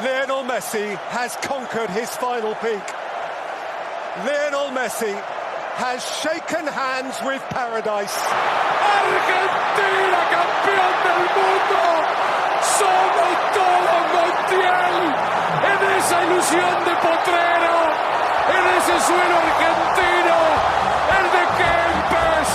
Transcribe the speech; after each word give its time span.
Messi 0.00 0.96
has 1.10 1.36
conquered 1.36 1.90
his 1.90 2.08
final 2.16 2.54
peak. 2.56 2.84
Lionel 4.24 4.72
Messi 4.72 5.14
has 5.76 6.00
shaken 6.20 6.66
hands 6.66 7.20
with 7.24 7.42
paradise. 7.50 8.16
Argentina, 9.00 10.20
campeón 10.32 10.94
del 11.04 11.22
mundo. 11.36 11.84
Somos 12.76 13.36
todos 13.56 14.02
Montiel. 14.14 14.96
En 15.70 15.78
esa 15.96 16.16
ilusión 16.24 16.76
de 16.84 16.94
potrero, 16.96 17.76
en 18.56 18.64
ese 18.76 18.96
suelo 19.06 19.36
argentino, 19.44 20.38
el 21.16 21.26
de 21.36 21.44
Kempes, 21.60 22.48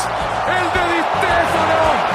el 0.58 0.68
de 0.76 0.84
Di 0.94 1.02
Stefano, 1.14 2.15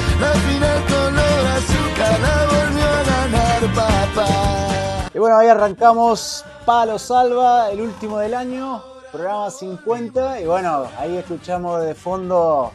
Y 5.13 5.19
bueno, 5.19 5.37
ahí 5.37 5.47
arrancamos 5.47 6.45
Palo 6.65 6.97
Salva, 6.97 7.69
el 7.69 7.81
último 7.81 8.19
del 8.19 8.33
año, 8.33 8.81
programa 9.11 9.51
50. 9.51 10.41
Y 10.41 10.45
bueno, 10.45 10.87
ahí 10.97 11.17
escuchamos 11.17 11.83
de 11.83 11.93
fondo 11.95 12.71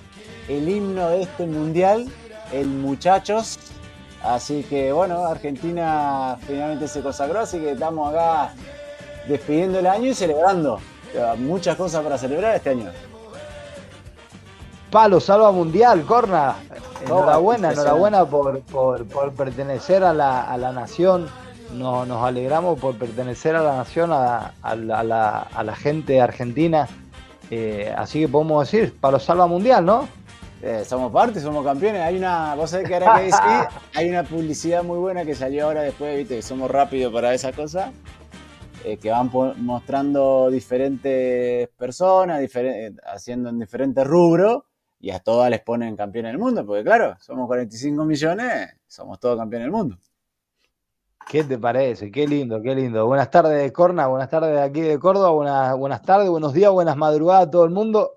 el 0.49 0.69
himno 0.69 1.09
de 1.09 1.23
este 1.23 1.47
mundial, 1.47 2.09
el 2.53 2.67
Muchachos. 2.67 3.59
Así 4.23 4.65
que 4.65 4.93
bueno, 4.93 5.25
Argentina 5.27 6.37
finalmente 6.47 6.89
se 6.89 7.01
consagró, 7.01 7.41
así 7.41 7.59
que 7.59 7.73
estamos 7.73 8.13
acá 8.13 8.53
despidiendo 9.29 9.79
el 9.79 9.87
año 9.87 10.11
y 10.11 10.15
celebrando. 10.15 10.81
Muchas 11.39 11.77
cosas 11.77 12.03
para 12.03 12.19
celebrar 12.19 12.55
este 12.55 12.71
año. 12.71 12.91
Palo, 14.91 15.21
salva 15.21 15.51
mundial, 15.51 16.05
Corna. 16.05 16.57
Enhorabuena, 17.05 17.73
enhorabuena 17.73 18.25
por, 18.25 18.63
pertenecer 19.37 20.05
a 20.05 20.13
la, 20.13 20.73
nación. 20.73 21.29
Nos, 21.75 22.11
alegramos 22.23 22.79
por 22.79 22.97
pertenecer 22.97 23.57
a 23.57 23.63
la 23.63 23.77
nación, 23.77 24.11
a, 24.13 24.53
la, 24.63 25.77
gente 25.77 26.21
argentina. 26.21 26.89
Eh, 27.51 27.93
así 27.97 28.21
que 28.21 28.29
podemos 28.29 28.71
decir, 28.71 28.97
Palo 29.01 29.19
salva 29.19 29.47
mundial, 29.47 29.85
¿no? 29.85 30.09
Eh, 30.63 30.85
somos 30.85 31.13
parte, 31.13 31.41
somos 31.41 31.65
campeones. 31.65 32.03
Hay 32.03 32.17
una, 32.17 32.55
vos 32.55 32.71
sabés 32.71 32.89
que 32.89 32.95
ahora 32.95 33.17
que 33.17 33.23
decís, 33.25 33.39
hay 33.95 34.09
una 34.09 34.23
publicidad 34.23 34.83
muy 34.83 34.99
buena 34.99 35.25
que 35.25 35.35
salió 35.35 35.67
ahora 35.67 35.83
después, 35.83 36.17
viste, 36.17 36.37
que 36.37 36.43
somos 36.43 36.71
rápidos 36.71 37.13
para 37.13 37.35
esa 37.35 37.53
cosa. 37.53 37.93
Eh, 38.85 38.99
que 38.99 39.11
van 39.11 39.31
mostrando 39.57 40.49
diferentes 40.49 41.69
personas, 41.71 42.41
haciendo 43.13 43.49
en 43.49 43.59
diferentes 43.59 44.07
rubros 44.07 44.63
y 44.99 45.11
a 45.11 45.21
todas 45.21 45.51
les 45.51 45.61
ponen 45.61 45.97
campeón 45.97 46.27
del 46.27 46.39
mundo, 46.39 46.65
porque 46.65 46.85
claro, 46.85 47.17
somos 47.21 47.47
45 47.47 48.05
millones, 48.05 48.77
somos 48.87 49.21
todos 49.21 49.39
campeones 49.39 49.67
del 49.67 49.73
mundo. 49.73 49.99
¿Qué 51.29 51.43
te 51.43 51.59
parece? 51.59 52.11
Qué 52.11 52.27
lindo, 52.27 52.63
qué 52.63 52.73
lindo. 52.75 53.05
Buenas 53.05 53.31
tardes, 53.31 53.73
Corna, 53.73 54.07
buenas 54.07 54.31
tardes 54.31 54.53
de 54.53 54.63
aquí 54.63 54.81
de 54.81 54.99
Córdoba, 54.99 55.31
buenas, 55.31 55.77
buenas 55.77 56.03
tardes, 56.03 56.29
buenos 56.29 56.53
días, 56.53 56.71
buenas 56.71 56.97
madrugadas 56.97 57.49
a 57.49 57.51
todo 57.51 57.65
el 57.65 57.73
mundo. 57.73 58.13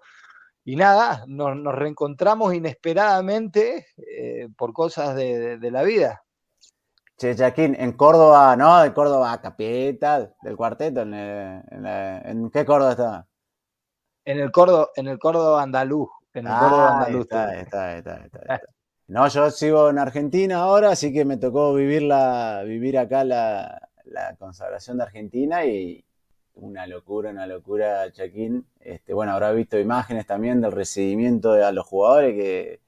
Y 0.64 0.76
nada, 0.76 1.24
nos, 1.28 1.76
reencontramos 1.76 2.54
inesperadamente 2.54 3.88
eh, 3.98 4.50
por 4.56 4.74
cosas 4.74 5.16
de, 5.16 5.58
la 5.72 5.82
vida. 5.82 6.24
Che, 7.18 7.36
Jaquín, 7.36 7.76
en 7.80 7.94
Córdoba, 7.94 8.56
¿no? 8.56 8.80
De 8.84 8.94
Córdoba 8.94 9.42
capital 9.42 10.36
del 10.44 10.56
cuarteto, 10.56 11.02
¿en, 11.02 11.14
en, 11.16 12.52
qué 12.52 12.64
Córdoba 12.64 12.92
está? 12.92 13.28
En 14.24 14.40
el 14.40 14.52
Córdoba, 14.52 14.90
en 14.96 15.08
el 15.08 15.18
Córdoba 15.18 15.64
andaluz. 15.64 16.10
En 16.40 16.48
el 16.48 16.52
ah, 16.52 17.00
andaluz. 17.00 17.22
Está, 17.22 17.56
está, 17.60 17.96
está, 17.96 18.62
no, 19.08 19.28
yo 19.28 19.50
sigo 19.52 19.90
en 19.90 19.98
Argentina 19.98 20.58
ahora, 20.58 20.92
así 20.92 21.12
que 21.12 21.26
me 21.26 21.38
tocó 21.38 21.74
vivir, 21.74 22.04
la, 22.04 22.64
vivir 22.66 22.98
acá 22.98 23.24
la, 23.24 23.90
la 24.06 24.36
consagración 24.36 24.98
de 24.98 25.04
Argentina 25.04 25.66
y, 25.66 26.06
una 26.62 26.88
locura, 26.88 27.32
una 27.32 27.48
locura, 27.48 28.12
Chaquín. 28.12 28.66
Este, 28.80 29.14
bueno, 29.14 29.32
habrá 29.34 29.52
visto 29.52 29.80
imágenes 29.80 30.26
también 30.26 30.62
del 30.62 30.72
recibimiento 30.72 31.54
de 31.54 31.64
a 31.64 31.72
los 31.72 31.86
jugadores, 31.86 32.34
que 32.36 32.82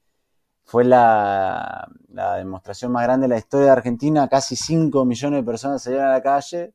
fue 0.64 0.84
la, 0.84 1.88
demostración 2.08 2.92
más 2.92 3.04
grande 3.04 3.24
de 3.24 3.34
la 3.34 3.38
historia 3.38 3.66
de 3.66 3.72
Argentina. 3.72 4.28
Casi 4.28 4.56
5 4.56 5.04
millones 5.04 5.40
de 5.40 5.44
personas 5.44 5.82
salieron 5.82 6.06
a 6.06 6.12
la 6.12 6.22
calle. 6.22 6.72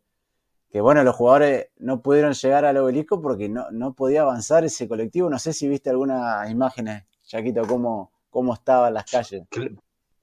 Bueno, 0.81 1.03
los 1.03 1.15
jugadores 1.15 1.67
no 1.77 2.01
pudieron 2.01 2.33
llegar 2.33 2.65
al 2.65 2.77
obelisco 2.77 3.21
porque 3.21 3.49
no, 3.49 3.69
no 3.71 3.93
podía 3.93 4.21
avanzar 4.21 4.63
ese 4.63 4.87
colectivo. 4.87 5.29
No 5.29 5.39
sé 5.39 5.53
si 5.53 5.67
viste 5.67 5.89
algunas 5.89 6.49
imágenes, 6.49 7.03
Chaquito, 7.23 7.63
cómo, 7.67 8.11
cómo 8.29 8.53
estaban 8.53 8.93
las 8.93 9.05
calles. 9.05 9.43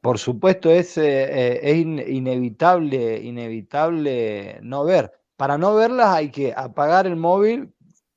Por 0.01 0.19
supuesto, 0.19 0.71
es, 0.71 0.99
eh, 0.99 1.03
eh, 1.05 1.61
es 1.63 1.77
inevitable, 2.09 3.21
inevitable 3.23 4.59
no 4.63 4.85
ver 4.85 5.13
para 5.37 5.59
no 5.59 5.75
verlas 5.75 6.15
hay 6.15 6.31
que 6.31 6.53
apagar 6.57 7.07
el 7.07 7.17
móvil, 7.17 7.75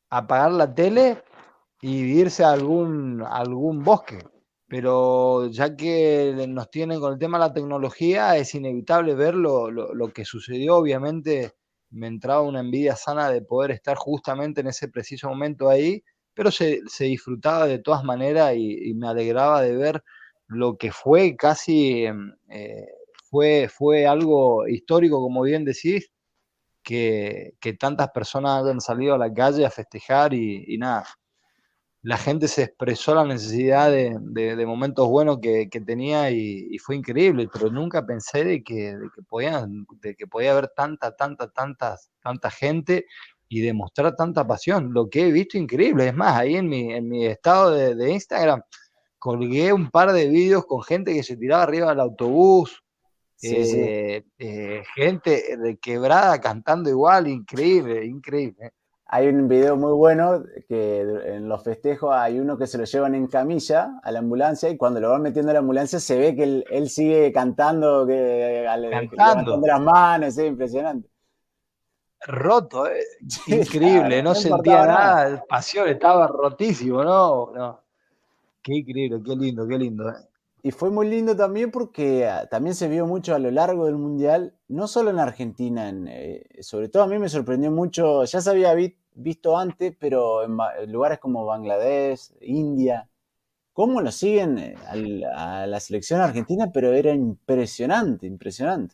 apagar 0.10 0.52
la 0.52 0.74
tele 0.74 1.24
y 1.82 2.04
irse 2.20 2.44
a 2.44 2.52
algún, 2.52 3.24
algún 3.28 3.84
bosque. 3.84 4.20
Pero 4.68 5.48
ya 5.48 5.76
que 5.76 6.46
nos 6.48 6.70
tienen 6.70 7.00
con 7.00 7.14
el 7.14 7.20
tema 7.20 7.38
de 7.38 7.46
la 7.46 7.54
tecnología, 7.54 8.36
es 8.38 8.54
inevitable 8.54 9.16
ver 9.16 9.36
lo, 9.36 10.12
que 10.14 10.26
sucedió. 10.26 10.78
Obviamente 10.78 11.54
me 11.90 12.08
entraba 12.08 12.42
una 12.42 12.60
envidia 12.60 12.96
sana 12.96 13.30
de 13.32 13.42
poder 13.42 13.72
estar 13.72 13.98
justamente 13.98 14.62
en 14.62 14.68
ese 14.68 14.88
preciso 14.90 15.30
momento 15.30 15.70
ahí, 15.70 16.04
pero 16.34 16.52
se, 16.52 16.82
disfrutaba 17.00 17.68
de 17.68 17.80
todas 17.80 18.04
maneras 18.04 18.54
y, 18.56 18.94
me 18.96 19.08
alegraba 19.08 19.62
de 19.62 19.76
ver 19.76 20.04
lo 20.48 20.78
que 20.78 20.92
fue 20.92 21.36
casi, 21.36 22.06
em, 22.06 22.34
eh, 22.50 22.88
fue, 23.30 23.70
fue 23.70 24.06
algo 24.08 24.68
histórico, 24.68 25.22
como 25.22 25.42
bien 25.42 25.66
decís, 25.66 26.10
que, 26.84 27.78
tantas 27.80 28.10
personas 28.12 28.64
hayan 28.64 28.82
salido 28.82 29.16
a 29.16 29.18
la 29.18 29.34
calle 29.34 29.66
a 29.66 29.70
festejar 29.70 30.34
y, 30.34 30.78
nada. 30.78 31.06
La 32.04 32.18
gente 32.18 32.48
se 32.48 32.64
expresó 32.64 33.16
la 33.16 33.26
necesidad 33.26 33.92
de, 33.92 34.66
momentos 34.66 35.08
buenos 35.10 35.40
que, 35.42 35.68
tenía 35.86 36.32
y, 36.32 36.78
fue 36.80 36.96
increíble, 36.96 37.50
pero 37.52 37.70
nunca 37.70 38.06
pensé 38.06 38.44
de 38.44 38.64
que, 38.64 38.96
de 38.96 39.10
que, 39.14 39.22
podían, 39.24 39.86
de 40.02 40.16
que 40.16 40.28
podía 40.28 40.52
haber 40.52 40.70
tanta, 40.70 41.16
tanta, 41.16 41.52
tantas, 41.52 42.12
tanta 42.22 42.50
gente 42.52 43.06
y 43.50 43.62
demostrar 43.62 44.16
tanta 44.16 44.46
pasión. 44.46 44.94
Lo 44.94 45.10
que 45.10 45.28
he 45.28 45.32
visto 45.32 45.58
increíble. 45.58 46.08
Es 46.08 46.16
más, 46.16 46.38
ahí 46.38 46.56
en 46.56 46.70
mi, 46.70 46.94
en 46.94 47.10
mi 47.10 47.26
estado 47.26 47.72
de, 47.72 48.12
Instagram 48.12 48.62
colgué 49.20 49.74
un 49.74 49.90
par 49.90 50.12
de 50.14 50.28
vídeos 50.28 50.66
con 50.66 50.84
gente 50.84 51.14
que 51.14 51.24
se 51.24 51.38
tiraba 51.38 51.64
arriba 51.64 51.90
del 51.90 52.00
autobús. 52.00 52.84
Eh, 53.44 54.24
eh, 54.40 54.84
gente 54.96 55.58
de 55.58 55.78
quebrada 55.78 56.42
cantando 56.42 56.90
igual, 56.90 57.28
increíble, 57.28 58.06
increíble. 58.06 58.72
Hay 59.10 59.28
un 59.28 59.48
video 59.48 59.78
muy 59.78 59.94
bueno 59.94 60.44
que 60.68 61.00
en 61.00 61.48
los 61.48 61.64
festejos 61.64 62.14
hay 62.14 62.40
uno 62.40 62.58
que 62.58 62.68
se 62.68 62.78
lo 62.78 62.84
llevan 62.84 63.16
en 63.16 63.28
camilla 63.28 64.00
a 64.04 64.12
la 64.12 64.20
ambulancia 64.20 64.70
y 64.70 64.76
cuando 64.76 65.00
lo 65.00 65.10
van 65.10 65.22
metiendo 65.22 65.52
a 65.52 65.54
la 65.54 65.60
ambulancia 65.60 66.00
se 66.00 66.18
ve 66.18 66.36
que 66.36 66.66
él, 66.70 66.90
sigue 66.90 67.32
cantando, 67.32 68.06
que, 68.06 68.66
cantando. 68.92 69.62
las 69.66 69.82
manos, 69.82 70.38
es 70.38 70.46
impresionante 70.46 71.10
roto, 72.26 72.88
eh. 72.88 73.04
increíble, 73.48 74.22
no, 74.24 74.36
sentía 74.36 74.86
nada, 74.86 75.44
pasión, 75.48 75.88
estaba 75.88 76.28
rotísimo, 76.28 77.04
¿no? 77.04 77.52
no. 77.54 77.82
Qué 78.62 78.76
increíble, 78.76 79.22
qué 79.24 79.36
lindo, 79.36 79.68
qué 79.68 79.78
lindo. 79.78 80.10
Eh. 80.10 80.16
Y 80.68 80.72
fue 80.72 80.90
muy 80.90 81.08
lindo 81.08 81.34
también 81.34 81.72
porque 81.72 82.28
ah, 82.28 82.46
también 82.50 82.76
se 82.76 82.90
vio 82.90 83.08
mucho 83.08 83.34
a 83.34 83.40
lo 83.40 83.50
largo 83.52 83.86
del 83.86 83.96
Mundial, 83.96 84.54
no 84.68 84.90
solo 84.90 85.12
en 85.12 85.20
Argentina, 85.20 85.90
eh, 86.10 86.46
sobre 86.60 86.90
todo 86.90 87.04
a 87.04 87.08
mí 87.08 87.18
me 87.18 87.30
sorprendió 87.30 87.72
mucho, 87.72 88.26
ya 88.26 88.42
se 88.42 88.50
había 88.50 88.76
visto 89.14 89.58
antes, 89.58 89.96
pero 89.98 90.44
en, 90.44 90.58
lugares 90.92 91.20
como 91.20 91.46
Bangladesh, 91.46 92.34
India, 92.42 93.08
cómo 93.72 94.02
lo 94.02 94.12
siguen 94.12 94.76
a 95.34 95.66
la 95.68 95.80
selección 95.80 96.20
argentina, 96.20 96.70
pero 96.74 96.92
era 96.92 97.14
impresionante, 97.14 98.28
impresionante. 98.28 98.94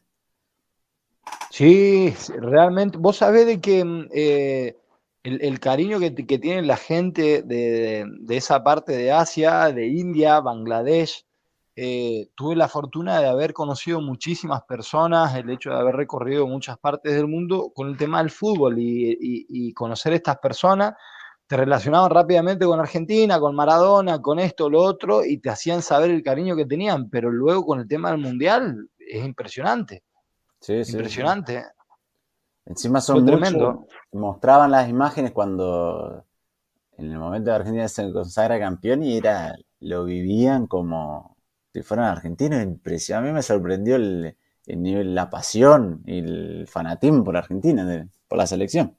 Sí, 1.49 2.13
realmente. 2.37 2.99
Vos 2.99 3.17
sabés 3.17 3.47
de 3.47 3.59
que 3.59 3.83
mm, 3.83 4.09
eh, 4.13 4.77
el, 5.23 5.59
cariño 5.59 5.99
que, 5.99 6.11
tiene 6.11 6.61
la 6.61 6.77
gente 6.77 7.41
de, 7.41 8.05
esa 8.29 8.63
parte 8.63 8.95
de 8.95 9.11
Asia, 9.11 9.71
de 9.71 9.87
India, 9.87 10.39
Bangladesh, 10.39 11.25
eh, 11.75 12.29
tuve 12.35 12.55
la 12.55 12.67
fortuna 12.67 13.19
de 13.19 13.27
haber 13.27 13.53
conocido 13.53 14.01
muchísimas 14.01 14.63
personas, 14.63 15.35
el 15.35 15.49
hecho 15.49 15.71
de 15.71 15.77
haber 15.77 15.95
recorrido 15.95 16.47
muchas 16.47 16.77
partes 16.77 17.13
del 17.13 17.27
mundo 17.27 17.71
con 17.73 17.89
el 17.89 17.97
tema 17.97 18.19
del 18.19 18.29
fútbol 18.29 18.77
y, 18.79 19.17
y 19.19 19.73
conocer 19.73 20.13
estas 20.13 20.37
personas 20.37 20.93
te 21.47 21.57
relacionaban 21.57 22.09
rápidamente 22.09 22.65
con 22.65 22.79
Argentina, 22.79 23.39
con 23.39 23.55
Maradona, 23.55 24.21
con 24.21 24.39
esto, 24.39 24.69
lo 24.69 24.81
otro, 24.81 25.25
y 25.25 25.37
te 25.37 25.49
hacían 25.49 25.81
saber 25.81 26.09
el 26.09 26.23
cariño 26.23 26.55
que 26.55 26.65
tenían, 26.65 27.09
pero 27.09 27.29
luego 27.31 27.65
con 27.65 27.79
el 27.79 27.87
tema 27.87 28.11
del 28.11 28.19
mundial 28.19 28.89
es 28.97 29.23
impresionante. 29.23 30.03
Impresionante. 30.67 31.65
Encima 32.65 33.01
son 33.01 33.25
tremendo. 33.25 33.87
Mostraban 34.13 34.71
las 34.71 34.87
imágenes 34.87 35.31
cuando 35.31 36.25
en 36.97 37.11
el 37.11 37.19
momento 37.19 37.49
de 37.49 37.57
Argentina 37.57 37.87
se 37.89 38.11
consagra 38.13 38.57
campeón 38.57 39.03
y 39.03 39.17
era 39.17 39.53
lo 39.81 40.05
vivían 40.05 40.67
como 40.67 41.32
si 41.73 41.81
fueran 41.81 42.05
argentinos. 42.05 42.59
A 42.59 43.21
mí 43.21 43.31
me 43.31 43.41
sorprendió 43.41 43.95
el, 43.95 44.35
nivel, 44.67 45.15
la 45.15 45.29
pasión 45.29 46.03
y 46.05 46.19
el 46.19 46.67
fanatismo 46.67 47.23
por 47.23 47.35
Argentina, 47.35 48.07
por 48.27 48.37
la 48.37 48.45
selección. 48.45 48.95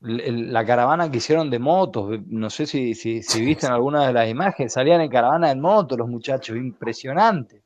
La 0.00 0.66
caravana 0.66 1.10
que 1.10 1.18
hicieron 1.18 1.48
de 1.48 1.58
motos, 1.58 2.20
no 2.26 2.50
sé 2.50 2.66
si, 2.66 2.94
si, 2.94 3.22
si 3.22 3.42
viste 3.42 3.66
en 3.66 3.72
alguna 3.72 4.06
de 4.06 4.12
las 4.12 4.28
imágenes, 4.28 4.72
salían 4.72 5.00
en 5.00 5.10
caravana 5.10 5.48
de 5.48 5.54
motos 5.54 5.96
los 5.96 6.08
muchachos, 6.08 6.56
impresionante. 6.56 7.62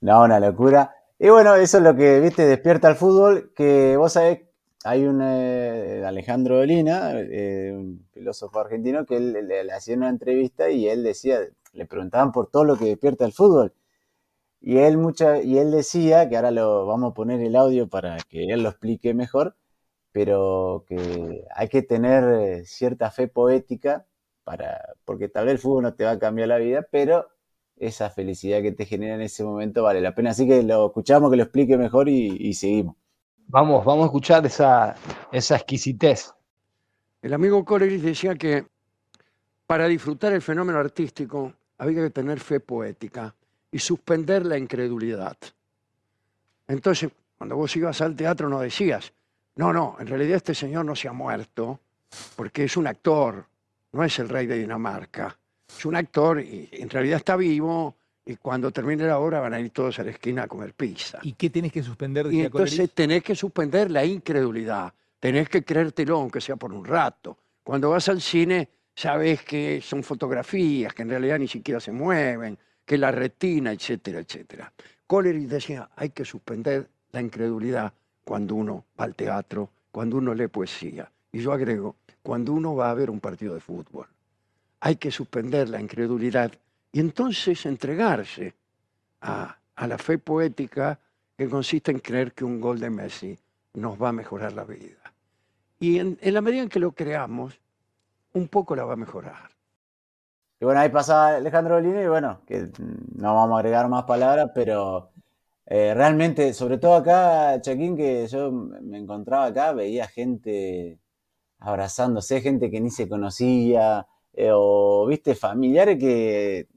No, 0.00 0.22
una 0.22 0.40
locura. 0.40 0.94
Y 1.18 1.28
bueno, 1.28 1.54
eso 1.56 1.78
es 1.78 1.84
lo 1.84 1.94
que, 1.94 2.20
viste, 2.20 2.46
despierta 2.46 2.88
el 2.88 2.96
fútbol, 2.96 3.52
que 3.54 3.96
vos 3.96 4.12
sabés, 4.14 4.40
hay 4.84 5.04
un 5.04 5.20
eh, 5.22 6.02
Alejandro 6.04 6.56
Dolina, 6.56 7.12
eh, 7.14 7.72
un 7.74 8.06
filósofo 8.12 8.60
argentino, 8.60 9.04
que 9.04 9.16
él, 9.16 9.32
le, 9.46 9.72
hacía 9.72 9.96
una 9.96 10.08
entrevista 10.08 10.70
y 10.70 10.88
él 10.88 11.02
decía, 11.02 11.38
le 11.72 11.86
preguntaban 11.86 12.32
por 12.32 12.50
todo 12.50 12.64
lo 12.64 12.76
que 12.76 12.86
despierta 12.86 13.24
el 13.24 13.32
fútbol. 13.32 13.72
Y 14.60 14.78
él, 14.78 14.96
mucha, 14.98 15.42
y 15.42 15.58
él 15.58 15.72
decía, 15.72 16.28
que 16.28 16.36
ahora 16.36 16.52
lo 16.52 16.86
vamos 16.86 17.10
a 17.10 17.14
poner 17.14 17.40
el 17.40 17.56
audio 17.56 17.88
para 17.88 18.16
que 18.28 18.44
él 18.46 18.62
lo 18.62 18.68
explique 18.68 19.12
mejor, 19.14 19.56
pero 20.12 20.84
que 20.86 21.44
hay 21.54 21.68
que 21.68 21.82
tener 21.82 22.24
eh, 22.24 22.64
cierta 22.64 23.10
fe 23.10 23.28
poética 23.28 24.06
para, 24.44 24.94
porque 25.04 25.28
tal 25.28 25.46
vez 25.46 25.54
el 25.54 25.58
fútbol 25.58 25.82
no 25.84 25.94
te 25.94 26.04
va 26.04 26.12
a 26.12 26.18
cambiar 26.18 26.48
la 26.48 26.58
vida, 26.58 26.86
pero 26.90 27.28
esa 27.76 28.10
felicidad 28.10 28.62
que 28.62 28.72
te 28.72 28.86
genera 28.86 29.16
en 29.16 29.22
ese 29.22 29.42
momento 29.42 29.82
vale 29.82 30.00
la 30.00 30.14
pena. 30.14 30.30
Así 30.30 30.46
que 30.46 30.62
lo 30.62 30.86
escuchamos, 30.86 31.30
que 31.30 31.36
lo 31.36 31.42
explique 31.42 31.76
mejor 31.76 32.08
y, 32.08 32.54
seguimos. 32.54 32.96
Vamos, 33.48 33.84
vamos 33.84 34.04
a 34.04 34.06
escuchar 34.06 34.46
esa, 34.46 34.94
esa 35.32 35.56
exquisitez. 35.56 36.32
El 37.20 37.34
amigo 37.34 37.64
Coleris 37.64 38.02
decía 38.02 38.36
que 38.36 38.66
para 39.66 39.88
disfrutar 39.88 40.32
el 40.32 40.42
fenómeno 40.42 40.78
artístico 40.78 41.54
había 41.82 42.02
que 42.02 42.10
tener 42.10 42.40
fe 42.40 42.60
poética 42.60 43.34
y 43.70 43.78
suspender 43.78 44.46
la 44.46 44.58
incredulidad. 44.58 45.36
Entonces, 46.68 47.10
cuando 47.36 47.56
vos 47.56 47.74
ibas 47.76 48.00
al 48.00 48.14
teatro 48.14 48.48
no 48.48 48.60
decías, 48.60 49.12
no, 49.56 49.72
no, 49.72 49.96
en 49.98 50.06
realidad 50.06 50.36
este 50.36 50.54
señor 50.54 50.84
no 50.84 50.94
se 50.94 51.08
ha 51.08 51.12
muerto 51.12 51.80
porque 52.36 52.64
es 52.64 52.76
un 52.76 52.86
actor, 52.86 53.46
no 53.92 54.04
es 54.04 54.18
el 54.18 54.28
rey 54.28 54.46
de 54.46 54.58
Dinamarca 54.58 55.36
es 55.76 55.84
un 55.86 55.96
actor 55.96 56.40
y 56.40 56.68
en 56.72 56.88
realidad 56.90 57.18
está 57.18 57.36
vivo 57.36 57.96
y 58.24 58.36
cuando 58.36 58.70
termine 58.70 59.04
la 59.04 59.18
obra 59.18 59.40
van 59.40 59.54
a 59.54 59.60
ir 59.60 59.70
todos 59.70 59.98
a 59.98 60.04
la 60.04 60.10
esquina 60.10 60.44
a 60.44 60.46
comer 60.46 60.74
pizza. 60.74 61.18
¿Y 61.22 61.32
qué 61.32 61.50
tienes 61.50 61.72
que 61.72 61.82
suspender? 61.82 62.32
Y 62.32 62.42
entonces 62.42 62.90
tenés 62.92 63.22
que 63.22 63.34
suspender 63.34 63.90
la 63.90 64.04
incredulidad, 64.04 64.92
tenés 65.18 65.48
que 65.48 65.64
creértelo 65.64 66.18
aunque 66.18 66.40
sea 66.40 66.56
por 66.56 66.72
un 66.72 66.84
rato. 66.84 67.36
Cuando 67.64 67.90
vas 67.90 68.08
al 68.08 68.20
cine 68.20 68.68
sabes 68.94 69.42
que 69.42 69.80
son 69.80 70.02
fotografías, 70.02 70.94
que 70.94 71.02
en 71.02 71.10
realidad 71.10 71.38
ni 71.38 71.48
siquiera 71.48 71.80
se 71.80 71.92
mueven, 71.92 72.58
que 72.84 72.98
la 72.98 73.10
retina, 73.10 73.72
etcétera, 73.72 74.20
etcétera. 74.20 74.72
Coleridge 75.06 75.48
decía, 75.48 75.90
hay 75.96 76.10
que 76.10 76.24
suspender 76.24 76.88
la 77.12 77.20
incredulidad 77.20 77.92
cuando 78.24 78.54
uno 78.54 78.84
va 78.98 79.04
al 79.04 79.14
teatro, 79.14 79.70
cuando 79.90 80.16
uno 80.16 80.34
lee 80.34 80.48
poesía. 80.48 81.10
Y 81.30 81.40
yo 81.40 81.52
agrego, 81.52 81.96
cuando 82.22 82.52
uno 82.52 82.74
va 82.74 82.90
a 82.90 82.94
ver 82.94 83.10
un 83.10 83.20
partido 83.20 83.54
de 83.54 83.60
fútbol 83.60 84.06
hay 84.84 84.96
que 84.96 85.12
suspender 85.12 85.68
la 85.68 85.80
incredulidad 85.80 86.52
y 86.90 86.98
entonces 86.98 87.64
entregarse 87.66 88.54
a, 89.20 89.56
la 89.76 89.96
fe 89.96 90.18
poética 90.18 90.98
que 91.38 91.48
consiste 91.48 91.92
en 91.92 92.00
creer 92.00 92.32
que 92.32 92.44
un 92.44 92.60
gol 92.60 92.80
de 92.80 92.90
Messi 92.90 93.38
nos 93.74 94.00
va 94.00 94.08
a 94.08 94.12
mejorar 94.12 94.52
la 94.52 94.64
vida. 94.64 95.12
Y 95.78 96.00
en, 96.00 96.18
la 96.20 96.40
medida 96.40 96.62
en 96.62 96.68
que 96.68 96.80
lo 96.80 96.92
creamos, 96.92 97.60
un 98.34 98.48
poco 98.48 98.76
la 98.76 98.84
va 98.84 98.94
a 98.94 98.96
mejorar. 98.96 99.50
Y 100.60 100.64
bueno, 100.64 100.80
ahí 100.80 100.90
pasa 100.90 101.36
Alejandro 101.36 101.80
Lini 101.80 102.02
y 102.02 102.06
bueno, 102.06 102.42
que 102.46 102.70
no 103.16 103.34
vamos 103.34 103.56
a 103.56 103.58
agregar 103.58 103.88
más 103.88 104.04
palabras, 104.04 104.50
pero 104.54 105.10
eh, 105.66 105.94
realmente, 105.94 106.54
sobre 106.54 106.78
todo 106.78 106.94
acá, 106.94 107.60
Chaquín, 107.60 107.96
que 107.96 108.26
yo 108.28 108.52
me 108.52 108.98
encontraba 108.98 109.46
acá, 109.46 109.72
veía 109.72 110.06
gente 110.06 111.00
abrazándose, 111.58 112.40
gente 112.40 112.70
que 112.70 112.80
ni 112.80 112.90
se 112.90 113.08
conocía, 113.08 114.06
eh, 114.34 114.50
o, 114.52 115.06
viste, 115.06 115.34
familiares 115.34 115.98
que 115.98 116.68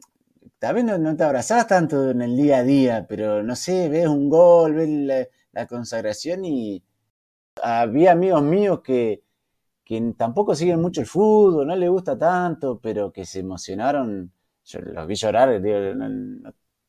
tal 0.60 0.76
vez 0.76 0.84
no, 0.86 1.16
te 1.16 1.24
abrazás 1.24 1.68
tanto 1.68 2.10
en 2.12 2.22
el 2.22 2.36
día 2.38 2.58
a 2.58 2.64
día, 2.64 3.06
pero 3.08 3.44
no 3.44 3.56
sé, 3.56 3.90
ves 3.90 4.08
un 4.08 4.30
gol, 4.30 4.74
ves 4.74 5.30
la, 5.54 5.68
consagración 5.68 6.46
y 6.46 6.84
había 7.62 8.12
amigos 8.14 8.44
míos 8.44 8.82
que, 8.84 9.24
que 9.86 10.01
tampoco 10.18 10.56
siguen 10.56 10.82
mucho 10.82 11.01
el 11.01 11.08
fútbol, 11.08 11.68
no 11.68 11.75
les 11.75 11.89
gusta 11.89 12.18
tanto, 12.18 12.80
pero 12.82 13.12
que 13.12 13.25
se 13.25 13.39
emocionaron, 13.39 14.32
yo 14.65 14.80
los 14.82 15.08
vi 15.08 15.15
llorar 15.15 15.62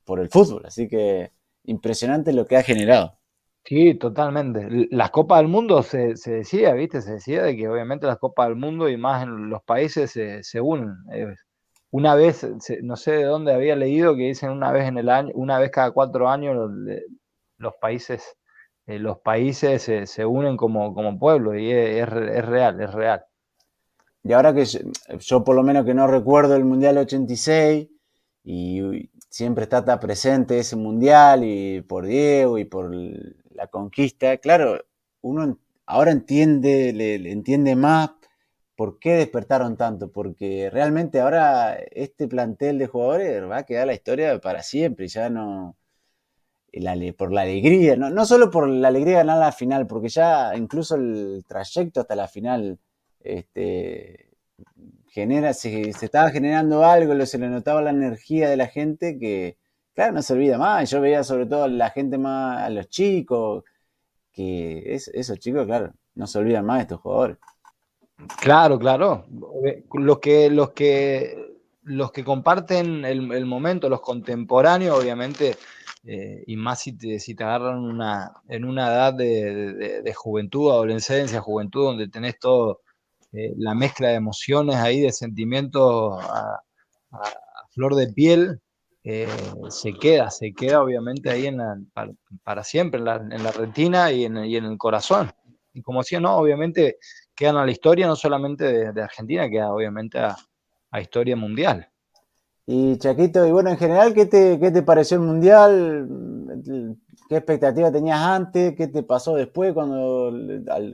por 0.05 0.21
el 0.21 0.29
fútbol, 0.31 0.65
así 0.67 0.89
que 0.89 1.33
impresionante 1.65 2.33
lo 2.33 2.47
que 2.47 2.57
ha 2.57 2.63
generado. 2.63 3.19
Sí, 3.67 3.95
totalmente. 3.97 4.69
Las 4.93 5.11
Copas 5.11 5.39
del 5.41 5.49
Mundo 5.49 5.83
se, 5.83 6.15
decía, 6.25 6.73
¿viste? 6.75 7.03
Se 7.03 7.15
decía 7.15 7.43
de 7.43 7.57
que 7.57 7.69
obviamente 7.69 8.07
las 8.07 8.19
Copas 8.19 8.47
del 8.49 8.57
Mundo 8.57 8.89
y 8.89 8.97
más 8.97 9.25
en 9.25 9.51
los 9.51 9.63
países 9.65 10.13
se, 10.13 10.61
unen. 10.61 10.95
Eh, 11.13 11.35
una 11.91 12.15
vez, 12.15 12.47
no 12.83 12.95
sé 12.97 13.13
de 13.13 13.25
dónde 13.25 13.53
había 13.53 13.75
leído 13.75 14.15
que 14.15 14.23
dicen 14.23 14.51
una 14.51 14.71
vez 14.71 14.87
en 14.87 14.99
el 14.99 15.09
año, 15.09 15.33
una 15.35 15.59
vez 15.59 15.71
cada 15.73 15.91
cuatro 15.91 16.29
años 16.29 16.57
los, 17.59 17.75
países, 17.81 18.37
eh, 18.87 18.99
los 18.99 19.19
países 19.19 19.83
se, 19.83 20.27
unen 20.27 20.57
como, 20.57 20.95
como 20.95 21.19
pueblo 21.19 21.59
y 21.59 21.71
es, 21.73 22.09
real, 22.09 22.81
es 22.81 22.93
real. 22.93 23.25
y 24.23 24.33
ahora 24.33 24.55
que 24.55 24.65
yo, 24.65 25.45
por 25.45 25.57
lo 25.57 25.63
menos 25.63 25.85
que 25.85 25.95
no 25.95 26.07
recuerdo 26.07 26.57
el 26.57 26.65
Mundial 26.65 26.99
86 26.99 27.89
y 28.45 29.11
siempre 29.29 29.65
está 29.65 29.85
tan 29.85 30.01
presente 30.01 30.59
ese 30.59 30.77
Mundial 30.77 31.45
y 31.45 31.83
por 31.83 32.07
Diego 32.07 32.59
y 32.59 32.65
por 32.65 32.93
la 33.51 33.67
conquista, 33.69 34.37
claro, 34.39 34.79
uno 35.23 35.59
ahora 35.87 36.13
entiende, 36.13 36.93
le, 36.93 37.19
le 37.19 37.33
entiende 37.33 37.77
más 37.77 38.11
por 38.77 38.99
qué 38.99 39.15
despertaron 39.15 39.77
tanto, 39.77 40.13
porque 40.13 40.71
realmente 40.71 41.21
ahora 41.21 41.75
este 41.93 42.29
plantel 42.29 42.79
de 42.79 42.87
jugadores 42.87 43.43
va 43.45 43.59
a 43.59 43.67
quedar 43.67 43.87
la 43.89 43.95
historia 43.95 44.39
para 44.41 44.63
siempre, 44.63 45.09
ya 45.09 45.31
no 45.31 45.77
por 47.17 47.33
la 47.33 47.43
alegría, 47.43 47.97
no, 47.97 48.11
no 48.11 48.27
solo 48.27 48.51
por 48.51 48.69
la 48.69 48.89
alegría 48.89 49.19
de 49.19 49.25
ganar 49.25 49.39
la 49.39 49.53
final, 49.53 49.87
porque 49.87 50.09
ya 50.09 50.55
incluso 50.57 50.97
el 50.97 51.45
trayecto 51.47 52.01
hasta 52.01 52.15
la 52.17 52.29
final 52.29 52.79
este, 53.21 54.31
genera, 55.09 55.55
se, 55.55 55.91
estaba 55.91 56.31
generando 56.31 56.85
algo, 56.85 57.25
se 57.27 57.39
le 57.39 57.49
notaba 57.49 57.83
la 57.83 57.91
energía 57.91 58.49
de 58.51 58.57
la 58.57 58.67
gente 58.69 59.19
que, 59.19 59.57
claro, 59.95 60.13
no 60.15 60.23
se 60.23 60.35
olvida 60.35 60.59
más. 60.59 60.91
Yo 60.91 61.01
veía 61.01 61.25
sobre 61.25 61.47
todo 61.47 61.65
a 61.65 61.69
la 61.69 61.91
gente 61.91 62.19
más, 62.19 62.63
a 62.63 62.71
los 62.71 62.89
chicos, 62.89 63.65
que 64.33 64.95
es- 64.95 65.09
esos 65.15 65.39
chicos, 65.41 65.67
claro, 65.67 65.93
no 66.17 66.27
se 66.27 66.39
olvidan 66.39 66.67
más 66.67 66.79
de 66.79 66.83
estos 66.83 67.01
jugadores. 67.01 67.39
Claro, 68.41 68.79
claro. 68.79 69.27
Eh, 69.67 69.85
Los 69.93 70.19
que, 70.21 70.51
los 70.51 70.71
que, 70.71 71.37
los 71.83 72.13
que 72.13 72.25
comparten 72.25 73.05
el 73.05 73.47
momento, 73.47 73.89
los 73.89 74.01
contemporáneos, 74.01 74.99
obviamente, 74.99 75.57
eh, 76.07 76.45
y 76.47 76.57
más 76.57 76.81
si 76.83 76.97
te, 76.97 77.19
si 77.21 77.35
te 77.35 77.45
agarran 77.45 77.79
una, 77.81 78.33
en 78.49 78.65
una 78.65 78.87
edad 78.89 79.15
de, 79.15 79.75
de- 79.75 80.03
de 80.03 80.15
juventud, 80.15 80.71
adolescencia, 80.71 81.41
juventud, 81.41 81.85
donde 81.85 82.09
tenés 82.09 82.39
todo, 82.39 82.81
eh, 83.33 83.53
la 83.59 83.75
mezcla 83.75 84.09
de 84.09 84.15
emociones 84.15 84.77
ahí, 84.77 85.01
de 85.01 85.13
sentimientos 85.13 86.23
a, 86.23 86.61
flor 87.71 87.95
de 87.95 88.09
piel, 88.09 88.61
eh, 89.05 89.29
se 89.69 89.93
queda, 89.95 90.31
se 90.31 90.53
queda 90.53 90.83
obviamente 90.83 91.31
ahí 91.31 91.47
en 91.47 91.59
la- 91.59 91.79
para, 91.93 92.13
para 92.43 92.65
siempre, 92.65 92.99
en 92.99 93.05
la, 93.05 93.17
en 93.17 93.43
la 93.43 93.53
retina 93.53 94.11
y 94.13 94.25
en, 94.25 94.45
y 94.45 94.57
en 94.57 94.65
el 94.65 94.79
corazón. 94.79 95.31
Y 95.75 95.83
como 95.83 96.01
decía, 96.01 96.21
no, 96.21 96.37
obviamente 96.37 96.99
quedan 97.35 97.57
a 97.59 97.65
la 97.65 97.71
historia 97.71 98.07
no 98.07 98.17
solamente 98.17 98.65
de, 98.65 98.93
de 98.93 99.03
Argentina, 99.03 99.49
queda 99.51 99.73
obviamente 99.73 100.19
a, 100.19 100.37
a 100.91 101.01
historia 101.01 101.37
mundial. 101.37 101.89
Y 102.67 102.99
Chaquito, 102.99 103.47
y 103.47 103.53
bueno, 103.53 103.71
en 103.71 103.79
general, 103.79 104.13
¿qué 104.13 104.27
te, 104.27 104.59
qué 104.59 104.73
te 104.73 104.83
pareció 104.83 105.19
el 105.19 105.23
Mundial? 105.23 106.09
¿Qué 107.29 107.37
expectativa 107.37 107.93
tenías 107.93 108.21
antes? 108.21 108.75
¿Qué 108.75 108.89
te 108.89 109.05
pasó 109.05 109.37
después 109.37 109.73
cuando, 109.73 110.33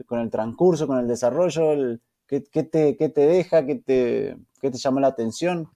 con 0.05 0.19
el 0.19 0.29
transcurso, 0.29 0.85
con 0.85 0.99
el 0.99 1.07
desarrollo? 1.07 1.97
¿qué, 2.27 2.43
qué 2.43 2.63
te, 2.63 2.95
qué 2.95 3.09
te 3.09 3.21
deja? 3.21 3.65
¿Qué 3.65 3.75
te, 3.75 4.37
qué 4.61 4.69
te 4.69 4.77
llamó 4.77 4.99
la 4.99 5.07
atención? 5.07 5.67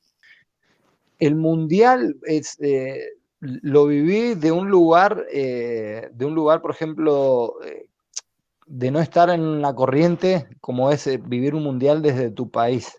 El 1.18 1.36
mundial 1.36 2.18
es, 2.24 2.58
eh, 2.60 3.00
lo 3.40 3.88
viví 3.88 4.36
de 4.36 4.52
un 4.52 4.70
lugar, 4.70 5.26
eh, 5.32 6.10
de 6.14 6.26
un 6.26 6.36
lugar, 6.36 6.62
por 6.62 6.72
ejemplo, 6.72 7.56
eh, 7.64 7.90
de 8.66 8.92
no 8.92 9.00
estar 9.00 9.30
en 9.30 9.62
la 9.62 9.74
corriente, 9.74 10.48
como 10.62 10.92
es 10.92 11.08
eh, 11.08 11.18
vivir 11.18 11.56
un 11.56 11.64
mundial 11.64 12.02
desde 12.02 12.32
tu 12.32 12.50
país. 12.50 12.98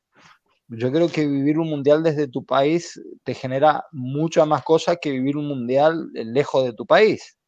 Yo 0.69 0.93
creo 0.93 1.09
que 1.09 1.27
vivir 1.27 1.59
un 1.59 1.69
mundial 1.71 2.03
desde 2.03 2.29
tu 2.29 2.45
país 2.45 3.01
te 3.25 3.35
genera 3.35 3.85
muchas 3.93 4.47
más 4.47 4.63
cosas 4.65 4.99
que 5.01 5.11
vivir 5.11 5.37
un 5.37 5.49
mundial 5.49 6.11
eh, 6.15 6.25
lejos 6.25 6.65
de 6.65 6.73
tu 6.75 6.87
país. 6.87 7.39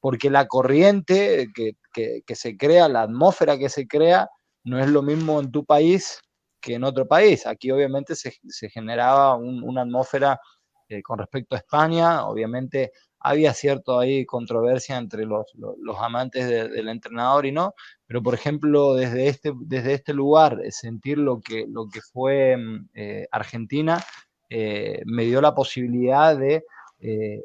Porque 0.00 0.30
la 0.30 0.46
corriente 0.48 1.48
que, 1.54 1.72
que- 1.94 2.22
se 2.36 2.56
crea, 2.56 2.88
la 2.88 3.02
atmósfera 3.02 3.58
que 3.58 3.68
se 3.70 3.86
crea, 3.86 4.28
no 4.64 4.78
es 4.80 4.88
lo 4.88 5.02
mismo 5.02 5.40
en 5.40 5.50
tu 5.52 5.64
país 5.64 6.20
que 6.60 6.74
en 6.74 6.84
otro 6.84 7.06
país. 7.08 7.46
Aquí 7.46 7.70
obviamente 7.70 8.16
se, 8.16 8.34
se 8.48 8.70
generaba 8.70 9.36
un- 9.36 9.62
una 9.64 9.82
atmósfera 9.82 10.40
eh, 10.88 11.02
con 11.02 11.18
respecto 11.18 11.56
a 11.56 11.58
España, 11.60 12.26
obviamente 12.26 12.92
había 13.20 13.52
cierto 13.54 13.98
ahí 13.98 14.24
controversia 14.26 14.96
entre 14.98 15.24
los, 15.26 15.46
los- 15.56 15.76
amantes 16.00 16.48
de- 16.48 16.68
del 16.68 16.88
entrenador 16.88 17.46
y 17.46 17.52
no, 17.52 17.74
pero 18.06 18.22
por 18.22 18.34
ejemplo 18.34 18.94
desde 18.94 19.28
este, 19.28 19.52
desde 19.60 19.94
este 19.94 20.12
lugar 20.14 20.58
eh, 20.64 20.72
sentir 20.72 21.18
lo 21.18 21.40
que, 21.40 21.66
lo 21.68 21.88
que 21.88 22.00
fue 22.00 22.56
mm, 22.56 22.88
eh, 22.94 23.26
Argentina 23.30 24.02
eh, 24.48 25.02
me 25.06 25.24
dio 25.24 25.40
la 25.40 25.54
posibilidad 25.54 26.36
de 26.36 26.64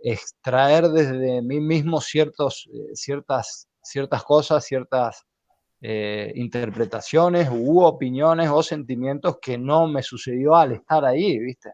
extraer 0.03 0.89
desde 0.89 1.41
mí 1.41 1.61
mismo 1.61 2.01
ciertos, 2.01 2.69
ciertas, 2.93 3.69
ciertas 3.81 4.21
cosas, 4.25 4.65
ciertas 4.65 5.23
interpretaciones 6.35 7.49
u 7.51 7.81
opiniones 7.83 8.49
o 8.49 8.63
sentimientos 8.63 9.37
que 9.41 9.57
no 9.57 9.87
me 9.87 10.01
sucedió 10.03 10.55
al 10.55 10.73
estar 10.73 11.05
ahí, 11.05 11.37
¿viste? 11.39 11.71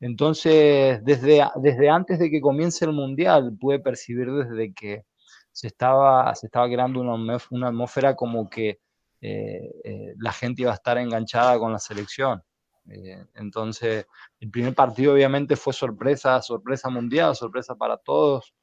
Entonces, 0.00 1.02
desde, 1.04 1.42
desde 1.56 1.88
antes 1.88 2.18
de 2.18 2.30
que 2.30 2.40
comience 2.40 2.84
el 2.84 2.92
mundial, 2.92 3.56
pude 3.58 3.78
percibir 3.80 4.30
desde 4.30 4.72
que 4.74 5.04
se 5.52 5.68
estaba, 5.68 6.34
se 6.34 6.46
estaba 6.46 6.66
creando 6.66 7.00
una, 7.00 7.38
una 7.50 7.68
atmósfera 7.68 8.14
como 8.14 8.48
que 8.50 8.80
eh, 9.22 9.70
eh, 9.84 10.14
la 10.18 10.32
gente 10.32 10.62
iba 10.62 10.72
a 10.72 10.74
estar 10.74 10.98
enganchada 10.98 11.58
con 11.58 11.72
la 11.72 11.78
selección. 11.78 12.42
Eh, 12.90 13.24
entonces, 13.34 14.06
el 14.38 14.50
primer 14.50 14.74
partido 14.74 15.14
obviamente 15.14 15.56
fue 15.56 15.72
sorpresa, 15.72 16.40
sorpresa 16.42 16.90
mundial, 16.90 17.34
sorpresa 17.34 17.74
para 17.74 17.96
todos, 17.96 18.54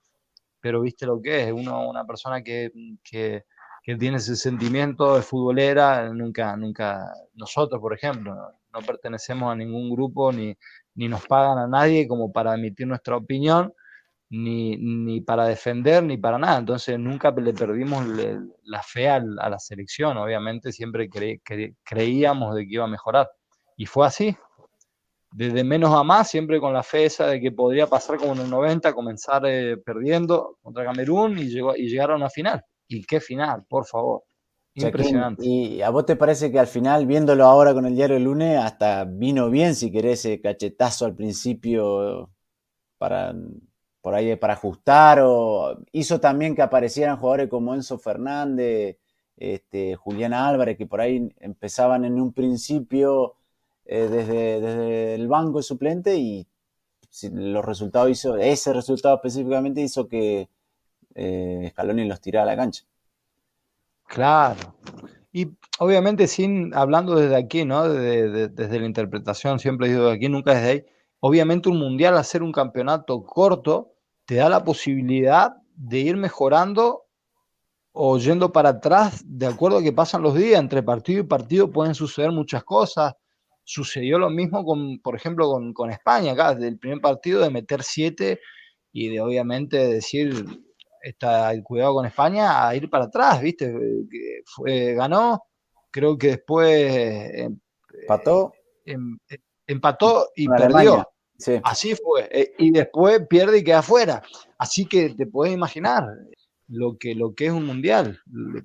pero 0.59 0.81
viste 0.81 1.05
lo 1.05 1.21
que 1.21 1.43
es, 1.47 1.51
uno, 1.51 1.89
una 1.89 2.05
persona 2.05 2.43
que, 2.43 2.71
que, 3.03 3.43
que 3.81 3.95
tiene 3.97 4.17
ese 4.17 4.35
sentimiento 4.35 5.15
de 5.15 5.23
futbolera, 5.23 6.09
nunca, 6.13 6.55
nunca, 6.55 7.11
nosotros 7.33 7.81
por 7.81 7.93
ejemplo, 7.93 8.35
no, 8.35 8.51
no 8.71 8.85
pertenecemos 8.85 9.51
a 9.51 9.55
ningún 9.55 9.89
grupo 9.89 10.31
ni, 10.31 10.55
ni 10.95 11.07
nos 11.07 11.25
pagan 11.27 11.57
a 11.57 11.67
nadie 11.67 12.07
como 12.07 12.31
para 12.31 12.53
emitir 12.55 12.87
nuestra 12.87 13.17
opinión, 13.17 13.73
ni, 14.29 14.77
ni 14.77 15.21
para 15.21 15.45
defender, 15.47 16.03
ni 16.03 16.17
para 16.17 16.37
nada. 16.39 16.59
Entonces 16.59 16.99
nunca 16.99 17.31
le 17.31 17.53
perdimos 17.53 18.07
le- 18.07 18.39
la 18.63 18.81
fe 18.83 19.09
al- 19.09 19.39
a 19.39 19.49
la 19.49 19.59
selección, 19.59 20.17
obviamente 20.17 20.71
siempre 20.71 21.09
cre- 21.09 21.41
creíamos 21.83 22.55
de 22.55 22.65
que 22.67 22.73
iba 22.75 22.85
a 22.85 22.87
mejorar. 22.87 23.29
Y 23.77 23.85
fue 23.87 24.07
así, 24.07 24.35
desde 25.31 25.63
menos 25.63 25.93
a 25.93 26.03
más, 26.03 26.29
siempre 26.29 26.59
con 26.59 26.73
la 26.73 26.83
fe 26.83 27.05
esa 27.05 27.27
de 27.27 27.41
que 27.41 27.51
podría 27.51 27.87
pasar 27.87 28.17
como 28.17 28.33
en 28.33 28.39
el 28.41 28.49
90, 28.49 28.93
comenzar 28.93 29.43
eh, 29.45 29.77
perdiendo 29.77 30.57
contra 30.61 30.85
Camerún 30.85 31.37
y, 31.39 31.49
llegó, 31.49 31.75
y 31.75 31.87
llegar 31.89 32.11
a 32.11 32.15
una 32.15 32.29
final. 32.29 32.63
¿Y 32.87 33.03
qué 33.05 33.19
final, 33.19 33.65
por 33.67 33.85
favor? 33.85 34.23
Impresionante. 34.75 35.45
¿y 35.45 35.81
a 35.81 35.89
vos 35.89 36.05
te 36.05 36.15
parece 36.15 36.51
que 36.51 36.59
al 36.59 36.67
final, 36.67 37.05
viéndolo 37.05 37.45
ahora 37.45 37.73
con 37.73 37.85
el 37.85 37.95
diario 37.95 38.15
del 38.15 38.23
lunes, 38.23 38.57
hasta 38.57 39.05
vino 39.05 39.49
bien, 39.49 39.75
si 39.75 39.91
querés, 39.91 40.25
ese 40.25 40.41
cachetazo 40.41 41.05
al 41.05 41.15
principio 41.15 42.31
para, 42.97 43.35
por 44.01 44.15
ahí 44.15 44.35
para 44.35 44.53
ajustar? 44.53 45.19
o 45.21 45.77
Hizo 45.91 46.19
también 46.19 46.55
que 46.55 46.63
aparecieran 46.63 47.17
jugadores 47.17 47.49
como 47.49 47.75
Enzo 47.75 47.99
Fernández, 47.99 48.97
este, 49.37 49.95
Julián 49.95 50.33
Álvarez, 50.33 50.77
que 50.77 50.87
por 50.87 51.01
ahí 51.01 51.29
empezaban 51.39 52.05
en 52.05 52.19
un 52.19 52.33
principio 52.33 53.35
eh, 53.85 54.07
desde, 54.09 54.61
desde 54.61 55.15
el 55.15 55.27
banco 55.27 55.59
de 55.59 55.63
suplente 55.63 56.15
y 56.17 56.47
los 57.31 57.63
resultados 57.63 58.09
hizo, 58.09 58.37
ese 58.37 58.73
resultado 58.73 59.15
específicamente 59.15 59.81
hizo 59.81 60.07
que 60.07 60.49
eh, 61.15 61.67
Scaloni 61.71 62.05
los 62.05 62.21
tirara 62.21 62.43
a 62.43 62.55
la 62.55 62.57
cancha. 62.57 62.85
Claro. 64.13 64.75
Y 65.31 65.47
obviamente 65.79 66.27
sin, 66.27 66.73
hablando 66.75 67.15
desde 67.15 67.35
aquí, 67.35 67.65
¿no? 67.65 67.89
De- 67.89 68.29
de- 68.29 68.47
desde 68.49 68.79
la 68.79 68.85
interpretación, 68.85 69.57
siempre 69.59 69.89
digo 69.89 70.05
de 70.07 70.13
aquí, 70.13 70.29
nunca 70.29 70.53
desde 70.53 70.69
ahí. 70.69 70.85
Obviamente 71.19 71.69
un 71.69 71.79
mundial, 71.79 72.15
al 72.17 72.25
ser 72.25 72.43
un 72.43 72.51
campeonato 72.51 73.23
corto, 73.23 73.93
te 74.25 74.35
da 74.35 74.49
la 74.49 74.63
posibilidad 74.63 75.55
de 75.75 75.99
ir 75.99 76.17
mejorando 76.17 77.05
o 77.93 78.17
yendo 78.19 78.51
para 78.53 78.69
atrás 78.69 79.23
de 79.25 79.47
acuerdo 79.47 79.79
a 79.79 79.83
que 79.83 79.93
pasan 79.93 80.23
los 80.23 80.35
días. 80.35 80.59
Entre 80.59 80.83
partido 80.83 81.21
y 81.21 81.27
partido 81.27 81.71
pueden 81.71 81.95
suceder 81.95 82.31
muchas 82.31 82.63
cosas. 82.63 83.13
Sucedió 83.63 84.19
lo 84.19 84.29
mismo 84.29 84.65
con, 84.65 84.99
por 85.01 85.15
ejemplo, 85.15 85.49
con, 85.51 85.73
con 85.73 85.91
España, 85.91 86.33
acá, 86.33 86.55
desde 86.55 86.69
el 86.69 86.79
primer 86.79 87.01
partido 87.01 87.41
de 87.41 87.49
meter 87.51 87.83
siete 87.83 88.39
y 88.93 89.09
de 89.09 89.21
obviamente 89.21 89.77
decir, 89.87 90.45
está 91.03 91.51
el 91.51 91.61
cuidado 91.63 91.95
con 91.95 92.05
España, 92.05 92.67
a 92.67 92.75
ir 92.75 92.89
para 92.89 93.05
atrás, 93.05 93.41
¿viste? 93.41 93.65
Eh, 93.67 94.41
fue- 94.45 94.93
ganó, 94.95 95.43
creo 95.91 96.17
que 96.17 96.27
después 96.29 96.69
eh, 96.71 97.49
Empató 98.01 98.53
em- 98.85 99.17
em- 99.29 99.41
empató 99.67 100.29
y 100.35 100.47
con 100.47 100.57
perdió. 100.57 100.75
Alemania. 100.77 101.07
Sí. 101.37 101.59
Así 101.63 101.95
fue. 101.95 102.27
eh, 102.31 102.53
y 102.57 102.71
después 102.71 103.21
pierde 103.29 103.59
y 103.59 103.63
queda 103.63 103.81
fuera. 103.81 104.21
Así 104.57 104.85
que 104.85 105.13
te 105.15 105.27
puedes 105.27 105.53
imaginar 105.53 106.05
lo 106.67 106.97
que, 106.97 107.13
lo 107.15 107.33
que 107.33 107.47
es 107.47 107.51
un 107.51 107.65
mundial. 107.65 108.19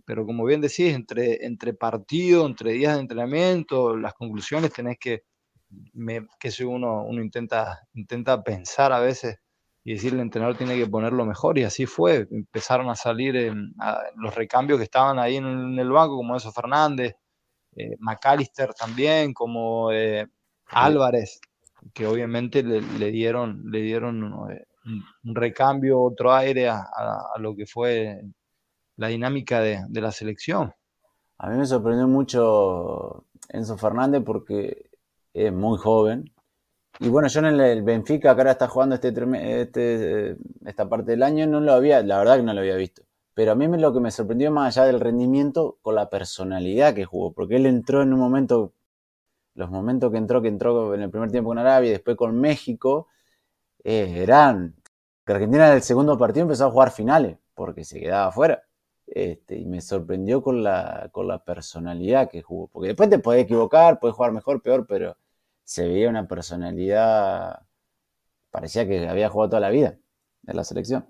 Pero 0.06 0.24
como 0.24 0.44
bien 0.44 0.60
decís, 0.60 0.94
entre, 0.94 1.44
entre 1.44 1.74
partido, 1.74 2.46
entre 2.46 2.72
días 2.72 2.94
de 2.94 3.00
entrenamiento, 3.00 3.96
las 3.96 4.14
conclusiones 4.14 4.72
tenés 4.72 4.96
que, 4.98 5.22
me, 5.92 6.26
que 6.38 6.50
si 6.50 6.64
uno, 6.64 7.04
uno 7.04 7.20
intenta, 7.22 7.80
intenta 7.94 8.42
pensar 8.42 8.92
a 8.92 9.00
veces 9.00 9.36
y 9.88 9.94
decir 9.94 10.12
el 10.12 10.20
entrenador 10.20 10.54
tiene 10.54 10.76
que 10.76 10.86
ponerlo 10.86 11.24
mejor 11.24 11.56
y 11.56 11.64
así 11.64 11.86
fue. 11.86 12.28
Empezaron 12.30 12.90
a 12.90 12.94
salir 12.94 13.50
a- 13.80 14.02
los 14.16 14.34
recambios 14.34 14.78
que 14.78 14.84
estaban 14.84 15.18
ahí 15.18 15.36
en 15.36 15.46
el, 15.46 15.72
en 15.72 15.78
el 15.78 15.90
banco, 15.90 16.14
como 16.16 16.36
eso 16.36 16.52
Fernández, 16.52 17.16
eh, 17.74 17.96
McAllister 17.98 18.74
también, 18.74 19.32
como 19.32 19.90
eh, 19.90 20.26
Álvarez, 20.66 21.40
que 21.94 22.06
obviamente 22.06 22.62
le, 22.62 23.10
dieron, 23.10 23.62
le 23.70 23.80
dieron 23.80 24.22
un, 24.24 25.34
recambio, 25.34 26.02
otro 26.02 26.34
aire 26.34 26.68
a, 26.68 26.84
lo 27.38 27.56
que 27.56 27.64
fue 27.64 28.20
la 28.96 29.08
dinámica 29.08 29.60
de, 29.60 29.80
de 29.88 30.00
la 30.02 30.12
selección. 30.12 30.74
A 31.38 31.48
mí 31.48 31.56
me 31.56 31.64
sorprendió 31.64 32.06
mucho 32.06 33.24
Enzo 33.48 33.78
Fernández 33.78 34.22
porque 34.22 34.90
es 35.32 35.50
muy 35.50 35.78
joven, 35.78 36.30
y 37.00 37.08
bueno, 37.08 37.28
yo 37.28 37.40
en 37.40 37.60
el 37.60 37.82
Benfica, 37.82 38.34
que 38.34 38.40
ahora 38.40 38.52
está 38.52 38.66
jugando 38.66 38.96
este, 38.96 39.12
este, 39.60 40.36
esta 40.64 40.88
parte 40.88 41.12
del 41.12 41.22
año, 41.22 41.46
no 41.46 41.60
lo 41.60 41.72
había, 41.72 42.02
la 42.02 42.18
verdad 42.18 42.36
que 42.38 42.42
no 42.42 42.52
lo 42.54 42.60
había 42.60 42.76
visto. 42.76 43.02
Pero 43.34 43.52
a 43.52 43.54
mí 43.54 43.68
lo 43.68 43.92
que 43.92 44.00
me 44.00 44.10
sorprendió 44.10 44.50
más 44.50 44.76
allá 44.76 44.86
del 44.86 44.98
rendimiento, 45.00 45.78
con 45.82 45.94
la 45.94 46.10
personalidad 46.10 46.94
que 46.94 47.04
jugó, 47.04 47.32
porque 47.32 47.56
él 47.56 47.66
entró 47.66 48.02
en 48.02 48.12
un 48.12 48.18
momento, 48.18 48.72
los 49.54 49.70
momentos 49.70 50.10
que 50.10 50.18
entró, 50.18 50.42
que 50.42 50.48
entró 50.48 50.94
en 50.94 51.02
el 51.02 51.10
primer 51.10 51.30
tiempo 51.30 51.50
con 51.50 51.58
Arabia 51.58 51.90
y 51.90 51.92
después 51.92 52.16
con 52.16 52.40
México, 52.40 53.08
eh, 53.84 54.22
eran 54.22 54.74
que 55.24 55.32
Argentina 55.32 55.68
en 55.68 55.74
el 55.74 55.82
segundo 55.82 56.18
partido 56.18 56.42
empezó 56.44 56.66
a 56.66 56.70
jugar 56.70 56.90
finales, 56.90 57.38
porque 57.54 57.84
se 57.84 58.00
quedaba 58.00 58.28
afuera. 58.28 58.62
Este, 59.06 59.56
y 59.58 59.66
me 59.66 59.80
sorprendió 59.80 60.42
con 60.42 60.62
la, 60.62 61.08
con 61.12 61.28
la 61.28 61.42
personalidad 61.44 62.28
que 62.30 62.42
jugó, 62.42 62.68
porque 62.68 62.88
después 62.88 63.08
te 63.10 63.18
podés 63.20 63.44
equivocar, 63.44 64.00
puedes 64.00 64.16
jugar 64.16 64.32
mejor, 64.32 64.62
peor, 64.62 64.86
pero 64.86 65.16
se 65.68 65.86
veía 65.86 66.08
una 66.08 66.26
personalidad, 66.26 67.58
parecía 68.50 68.88
que 68.88 69.06
había 69.06 69.28
jugado 69.28 69.50
toda 69.50 69.60
la 69.60 69.68
vida 69.68 69.98
en 70.46 70.56
la 70.56 70.64
selección. 70.64 71.06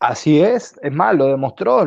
Así 0.00 0.40
es, 0.40 0.80
es 0.80 0.90
más, 0.90 1.14
lo 1.14 1.26
demostró. 1.26 1.86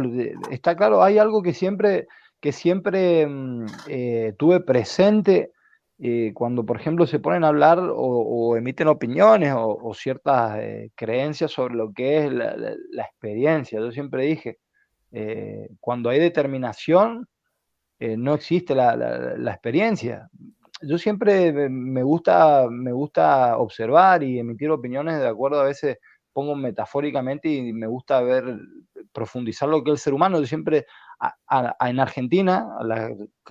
Está 0.51 0.77
claro, 0.77 1.01
hay 1.01 1.17
algo 1.17 1.41
que 1.41 1.55
siempre, 1.55 2.07
que 2.39 2.51
siempre 2.51 3.25
mm, 3.25 3.65
eh, 3.87 4.35
tuve 4.37 4.59
presente 4.59 5.53
eh, 5.97 6.33
cuando, 6.35 6.63
por 6.63 6.79
ejemplo, 6.79 7.07
se 7.07 7.17
ponen 7.17 7.43
a 7.43 7.47
hablar 7.47 7.79
o, 7.81 8.55
emiten 8.55 8.89
opiniones 8.89 9.55
o, 9.57 9.91
ciertas 9.95 10.59
eh, 10.59 10.91
creencias 10.93 11.49
sobre 11.49 11.73
lo 11.73 11.93
que 11.93 12.27
es 12.27 12.31
la, 12.31 13.03
experiencia. 13.05 13.79
Yo 13.79 13.91
siempre 13.91 14.23
dije, 14.25 14.59
cuando 15.79 16.11
hay 16.11 16.19
determinación, 16.19 17.27
no 17.99 18.35
existe 18.35 18.75
la, 18.75 19.51
experiencia 19.51 20.29
yo 20.81 20.97
siempre 20.97 21.69
me 21.69 22.03
gusta, 22.03 22.67
me 22.69 22.91
gusta 22.91 23.57
observar 23.57 24.23
y 24.23 24.39
emitir 24.39 24.69
opiniones 24.69 25.19
de 25.19 25.27
acuerdo 25.27 25.59
a 25.59 25.65
veces 25.65 25.97
pongo 26.33 26.55
metafóricamente 26.55 27.49
y 27.49 27.73
me 27.73 27.87
gusta 27.87 28.21
ver, 28.21 28.59
profundizar 29.11 29.67
lo 29.67 29.83
que 29.83 29.89
es 29.89 29.95
el 29.95 29.99
ser 29.99 30.13
humano. 30.13 30.39
Yo 30.39 30.45
siempre, 30.45 30.85
en 31.81 31.99
Argentina, 31.99 32.67
a 32.79 32.83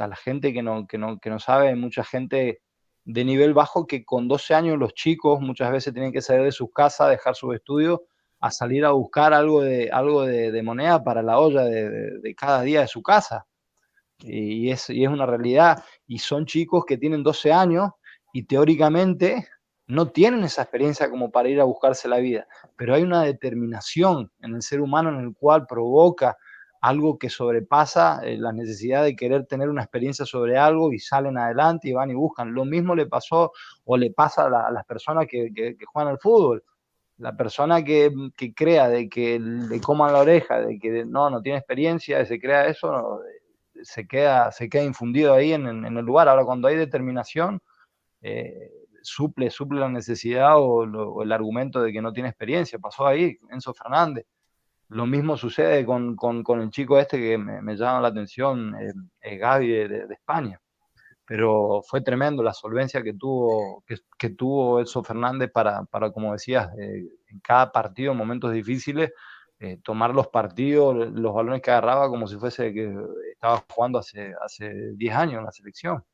la, 0.06 0.16
gente 0.16 0.52
que 0.52 0.62
no, 0.62 0.86
que, 0.86 0.96
no, 0.96 1.18
que 1.18 1.28
no 1.30 1.40
sabe, 1.40 1.74
mucha 1.74 2.04
gente 2.04 2.62
de 3.04 3.24
nivel 3.24 3.54
bajo 3.54 3.88
que 3.88 4.04
con 4.04 4.28
12 4.28 4.54
años 4.54 4.78
los 4.78 4.94
chicos 4.94 5.40
muchas 5.40 5.72
veces 5.72 5.92
tienen 5.92 6.12
que 6.12 6.22
salir 6.22 6.44
de 6.44 6.52
sus 6.52 6.70
casas, 6.72 7.10
dejar 7.10 7.34
sus 7.34 7.56
estudios, 7.56 8.00
a 8.38 8.52
salir 8.52 8.84
a 8.84 8.92
buscar 8.92 9.34
algo 9.34 9.62
de, 9.62 9.90
algo 9.90 10.22
de, 10.24 10.62
moneda 10.62 11.02
para 11.02 11.22
la 11.22 11.40
olla 11.40 11.64
de 11.64 12.34
cada 12.36 12.62
día 12.62 12.82
de 12.82 12.88
su 12.88 13.02
casa 13.02 13.46
y 14.18 14.70
es, 14.70 14.90
y 14.90 15.04
es 15.04 15.10
una 15.10 15.26
realidad. 15.26 15.82
Y 16.06 16.18
son 16.18 16.46
chicos 16.46 16.84
que 16.86 16.98
tienen 16.98 17.22
12 17.22 17.52
años 17.52 17.90
y 18.32 18.44
teóricamente 18.44 19.48
no 19.86 20.08
tienen 20.08 20.44
esa 20.44 20.62
experiencia 20.62 21.08
como 21.08 21.30
para 21.30 21.48
ir 21.48 21.60
a 21.60 21.64
buscarse 21.64 22.08
la 22.08 22.18
vida, 22.18 22.46
pero 22.76 22.94
hay 22.94 23.02
una 23.02 23.22
determinación 23.22 24.30
en 24.40 24.54
el 24.54 24.62
ser 24.62 24.80
humano 24.80 25.10
en 25.10 25.20
el 25.24 25.34
cual 25.34 25.66
provoca 25.66 26.36
algo 26.80 27.18
que 27.18 27.30
sobrepasa 27.30 28.20
eh, 28.22 28.36
la 28.36 28.52
necesidad 28.52 29.02
de 29.02 29.16
querer 29.16 29.46
tener 29.46 29.68
una 29.68 29.82
experiencia 29.82 30.24
sobre 30.24 30.58
algo 30.58 30.92
y 30.92 30.98
salen 30.98 31.38
adelante 31.38 31.88
y 31.88 31.92
van 31.92 32.10
y 32.10 32.14
buscan. 32.14 32.52
Lo 32.52 32.64
mismo 32.64 32.94
le 32.94 33.06
pasó 33.06 33.52
o 33.84 33.96
le 33.96 34.12
pasa 34.12 34.46
a, 34.46 34.70
las 34.70 34.84
personas 34.84 35.26
que, 35.28 35.76
juegan 35.92 36.12
al 36.12 36.18
fútbol. 36.18 36.62
La 37.18 37.34
persona 37.36 37.82
que, 37.82 38.12
crea 38.54 38.88
de 38.88 39.08
que 39.08 39.38
le 39.40 39.80
coman 39.80 40.12
la 40.12 40.20
oreja, 40.20 40.60
de 40.60 40.78
que 40.78 41.04
no, 41.04 41.30
no 41.30 41.40
tiene 41.40 41.58
experiencia, 41.58 42.24
se 42.26 42.38
crea 42.38 42.66
eso, 42.66 42.92
no, 42.92 43.20
se 43.82 44.06
queda, 44.06 44.52
se 44.52 44.68
queda 44.68 44.84
infundido 44.84 45.34
ahí 45.34 45.52
en, 45.52 45.66
el 45.66 46.04
lugar. 46.04 46.28
Ahora, 46.28 46.44
cuando 46.44 46.68
hay 46.68 46.76
determinación, 46.76 47.60
eh, 48.22 48.70
suple, 49.02 49.50
suple 49.50 49.80
la 49.80 49.88
necesidad 49.88 50.54
o, 50.56 51.22
el 51.22 51.32
argumento 51.32 51.82
de 51.82 51.92
que 51.92 52.02
no 52.02 52.12
tiene 52.12 52.28
experiencia. 52.28 52.78
Pasó 52.78 53.06
ahí, 53.06 53.38
Enzo 53.50 53.72
Fernández. 53.74 54.26
Lo 54.88 55.06
mismo 55.06 55.36
sucede 55.36 55.84
con, 55.84 56.16
el 56.60 56.70
chico 56.70 56.98
este 56.98 57.18
que 57.18 57.38
me, 57.38 57.76
llama 57.76 58.00
la 58.00 58.08
atención, 58.08 58.74
eh, 59.20 59.36
Gaby 59.36 59.68
de, 59.68 60.06
España. 60.10 60.60
Pero 61.24 61.82
fue 61.82 62.02
tremendo 62.02 62.42
la 62.42 62.52
solvencia 62.52 63.02
que 63.02 63.14
tuvo, 63.14 63.84
que, 64.18 64.30
tuvo 64.30 64.78
Enzo 64.80 65.02
Fernández 65.02 65.50
para, 65.52 65.84
para 65.84 66.12
como 66.12 66.32
decías, 66.32 66.70
eh, 66.78 67.04
en 67.28 67.40
cada 67.40 67.72
partido, 67.72 68.12
en 68.12 68.18
momentos 68.18 68.52
difíciles, 68.52 69.10
eh, 69.58 69.78
tomar 69.82 70.14
los 70.14 70.28
partidos, 70.28 70.94
los 71.12 71.34
balones 71.34 71.62
que 71.62 71.70
agarraba 71.70 72.08
como 72.10 72.26
si 72.26 72.36
fuese 72.36 72.74
que 72.74 72.94
estaba 73.32 73.64
jugando 73.74 73.98
hace, 73.98 74.34
hace 74.44 74.92
10 74.96 75.14
años 75.14 75.38
en 75.38 75.44
la 75.46 75.52
selección. 75.52 76.04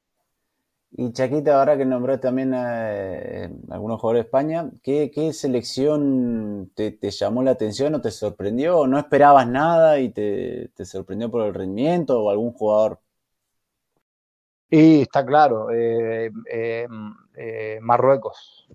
Y 0.95 1.11
Chaquita, 1.13 1.59
ahora 1.59 1.77
que 1.77 1.87
nombró 1.87 2.21
también 2.21 2.53
a 2.55 2.93
eh, 2.93 3.51
algunos 3.71 3.99
jugadores 4.01 4.25
de 4.25 4.27
España, 4.29 4.71
¿qué, 4.83 5.33
selección 5.33 6.71
te, 6.75 6.99
llamó 7.11 7.43
la 7.43 7.53
atención 7.53 7.95
o 7.95 8.01
te 8.01 8.11
sorprendió? 8.11 8.81
¿O 8.81 8.87
no 8.87 8.99
esperabas 8.99 9.49
nada 9.49 9.99
y 9.99 10.11
te, 10.11 10.71
sorprendió 10.85 11.31
por 11.31 11.47
el 11.47 11.55
rendimiento 11.55 12.21
o 12.23 12.31
algún 12.31 12.53
jugador? 12.53 13.01
Y 14.69 15.03
está 15.03 15.25
claro, 15.25 15.69
eh, 15.73 16.31
Marruecos, 17.81 18.69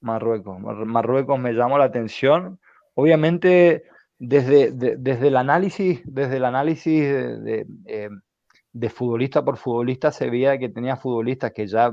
Marruecos, 0.00 0.58
Marruecos 0.60 1.38
me 1.38 1.52
llamó 1.54 1.78
la 1.78 1.84
atención. 1.84 2.60
Obviamente 2.94 3.84
desde, 4.24 4.70
desde 4.70 5.26
el 5.26 5.36
análisis, 5.36 6.00
desde 6.04 6.36
el 6.36 6.44
análisis 6.44 7.02
eh, 7.02 8.08
de, 8.72 8.88
futbolista 8.88 9.44
por 9.44 9.56
futbolista 9.56 10.12
se 10.12 10.30
veía 10.30 10.58
que 10.58 10.68
tenía 10.68 10.96
futbolistas 10.96 11.50
que 11.52 11.66
ya 11.66 11.90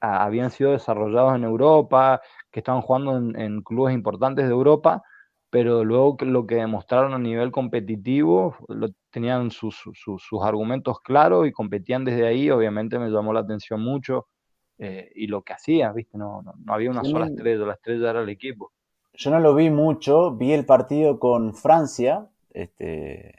habían 0.00 0.50
sido 0.50 0.72
desarrollados 0.72 1.36
en 1.36 1.44
Europa, 1.44 2.20
que 2.50 2.58
estaban 2.58 2.82
jugando 2.82 3.16
en, 3.16 3.62
clubes 3.62 3.94
importantes 3.94 4.44
de 4.44 4.50
Europa, 4.50 5.04
pero 5.50 5.84
luego 5.84 6.16
lo 6.22 6.48
que 6.48 6.56
demostraron 6.56 7.14
a 7.14 7.18
nivel 7.18 7.52
competitivo, 7.52 8.56
lo, 8.66 8.88
tenían 9.10 9.52
sus, 9.52 9.84
argumentos 10.42 11.00
claros 11.00 11.46
y 11.46 11.52
competían 11.52 12.04
desde 12.04 12.26
ahí, 12.26 12.50
obviamente 12.50 12.98
me 12.98 13.08
llamó 13.08 13.32
la 13.32 13.40
atención 13.40 13.80
mucho 13.80 14.26
eh, 14.78 15.12
y 15.14 15.28
lo 15.28 15.42
que 15.42 15.52
hacían, 15.52 15.94
¿viste? 15.94 16.18
No, 16.18 16.42
no, 16.42 16.74
había 16.74 16.90
una 16.90 17.04
sola 17.04 17.26
estrella, 17.26 17.66
la 17.66 17.74
estrella 17.74 18.10
era 18.10 18.22
el 18.22 18.30
equipo 18.30 18.72
yo 19.14 19.30
no 19.30 19.40
lo 19.40 19.54
vi 19.54 19.70
mucho, 19.70 20.32
vi 20.32 20.52
el 20.52 20.64
partido 20.64 21.18
con 21.18 21.54
Francia, 21.54 22.28
este, 22.52 23.34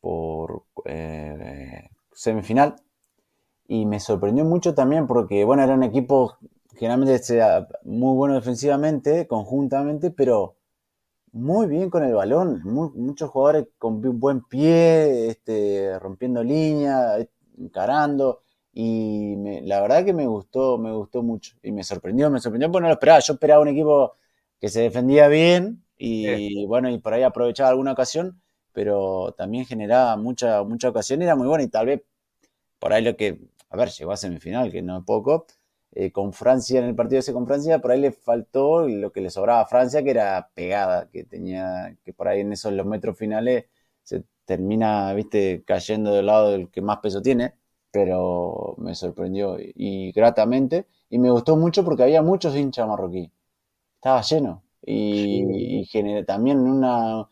por 0.00 0.64
eh, 0.84 1.90
semifinal, 2.12 2.76
y 3.66 3.86
me 3.86 4.00
sorprendió 4.00 4.44
mucho 4.44 4.74
también 4.74 5.06
porque, 5.06 5.44
bueno, 5.44 5.62
era 5.62 5.74
un 5.74 5.82
equipo 5.82 6.38
generalmente 6.74 7.20
muy 7.84 8.16
bueno 8.16 8.34
defensivamente, 8.34 9.26
conjuntamente, 9.26 10.10
pero 10.10 10.56
muy 11.32 11.66
bien 11.66 11.90
con 11.90 12.04
el 12.04 12.14
balón, 12.14 12.62
muchos 12.64 13.30
jugadores 13.30 13.66
con 13.78 14.04
un 14.06 14.20
buen 14.20 14.42
pie, 14.44 15.28
este, 15.28 15.98
rompiendo 15.98 16.42
línea, 16.42 17.18
encarando, 17.58 18.40
y 18.72 19.36
la 19.62 19.80
verdad 19.82 20.04
que 20.04 20.12
me 20.14 20.26
gustó, 20.26 20.78
me 20.78 20.92
gustó 20.92 21.22
mucho, 21.22 21.56
y 21.62 21.72
me 21.72 21.84
sorprendió, 21.84 22.30
me 22.30 22.40
sorprendió 22.40 22.70
porque 22.70 22.82
no 22.82 22.88
lo 22.88 22.94
esperaba, 22.94 23.20
yo 23.20 23.34
esperaba 23.34 23.62
un 23.62 23.68
equipo 23.68 24.14
que 24.60 24.68
se 24.68 24.82
defendía 24.82 25.28
bien 25.28 25.84
y 25.96 26.64
bueno, 26.66 26.90
y 26.90 26.98
por 26.98 27.14
ahí 27.14 27.22
aprovechaba 27.22 27.70
alguna 27.70 27.92
ocasión, 27.92 28.40
pero 28.72 29.34
también 29.36 29.66
generaba 29.66 30.16
mucha, 30.16 30.62
mucha 30.64 30.88
ocasión. 30.88 31.20
Y 31.20 31.24
era 31.24 31.36
muy 31.36 31.46
bueno 31.48 31.64
y 31.64 31.68
tal 31.68 31.86
vez 31.86 32.02
por 32.78 32.92
ahí 32.92 33.02
lo 33.04 33.16
que, 33.16 33.40
a 33.70 33.76
ver, 33.76 33.90
llegó 33.90 34.12
a 34.12 34.16
semifinal, 34.16 34.70
que 34.72 34.82
no 34.82 34.98
es 34.98 35.04
poco, 35.04 35.46
eh, 35.92 36.12
con 36.12 36.32
Francia, 36.32 36.80
en 36.80 36.86
el 36.86 36.94
partido 36.94 37.20
ese 37.20 37.32
con 37.32 37.46
Francia, 37.46 37.80
por 37.80 37.90
ahí 37.92 38.00
le 38.00 38.12
faltó 38.12 38.86
lo 38.88 39.12
que 39.12 39.20
le 39.20 39.30
sobraba 39.30 39.62
a 39.62 39.66
Francia, 39.66 40.02
que 40.02 40.10
era 40.10 40.50
pegada, 40.54 41.08
que 41.10 41.24
tenía, 41.24 41.96
que 42.04 42.12
por 42.12 42.28
ahí 42.28 42.40
en 42.40 42.52
esos 42.52 42.72
los 42.72 42.86
metros 42.86 43.18
finales 43.18 43.66
se 44.02 44.24
termina, 44.44 45.12
viste, 45.14 45.64
cayendo 45.66 46.12
del 46.14 46.26
lado 46.26 46.52
del 46.52 46.70
que 46.70 46.80
más 46.82 46.98
peso 46.98 47.22
tiene, 47.22 47.54
pero 47.90 48.74
me 48.78 48.94
sorprendió 48.94 49.56
y 49.58 50.12
gratamente, 50.12 50.86
y 51.10 51.18
me 51.18 51.30
gustó 51.30 51.56
mucho 51.56 51.84
porque 51.84 52.02
había 52.04 52.22
muchos 52.22 52.54
hinchas 52.56 52.86
marroquíes 52.88 53.30
estaba 53.98 54.22
lleno. 54.22 54.62
Y, 54.82 55.84
también 56.26 56.60
una, 56.60 57.28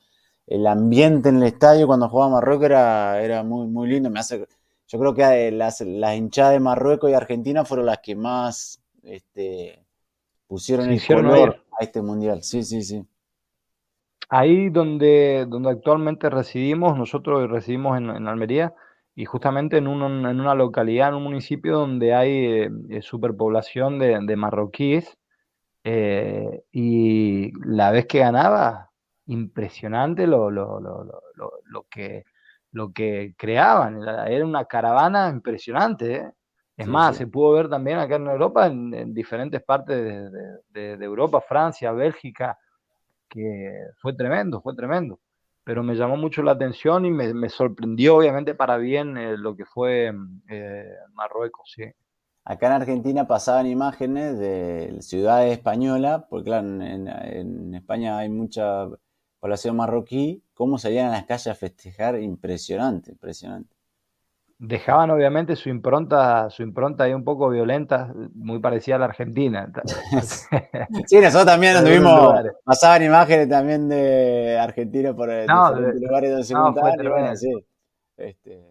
el 0.46 0.66
ambiente 0.66 1.28
en 1.28 1.36
el 1.36 1.44
estadio 1.44 1.86
cuando 1.86 2.08
jugaba 2.08 2.32
Marruecos 2.32 2.66
era, 2.66 3.22
era 3.22 3.42
muy, 3.42 3.66
muy 3.68 3.88
lindo. 3.88 4.10
Me 4.10 4.20
hace, 4.20 4.46
yo 4.88 4.98
creo 4.98 5.14
que 5.14 5.50
las, 5.52 5.80
las 5.80 6.16
hinchadas 6.16 6.52
de 6.52 6.60
Marruecos 6.60 7.10
y 7.10 7.14
Argentina 7.14 7.64
fueron 7.64 7.86
las 7.86 7.98
que 7.98 8.14
más 8.14 8.82
este, 9.02 9.84
pusieron 10.46 10.90
el 10.90 11.00
color 11.06 11.64
a 11.78 11.84
este 11.84 12.02
mundial. 12.02 12.42
Sí, 12.42 12.62
sí, 12.62 12.82
sí. 12.82 13.04
Ahí 14.28 14.70
donde, 14.70 15.46
donde 15.48 15.70
actualmente 15.70 16.28
residimos, 16.30 16.98
nosotros 16.98 17.48
residimos 17.48 17.96
en, 17.96 18.26
Almería, 18.26 18.74
y 19.14 19.24
justamente 19.24 19.76
en, 19.78 19.86
un- 19.86 20.26
en 20.26 20.40
una 20.40 20.54
localidad, 20.56 21.10
en 21.10 21.14
un 21.14 21.22
municipio 21.22 21.78
donde 21.78 22.12
hay 22.12 22.30
eh, 22.30 22.70
eh, 22.90 23.02
superpoblación 23.02 24.00
de, 24.00 24.18
de 24.20 24.36
marroquíes, 24.36 25.16
eh, 25.86 26.64
y 26.72 27.52
la 27.66 27.90
vez 27.92 28.06
que 28.06 28.20
ganaba, 28.20 28.90
impresionante 29.26 30.26
lo, 30.26 30.50
lo, 30.50 30.80
lo, 30.80 31.04
lo, 31.66 31.86
que, 31.90 32.24
lo 32.72 32.92
que 32.92 33.34
creaban, 33.38 34.02
era 34.28 34.44
una 34.46 34.64
caravana 34.66 35.28
impresionante, 35.30 36.16
¿eh? 36.16 36.32
Es 36.76 36.86
Sí, 36.86 36.88
más, 36.88 37.16
sí. 37.16 37.18
se 37.18 37.26
pudo 37.28 37.52
ver 37.52 37.70
también 37.70 37.98
acá 37.98 38.16
en 38.16 38.26
Europa, 38.26 38.66
en, 38.66 38.92
en 38.94 39.14
diferentes 39.14 39.62
partes 39.62 39.96
de, 39.96 40.30
de- 40.30 40.58
de- 40.70 40.96
de 40.98 41.04
Europa, 41.06 41.40
Francia, 41.40 41.92
Bélgica, 41.92 42.58
que 43.28 43.72
fue 44.00 44.14
tremendo, 44.14 44.60
fue 44.62 44.74
tremendo. 44.76 45.20
Pero 45.64 45.82
me 45.82 45.94
llamó 45.96 46.16
mucho 46.16 46.42
la 46.42 46.52
atención 46.52 47.06
y 47.06 47.10
me, 47.12 47.34
me 47.34 47.48
sorprendió, 47.48 48.16
obviamente, 48.16 48.54
para 48.54 48.76
bien 48.78 49.16
eh, 49.18 49.36
lo 49.38 49.56
que 49.56 49.64
fue 49.66 50.12
mm, 50.12 50.42
eh, 50.50 50.90
Marruecos, 51.14 51.72
sí. 51.74 51.84
Acá 52.48 52.68
en 52.68 52.74
Argentina 52.74 53.26
pasaban 53.26 53.66
imágenes 53.66 54.38
de 54.38 54.98
ciudades 55.00 55.52
españolas, 55.52 56.22
porque 56.30 56.44
claro, 56.44 56.68
en, 56.80 57.74
España 57.74 58.18
hay 58.18 58.28
mucha 58.28 58.86
población 59.40 59.74
marroquí, 59.74 60.44
cómo 60.54 60.78
salían 60.78 61.08
a 61.08 61.10
las 61.10 61.24
calles 61.24 61.48
a 61.48 61.56
festejar, 61.56 62.20
impresionante, 62.22 63.10
impresionante. 63.10 63.74
Dejaban 64.60 65.10
obviamente 65.10 65.56
su 65.56 65.70
impronta, 65.70 66.48
su 66.48 66.62
impronta 66.62 67.02
ahí 67.02 67.14
un 67.14 67.24
poco 67.24 67.50
violenta, 67.50 68.14
muy 68.34 68.60
parecida 68.60 68.94
a 68.94 68.98
la 69.00 69.06
Argentina. 69.06 69.72
Sí, 71.08 71.16
nosotros 71.16 71.46
también 71.46 71.76
anduvimos, 71.78 72.32
pasaban 72.62 73.02
imágenes 73.02 73.48
también 73.48 73.88
de 73.88 74.56
Argentina 74.56 75.12
por 75.14 75.30
eh, 75.30 75.46
No, 75.48 75.70
diferentes 75.70 76.00
de- 76.00 76.06
lugares 76.06 76.30
donde 76.30 76.44
se 76.44 76.54
no, 76.54 76.70
y 76.70 77.08
bueno, 77.08 77.36
sí. 77.36 77.66
Este, 78.16 78.62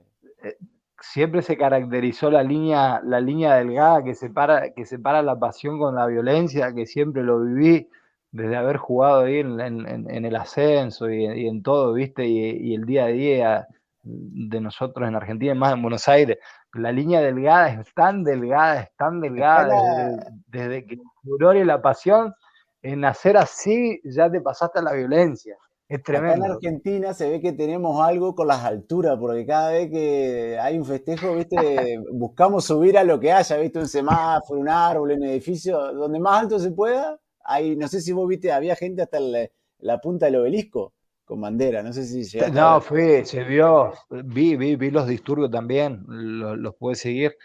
Siempre 1.15 1.41
se 1.41 1.55
caracterizó 1.57 2.29
la 2.29 2.43
línea, 2.43 2.99
la 3.05 3.21
línea 3.21 3.55
delgada 3.55 4.03
que 4.03 4.15
separa, 4.15 4.73
que 4.73 4.85
separa 4.85 5.21
la 5.23 5.39
pasión 5.39 5.79
con 5.79 5.95
la 5.95 6.05
violencia, 6.07 6.73
que 6.73 6.85
siempre 6.85 7.23
lo 7.23 7.39
viví 7.41 7.87
desde 8.31 8.57
haber 8.57 8.75
jugado 8.77 9.21
ahí 9.21 9.37
en, 9.39 9.59
en- 9.61 9.87
en- 9.87 10.09
en 10.11 10.25
el 10.25 10.35
ascenso 10.35 11.09
y, 11.09 11.23
y 11.25 11.47
en 11.47 11.63
todo, 11.63 11.93
¿viste? 11.93 12.25
Y, 12.27 12.39
y 12.71 12.75
el 12.75 12.85
día 12.85 13.05
a 13.05 13.07
día 13.07 13.67
de 14.03 14.59
nosotros 14.61 15.07
en 15.07 15.15
Argentina, 15.15 15.55
más 15.55 15.73
en 15.73 15.81
Buenos 15.81 16.07
Aires. 16.09 16.37
La 16.73 16.91
línea 16.91 17.21
delgada 17.21 17.69
es 17.69 17.93
tan 17.93 18.23
delgada, 18.25 18.81
es 18.81 18.89
tan 18.97 19.21
delgada 19.21 19.67
desde, 19.69 20.17
desde 20.47 20.85
que 20.85 20.95
el 20.95 21.01
furor 21.23 21.55
y 21.55 21.63
la 21.63 21.81
pasión, 21.81 22.33
en 22.81 23.05
hacer 23.05 23.37
así 23.37 24.01
ya 24.03 24.29
te 24.29 24.41
pasaste 24.41 24.79
a 24.79 24.83
la 24.83 24.93
violencia. 24.93 25.55
Es 25.89 26.03
Acá 26.11 26.33
en. 26.35 26.43
Argentina 26.43 27.13
se 27.13 27.29
ve 27.29 27.41
que 27.41 27.51
tenemos 27.51 27.99
algo 28.01 28.35
con 28.35 28.47
las 28.47 28.63
alturas, 28.63 29.17
porque 29.19 29.45
cada 29.45 29.71
vez 29.71 29.89
que 29.91 30.57
hay 30.61 30.77
un 30.77 30.85
festejo, 30.85 31.35
viste, 31.35 31.99
buscamos 32.13 32.63
subir 32.65 32.97
a 32.97 33.03
lo 33.03 33.19
que 33.19 33.31
haya, 33.33 33.57
viste, 33.57 33.79
un 33.79 33.87
semáforo, 33.87 34.59
un 34.61 34.69
árbol, 34.69 35.11
un 35.11 35.23
edificio, 35.23 35.77
donde 35.93 36.19
más 36.19 36.43
alto 36.43 36.59
se 36.59 36.71
pueda. 36.71 37.19
Hay, 37.43 37.75
no 37.75 37.87
sé 37.89 38.01
si 38.01 38.13
vos 38.13 38.27
viste, 38.29 38.51
había 38.51 38.75
gente 38.75 39.01
hasta 39.01 39.19
la, 39.19 39.49
la 39.79 39.99
punta 39.99 40.27
del 40.27 40.37
obelisco 40.37 40.93
con 41.25 41.41
bandera, 41.41 41.83
no 41.83 41.91
sé 41.91 42.05
si 42.05 42.23
No, 42.51 42.81
fue, 42.81 43.23
se 43.25 43.43
vio, 43.45 43.93
vi, 44.09 44.55
vi, 44.57 44.75
vi 44.75 44.91
los 44.91 45.07
disturbios 45.07 45.49
también, 45.51 46.03
lo- 46.07 46.55
los, 46.55 46.75
pude 46.75 46.95
seguir. 46.95 47.37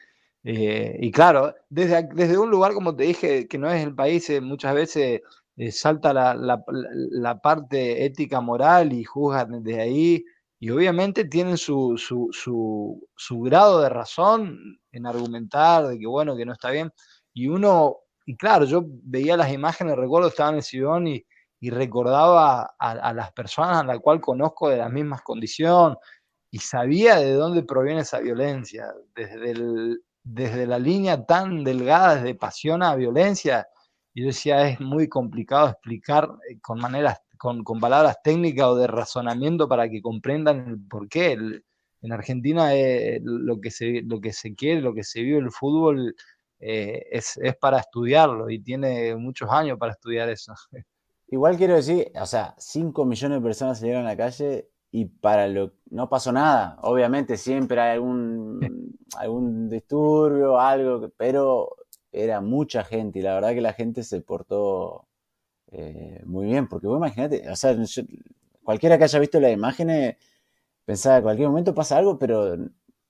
eh, 0.43 0.97
y 1.01 1.11
claro, 1.13 1.55
desde, 1.69 2.09
desde 2.15 2.39
un 2.39 2.51
lugar, 2.51 2.73
como 2.75 2.97
te 2.97 3.05
dije, 3.05 3.47
que 3.47 3.59
no 3.59 3.71
es 3.71 3.85
el 3.85 3.95
país, 3.95 4.29
eh, 4.31 4.41
muchas 4.41 4.75
veces 4.75 5.21
eh, 5.61 5.73
salta 5.73 6.13
la, 6.15 6.35
la- 6.35 7.41
parte 7.41 8.05
ética, 8.05 8.41
moral 8.41 8.93
y 8.93 9.05
juzgan 9.05 9.63
desde 9.63 9.81
ahí. 9.83 10.25
Y 10.59 10.71
obviamente 10.71 11.25
tienen 11.25 11.57
su, 11.57 11.97
su, 11.97 12.29
su, 12.33 13.09
su 13.17 13.41
grado 13.41 13.81
de 13.81 13.89
razón 13.89 14.59
en 14.93 15.07
argumentar 15.07 15.87
de 15.89 15.99
que 15.99 16.07
bueno, 16.07 16.37
que 16.37 16.45
no 16.47 16.53
está 16.53 16.71
bien. 16.71 16.93
Y 17.35 17.49
uno, 17.49 17.97
y 18.27 18.37
claro, 18.37 18.65
yo 18.67 18.83
veía 18.87 19.37
las 19.37 19.53
imágenes, 19.53 19.97
recuerdo, 19.97 20.29
estaba 20.29 20.51
en 20.51 20.57
el 20.57 20.63
Sidón 20.63 21.07
y, 21.09 21.25
y 21.61 21.71
recordaba 21.71 22.63
a, 22.79 22.91
a 22.93 23.13
las 23.15 23.33
personas 23.33 23.79
a 23.79 23.85
las 23.85 24.01
cuales 24.01 24.23
conozco 24.23 24.69
de 24.69 24.79
las 24.79 24.91
mismas 24.93 25.23
condiciones 25.23 25.97
y 26.51 26.59
sabía 26.59 27.17
de 27.17 27.33
dónde 27.35 27.63
proviene 27.63 28.01
esa 28.03 28.19
violencia, 28.21 28.87
desde, 29.15 29.53
el- 29.53 30.03
desde 30.25 30.67
la 30.67 30.79
línea 30.79 31.25
tan 31.25 31.65
delgada, 31.65 32.17
desde 32.17 32.35
pasión 32.35 32.83
a 32.83 32.95
violencia. 32.97 33.67
Y 34.21 34.25
yo 34.25 34.27
decía, 34.29 34.69
es 34.69 34.81
muy 34.81 35.09
complicado 35.09 35.69
explicar 35.71 36.29
eh, 36.51 36.59
con 36.61 36.79
maneras, 36.81 37.19
con, 37.39 37.65
con 37.65 37.81
palabras 37.81 38.19
técnicas 38.23 38.67
o 38.67 38.77
de 38.77 38.87
razonamiento 38.87 39.69
para 39.69 39.89
que 39.89 40.03
comprendan 40.03 40.69
el 40.69 40.79
porqué. 40.89 41.33
El- 41.33 41.65
en 42.03 42.13
Argentina 42.13 42.75
eh, 42.75 43.21
lo, 43.23 43.61
que 43.61 43.71
se, 43.71 44.03
lo 44.07 44.21
que 44.21 44.33
se 44.33 44.55
quiere, 44.55 44.81
lo 44.81 44.95
que 44.95 45.05
se 45.05 45.23
vive 45.23 45.39
el 45.39 45.51
fútbol 45.51 46.15
eh, 46.59 47.05
es, 47.11 47.37
es 47.39 47.57
para 47.57 47.79
estudiarlo 47.79 48.49
y 48.51 48.63
tiene 48.63 49.15
muchos 49.17 49.51
años 49.51 49.79
para 49.79 49.93
estudiar 49.93 50.29
eso. 50.31 50.55
Igual 51.29 51.57
quiero 51.57 51.77
decir, 51.77 52.11
o 52.21 52.27
sea, 52.27 52.55
5 52.59 53.05
millones 53.05 53.39
de 53.39 53.45
personas 53.45 53.79
salieron 53.79 54.05
a 54.07 54.11
la 54.11 54.17
calle 54.17 54.69
y 54.91 55.05
para 55.07 55.47
lo 55.49 55.75
no 55.91 56.09
pasó 56.09 56.33
nada. 56.33 56.77
Obviamente 56.83 57.37
siempre 57.37 57.81
hay 57.81 57.93
algún, 57.95 58.59
algún 59.17 59.69
disturbio, 59.69 60.59
algo, 60.59 61.09
pero 61.17 61.77
era 62.13 62.41
mucha 62.41 62.85
gente 62.85 63.19
y 63.21 63.23
la 63.23 63.35
verdad 63.35 63.55
que 63.55 63.61
la 63.61 63.73
gente 63.73 64.03
se 64.05 64.21
portó 64.21 65.09
eh, 65.73 66.23
muy 66.27 66.47
bien, 66.47 66.69
porque 66.69 66.87
vos 66.89 66.99
imaginate, 66.99 67.49
o 67.51 67.57
sea, 67.57 67.73
yo- 67.83 68.03
cualquiera 68.65 68.99
que 68.99 69.05
haya 69.05 69.19
visto 69.21 69.41
las 69.41 69.53
imágenes 69.53 70.17
pensaba 70.85 71.19
en 71.19 71.23
cualquier 71.25 71.49
momento 71.49 71.75
pasa 71.75 71.99
algo, 71.99 72.19
pero 72.19 72.57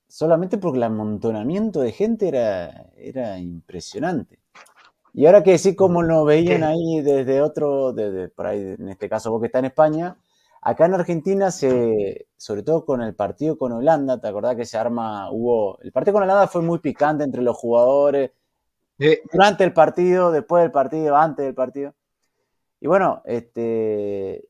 solamente 0.08 0.58
porque 0.58 0.78
el 0.78 0.84
amontonamiento 0.84 1.80
de 1.80 1.92
gente 1.92 2.28
era, 2.28 2.90
era 2.96 3.38
impresionante. 3.38 4.40
Y 5.12 5.26
ahora 5.26 5.42
que 5.42 5.52
decir 5.52 5.74
cómo 5.76 6.02
nos 6.02 6.24
veían 6.26 6.62
ahí 6.62 7.00
desde 7.02 7.42
otro, 7.42 7.92
desde, 7.92 8.28
por 8.28 8.46
ahí, 8.46 8.60
en 8.78 8.88
este 8.88 9.08
caso 9.08 9.30
vos 9.30 9.40
que 9.40 9.46
estás 9.46 9.60
en 9.60 9.66
España, 9.66 10.16
acá 10.62 10.86
en 10.86 10.94
Argentina 10.94 11.50
se, 11.50 12.28
sobre 12.36 12.62
todo 12.62 12.84
con 12.84 13.02
el 13.02 13.14
partido 13.14 13.58
con 13.58 13.72
Holanda, 13.72 14.20
¿te 14.20 14.28
acordás 14.28 14.56
que 14.56 14.66
se 14.66 14.78
arma, 14.78 15.30
hubo, 15.32 15.78
el 15.80 15.90
partido 15.92 16.14
con 16.14 16.22
Holanda 16.24 16.46
fue 16.46 16.62
muy 16.62 16.78
picante 16.78 17.24
entre 17.24 17.42
los 17.42 17.56
jugadores, 17.56 18.30
Eh, 19.00 19.22
durante 19.32 19.64
el 19.64 19.72
partido, 19.72 20.30
después 20.30 20.62
del 20.62 20.70
partido, 20.70 21.16
antes 21.16 21.44
del 21.44 21.54
partido. 21.54 21.94
Y 22.80 22.86
bueno, 22.86 23.22
este, 23.24 24.44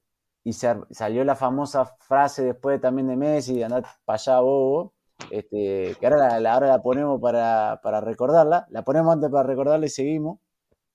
y 0.44 0.52
salió 0.52 1.24
la 1.24 1.36
famosa 1.36 1.84
frase 2.00 2.44
después 2.44 2.80
también 2.80 3.08
de 3.08 3.16
Messi, 3.16 3.62
andar 3.62 3.84
para 4.04 4.16
allá, 4.16 4.40
bobo, 4.40 4.92
este, 5.30 5.96
que 5.98 6.06
ahora 6.06 6.16
la, 6.28 6.40
la- 6.40 6.52
ahora 6.54 6.66
la 6.68 6.82
ponemos 6.82 7.20
para, 7.20 7.80
para 7.82 8.00
recordarla, 8.00 8.66
la 8.70 8.82
ponemos 8.82 9.12
antes 9.12 9.30
para 9.30 9.46
recordarla 9.46 9.86
y 9.86 9.90
seguimos. 9.90 10.38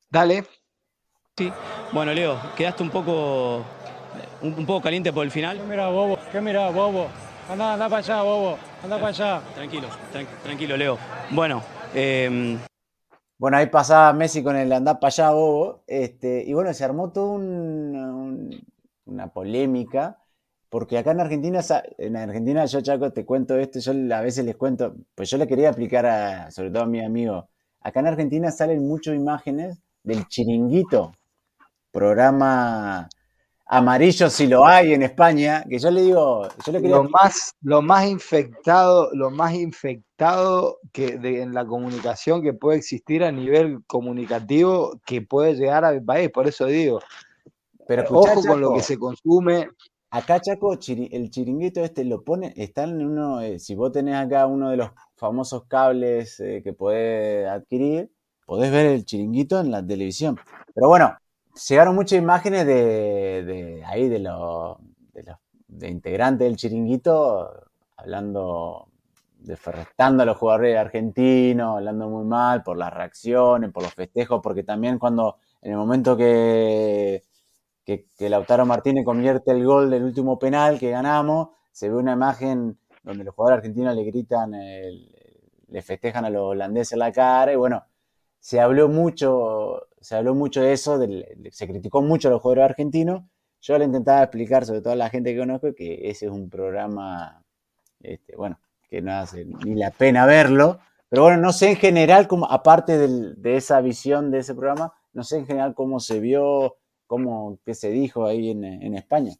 dale. 0.09 0.45
Bueno, 1.91 2.13
Leo, 2.13 2.37
quedaste 2.55 2.81
un 2.83 2.89
poco, 2.89 3.57
un, 4.41 4.53
un 4.53 4.65
poco 4.65 4.81
caliente 4.81 5.11
por 5.11 5.23
el 5.25 5.31
final. 5.31 5.59
Mira, 5.67 5.89
bobo, 5.89 6.17
¿qué 6.31 6.39
mira, 6.39 6.69
bobo? 6.69 7.07
Anda, 7.49 7.73
anda 7.73 7.89
para 7.89 7.99
allá, 7.99 8.21
bobo, 8.23 8.57
anda 8.83 8.95
para 8.95 9.07
allá. 9.09 9.41
Tranquilo, 9.53 9.87
tran- 10.13 10.27
tranquilo, 10.43 10.77
Leo. 10.77 10.97
Bueno, 11.31 11.61
eh, 11.93 12.57
Bueno, 13.37 13.57
ahí 13.57 13.67
pasaba 13.67 14.13
Messi 14.13 14.41
con 14.43 14.55
el 14.55 14.71
andar 14.71 14.99
para 14.99 15.09
allá, 15.09 15.31
bobo. 15.31 15.83
Este, 15.87 16.43
y 16.45 16.53
bueno, 16.53 16.73
se 16.73 16.83
armó 16.85 17.11
toda 17.11 17.31
un- 17.35 17.95
un- 17.95 18.65
una 19.05 19.27
polémica, 19.33 20.17
porque 20.69 20.97
acá 20.97 21.11
en 21.11 21.19
Argentina, 21.21 21.59
en 21.97 22.15
Argentina, 22.17 22.65
yo, 22.65 22.81
Chaco, 22.81 23.11
te 23.13 23.25
cuento 23.25 23.57
esto, 23.57 23.79
yo 23.79 23.91
a 24.15 24.21
veces 24.21 24.45
les 24.45 24.55
cuento, 24.55 24.95
pues 25.15 25.29
yo 25.29 25.37
le 25.37 25.47
quería 25.47 25.69
aplicar 25.69 26.05
a, 26.05 26.51
sobre 26.51 26.71
todo 26.71 26.83
a 26.83 26.85
mi 26.87 27.01
amigo. 27.03 27.49
Acá 27.81 27.99
en 27.99 28.07
Argentina 28.07 28.51
salen 28.51 28.87
muchas 28.87 29.15
imágenes 29.15 29.79
del 30.03 30.27
chiringuito, 30.27 31.11
programa 31.91 33.09
amarillo 33.67 34.29
si 34.29 34.47
lo 34.47 34.65
hay 34.65 34.93
en 34.93 35.03
España, 35.03 35.63
que 35.67 35.79
yo 35.79 35.89
le 35.91 36.01
digo, 36.03 36.47
yo 36.65 36.71
le 36.71 36.81
quería 36.81 36.97
Lo 36.97 37.03
más, 37.09 37.53
lo 37.61 37.81
más 37.81 38.05
infectado, 38.07 39.09
lo 39.13 39.31
más 39.31 39.53
infectado 39.53 40.79
que 40.93 41.17
de- 41.17 41.41
en 41.41 41.53
la 41.53 41.65
comunicación 41.65 42.41
que 42.41 42.53
puede 42.53 42.77
existir 42.77 43.23
a 43.23 43.31
nivel 43.31 43.83
comunicativo 43.87 44.99
que 45.05 45.21
puede 45.21 45.55
llegar 45.55 45.83
al 45.85 46.03
país. 46.03 46.29
Por 46.31 46.47
eso 46.47 46.65
digo, 46.67 46.99
pero 47.87 48.03
escuchá, 48.03 48.33
ojo 48.33 48.41
con 48.47 48.61
lo 48.61 48.73
que 48.73 48.81
se 48.81 48.97
consume. 48.97 49.69
Acá, 50.11 50.39
Chaco, 50.39 50.73
el 50.73 51.29
chiringuito 51.29 51.83
este 51.83 52.05
lo 52.05 52.23
pone, 52.23 52.53
está 52.55 52.83
en 52.85 53.05
uno, 53.05 53.41
eh, 53.41 53.59
si 53.59 53.75
vos 53.75 53.91
tenés 53.91 54.15
acá 54.15 54.45
uno 54.47 54.69
de 54.69 54.77
los 54.77 54.89
famosos 55.17 55.65
cables 55.65 56.39
eh, 56.39 56.61
que 56.63 56.71
podés 56.73 57.47
adquirir, 57.47 58.09
podés 58.45 58.71
ver 58.71 58.85
el 58.85 59.03
chiringuito 59.05 59.59
en 59.59 59.71
la 59.71 59.85
televisión. 59.85 60.37
Pero 60.73 60.87
bueno, 60.87 61.17
llegaron 61.67 61.95
muchas 61.95 62.19
imágenes 62.19 62.65
de, 62.65 63.83
ahí, 63.85 64.07
de 64.09 64.19
los 64.19 64.77
integrantes 65.81 66.47
del 66.47 66.57
chiringuito, 66.57 67.67
hablando, 67.97 68.87
desferrestando 69.39 70.23
a 70.23 70.25
los 70.25 70.37
jugadores 70.37 70.77
argentinos, 70.77 71.77
hablando 71.77 72.09
muy 72.09 72.25
mal 72.25 72.63
por 72.63 72.77
las 72.77 72.93
reacciones, 72.93 73.71
por 73.71 73.83
los 73.83 73.93
festejos, 73.93 74.41
porque 74.41 74.63
también 74.63 74.99
cuando, 74.99 75.37
en 75.61 75.71
el 75.71 75.77
momento 75.77 76.15
que 76.15 77.23
que, 77.85 78.29
Lautaro 78.29 78.65
Martínez 78.65 79.05
convierte 79.05 79.51
el 79.51 79.63
gol 79.63 79.89
del 79.89 80.03
último 80.03 80.39
penal 80.39 80.79
que 80.79 80.89
ganamos, 80.89 81.49
se 81.71 81.89
ve 81.89 81.95
una 81.95 82.13
imagen 82.13 82.77
donde 83.03 83.23
los 83.23 83.35
jugadores 83.35 83.59
argentinos 83.59 83.95
le 83.95 84.03
gritan, 84.03 84.51
le 84.51 85.81
festejan 85.81 86.25
a 86.25 86.29
los 86.29 86.43
holandeses 86.43 86.97
la 86.97 87.11
cara, 87.11 87.53
y 87.53 87.55
bueno, 87.55 87.85
se 88.39 88.59
habló 88.59 88.89
mucho, 88.89 89.87
se 90.05 90.15
habló 90.15 90.35
mucho 90.35 90.61
de 90.61 90.71
eso, 90.71 90.99
se 91.51 91.67
criticó 91.67 92.03
mucho 92.03 92.27
a 92.27 92.31
los 92.31 92.39
jugadores 92.39 92.69
argentinos. 92.69 93.23
Yo 93.59 93.75
le 93.79 93.85
intentaba 93.85 94.21
explicar, 94.21 94.63
sobre 94.63 94.81
todo 94.81 94.93
a 94.93 94.95
la 94.95 95.09
gente 95.09 95.33
que 95.33 95.39
conozco, 95.39 95.73
que 95.73 96.07
ese 96.11 96.27
es 96.27 96.31
un 96.31 96.47
programa, 96.47 97.41
este, 98.01 98.35
bueno, 98.35 98.59
que 98.87 99.01
no 99.01 99.13
hace 99.13 99.45
ni 99.45 99.73
la 99.73 99.89
pena 99.89 100.27
verlo, 100.27 100.77
pero 101.09 101.23
bueno, 101.23 101.41
no 101.41 101.51
sé 101.51 101.71
en 101.71 101.77
general, 101.77 102.27
aparte 102.47 102.99
de 102.99 103.57
esa 103.57 103.81
visión 103.81 104.29
de 104.29 104.39
ese 104.39 104.53
programa, 104.53 104.93
no 105.13 105.23
sé 105.23 105.39
en 105.39 105.47
general 105.47 105.73
cómo 105.73 105.99
se 105.99 106.19
vio, 106.19 106.75
cómo, 107.07 107.57
qué 107.65 107.73
se 107.73 107.89
dijo 107.89 108.27
ahí 108.27 108.51
en, 108.51 108.63
en 108.63 108.93
España. 108.93 109.33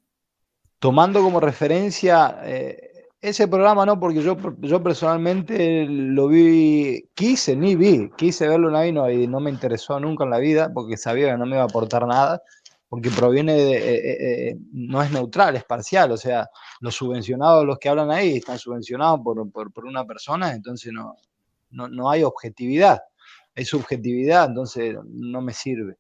tomando 0.80 1.22
como 1.22 1.40
referencia 1.40 2.40
eh, 2.44 2.95
ese 3.30 3.48
programa, 3.48 3.86
no, 3.86 4.00
porque 4.00 4.22
yo, 4.22 4.38
yo 4.60 4.84
personalmente 4.84 5.86
lo 5.88 6.28
vi, 6.28 7.10
quise, 7.16 7.56
ni 7.56 7.76
vi, 7.76 8.12
quise 8.16 8.48
verlo 8.48 8.68
una 8.68 8.82
vez 8.82 8.94
no, 8.94 9.10
y 9.10 9.28
no 9.28 9.40
me 9.40 9.50
interesó 9.50 10.00
nunca 10.00 10.24
en 10.24 10.30
la 10.30 10.38
vida, 10.38 10.72
porque 10.74 10.96
sabía 10.96 11.32
que 11.32 11.38
no 11.38 11.46
me 11.46 11.56
iba 11.56 11.64
a 11.64 11.66
aportar 11.66 12.06
nada, 12.06 12.42
porque 12.88 13.10
proviene 13.10 13.54
de, 13.54 13.78
eh, 13.78 13.96
eh, 13.96 14.50
eh, 14.50 14.58
no 14.72 15.02
es 15.02 15.12
neutral, 15.12 15.56
es 15.56 15.64
parcial, 15.64 16.12
o 16.12 16.18
sea, 16.18 16.48
los 16.82 16.96
subvencionados, 16.96 17.66
los 17.66 17.80
que 17.80 17.90
hablan 17.90 18.12
ahí, 18.12 18.38
están 18.38 18.60
subvencionados 18.60 19.22
por, 19.24 19.52
por, 19.52 19.74
por 19.74 19.86
una 19.86 20.06
persona, 20.06 20.54
entonces 20.54 20.94
no, 20.94 21.16
no, 21.72 21.88
no 21.88 22.10
hay 22.10 22.24
objetividad, 22.24 23.00
hay 23.56 23.66
subjetividad, 23.66 24.46
entonces 24.46 24.96
no 25.04 25.42
me 25.42 25.54
sirve. 25.54 25.98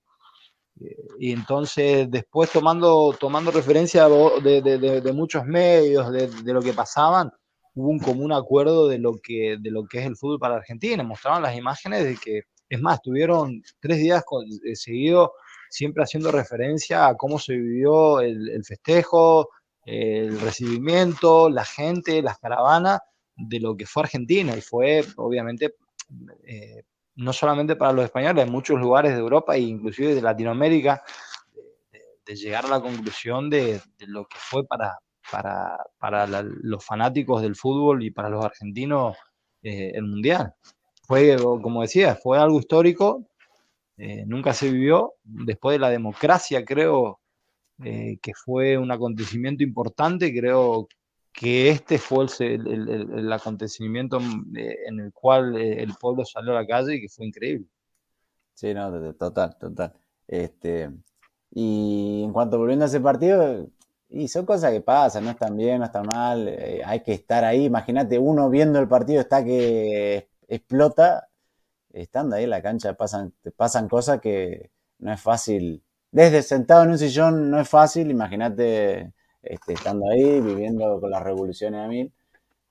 Y 1.19 1.31
entonces 1.31 2.09
después 2.11 2.51
tomando, 2.51 3.15
tomando 3.17 3.51
referencia 3.51 4.07
de, 4.07 4.61
de- 4.61 5.13
muchos 5.13 5.45
medios, 5.45 6.11
de, 6.11 6.53
lo 6.53 6.61
que 6.61 6.73
pasaban, 6.73 7.31
hubo 7.73 7.89
un 7.89 7.99
común 7.99 8.33
acuerdo 8.33 8.87
de 8.87 8.99
lo, 8.99 9.13
que, 9.21 9.57
de 9.59 9.71
lo 9.71 9.85
que 9.85 9.99
es 9.99 10.05
el 10.05 10.17
fútbol 10.17 10.39
para 10.39 10.55
Argentina. 10.55 11.03
Mostraban 11.03 11.43
las 11.43 11.55
imágenes 11.55 12.03
de 12.03 12.17
que, 12.17 12.41
es 12.67 12.81
más, 12.81 13.01
tuvieron 13.01 13.61
tres 13.79 13.99
días 13.99 14.23
eh, 14.65 14.75
seguidos 14.75 15.29
siempre 15.69 16.03
haciendo 16.03 16.31
referencia 16.31 17.07
a 17.07 17.15
cómo 17.15 17.39
se 17.39 17.53
vivió 17.53 18.19
el, 18.21 18.49
el 18.49 18.63
festejo, 18.65 19.49
el 19.85 20.39
recibimiento, 20.39 21.49
la 21.49 21.65
gente, 21.65 22.21
las 22.21 22.39
caravanas 22.39 22.99
de 23.35 23.59
lo 23.59 23.75
que 23.75 23.85
fue 23.85 24.03
Argentina. 24.03 24.55
Y 24.57 24.61
fue, 24.61 25.03
obviamente, 25.17 25.75
eh, 26.45 26.83
no 27.15 27.33
solamente 27.33 27.75
para 27.75 27.93
los 27.93 28.05
españoles, 28.05 28.45
en 28.45 28.51
muchos 28.51 28.79
lugares 28.79 29.13
de 29.13 29.19
Europa 29.19 29.55
e 29.55 29.61
inclusive 29.61 30.15
de 30.15 30.21
Latinoamérica, 30.21 31.03
de, 32.25 32.35
llegar 32.35 32.65
a 32.65 32.69
la 32.69 32.81
conclusión 32.81 33.49
de, 33.49 33.81
lo 34.07 34.25
que 34.25 34.37
fue 34.39 34.65
para, 34.65 34.97
para, 35.31 35.77
para 35.97 36.41
los 36.43 36.83
fanáticos 36.83 37.41
del 37.41 37.55
fútbol 37.55 38.03
y 38.03 38.11
para 38.11 38.29
los 38.29 38.43
argentinos 38.43 39.15
eh, 39.61 39.91
el 39.95 40.03
Mundial. 40.03 40.53
Fue, 41.07 41.35
como 41.37 41.81
decía, 41.81 42.15
fue 42.15 42.37
algo 42.37 42.59
histórico, 42.59 43.27
eh, 43.97 44.23
nunca 44.25 44.53
se 44.53 44.71
vivió, 44.71 45.13
después 45.23 45.75
de 45.75 45.79
la 45.79 45.89
democracia 45.89 46.65
creo 46.65 47.19
eh, 47.83 48.17
que 48.21 48.33
fue 48.33 48.77
un 48.77 48.91
acontecimiento 48.91 49.63
importante, 49.63 50.33
creo 50.37 50.87
que 51.35 51.69
este 51.69 51.97
fue 51.99 52.25
el, 52.39 52.67
el- 52.89 53.33
acontecimiento 53.33 54.19
mm, 54.19 54.57
eh, 54.57 54.77
en 54.87 54.99
el 55.01 55.13
cual 55.13 55.55
eh, 55.57 55.83
el 55.83 55.93
pueblo 55.99 56.25
salió 56.25 56.51
a 56.51 56.61
la 56.61 56.67
calle 56.67 56.95
y 56.95 57.01
que 57.01 57.09
fue 57.09 57.25
increíble. 57.27 57.67
Sí, 58.53 58.73
no, 58.73 58.91
to- 58.91 59.15
total, 59.15 59.57
total. 59.57 59.93
Este, 60.27 60.89
y 61.51 62.23
en 62.23 62.33
cuanto 62.33 62.57
volviendo 62.57 62.85
a 62.85 62.87
ese 62.87 62.99
partido, 63.01 63.67
y 64.09 64.27
son 64.27 64.45
cosas 64.45 64.71
que 64.71 64.81
pasan, 64.81 65.25
no 65.25 65.31
están 65.31 65.55
bien, 65.57 65.79
no 65.79 65.85
están 65.85 66.05
mal, 66.07 66.47
eh, 66.47 66.81
hay 66.85 67.01
que 67.03 67.13
estar 67.13 67.43
ahí. 67.43 67.65
Imagínate, 67.65 68.19
uno 68.19 68.49
viendo 68.49 68.79
el 68.79 68.87
partido 68.87 69.21
está 69.21 69.43
que 69.43 70.29
explota, 70.47 71.27
estando 71.93 72.35
ahí 72.35 72.43
en 72.45 72.49
la 72.51 72.61
cancha 72.61 72.93
pasan, 72.95 73.33
pasan 73.57 73.87
cosas 73.89 74.21
que 74.21 74.71
no 74.99 75.13
es 75.13 75.21
fácil. 75.21 75.83
Desde 76.11 76.43
sentado 76.43 76.83
en 76.83 76.91
un 76.91 76.99
sillón 76.99 77.49
no 77.51 77.59
es 77.59 77.69
fácil, 77.69 78.11
imagínate 78.11 79.13
este, 79.45 79.73
estando 79.73 80.09
ahí, 80.09 80.41
viviendo 80.41 80.99
con 80.99 81.11
las 81.11 81.23
revoluciones 81.23 81.85
a 81.85 81.87
mil. 81.87 82.11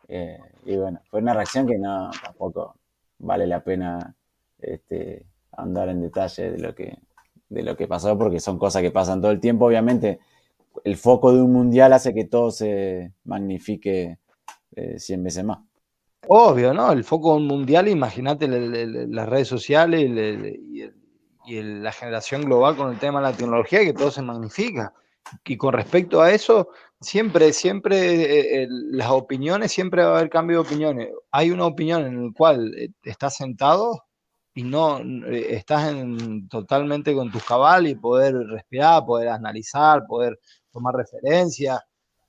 Eh, 0.09 0.39
y 0.67 0.77
bueno, 0.77 1.01
fue 1.11 1.21
una 1.21 1.35
reacción 1.35 1.67
que 1.67 1.79
no, 1.79 2.11
tampoco 2.23 2.77
vale 3.19 3.47
la 3.47 3.65
pena 3.65 4.15
este, 4.59 5.27
andar 5.53 5.89
en 5.89 6.03
detalle 6.03 6.51
de 6.53 6.59
lo 6.59 6.75
que 6.75 6.99
de 7.49 7.63
lo 7.63 7.77
que 7.77 7.87
pasó 7.87 8.19
porque 8.19 8.41
son 8.41 8.59
cosas 8.59 8.83
que 8.83 8.91
pasan 8.91 9.21
todo 9.21 9.31
el 9.31 9.39
tiempo 9.39 9.67
obviamente 9.67 10.19
el 10.83 10.97
foco 10.97 11.33
de 11.33 11.41
un 11.41 11.53
mundial 11.53 11.93
hace 11.93 12.13
que 12.13 12.25
todo 12.25 12.51
se 12.51 13.13
magnifique 13.25 14.19
eh, 14.75 14.99
100 14.99 15.23
veces 15.23 15.45
más 15.45 15.59
Obvio, 16.27 16.73
¿no? 16.73 16.91
El 16.93 17.05
foco 17.05 17.39
mundial, 17.39 17.89
imagínate 17.89 18.49
las 18.49 19.29
redes 19.29 19.49
sociales 19.49 20.01
y, 21.47 21.63
la 21.63 21.93
generación 21.93 22.43
global 22.43 22.77
con 22.77 22.91
el 22.91 22.99
tema 22.99 23.21
de 23.21 23.31
la 23.31 23.37
tecnología, 23.37 23.85
que 23.85 23.93
todo 23.93 24.11
se 24.11 24.23
magnifica. 24.23 24.95
Y 25.45 25.57
con 25.57 25.73
respecto 25.75 26.21
a 26.21 26.33
eso, 26.33 26.69
siempre, 27.01 27.53
siempre 27.53 27.97
eh, 28.61 28.63
eh, 28.65 28.69
las 28.71 29.11
opiniones, 29.11 29.73
siempre 29.73 30.03
va 30.05 30.11
a 30.15 30.19
haber 30.19 30.31
cambio 30.31 30.59
de 30.63 30.69
opiniones. 30.69 31.09
Hay 31.31 31.51
una 31.51 31.67
opinión 31.67 32.05
en 32.07 32.27
la 32.27 32.33
cual 32.37 32.75
eh, 32.77 32.91
estás 33.03 33.37
sentado 33.37 34.05
y 34.55 34.63
no 34.65 34.99
estás 35.33 35.89
en- 35.91 36.49
totalmente 36.49 37.15
con 37.15 37.31
tus 37.33 37.45
cabal 37.45 37.87
y 37.87 37.95
poder 37.97 38.35
respirar, 38.49 39.05
poder 39.05 39.29
analizar, 39.29 40.05
poder 40.07 40.39
tomar 40.73 40.95
referencia. 40.95 41.81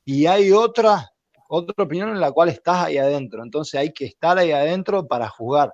Y 0.06 0.26
hay 0.28 0.52
otra, 0.52 1.10
otra 1.50 1.84
opinión 1.86 2.10
en 2.10 2.20
la 2.22 2.32
cual 2.32 2.50
estás 2.50 2.86
ahí 2.86 2.98
adentro. 2.98 3.44
Entonces 3.44 3.80
hay 3.80 3.94
que 3.94 4.06
estar 4.06 4.38
ahí 4.38 4.52
adentro 4.52 5.08
para 5.08 5.30
juzgar. 5.30 5.74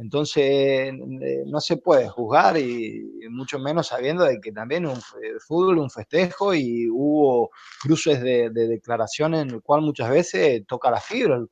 Entonces 0.00 0.44
eh, 0.92 1.44
no 1.46 1.60
se 1.60 1.76
puede 1.76 2.08
juzgar 2.08 2.56
y, 2.58 3.04
mucho 3.30 3.58
menos 3.58 3.88
sabiendo 3.88 4.24
de 4.24 4.40
que 4.40 4.50
también 4.52 4.86
un, 4.86 4.98
el 5.22 5.40
fútbol 5.40 5.78
un 5.78 5.90
festejo 5.90 6.54
y 6.54 6.88
hubo 6.90 7.50
cruces 7.82 8.20
de, 8.22 8.50
de 8.50 8.66
declaraciones 8.68 9.42
en 9.42 9.50
el 9.50 9.62
cual 9.62 9.82
muchas 9.82 10.10
veces 10.10 10.62
toca 10.66 10.90
la 10.90 11.00
fibra. 11.00 11.36
El, 11.36 11.48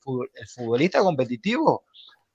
futbolista 0.48 1.00
competitivo, 1.00 1.84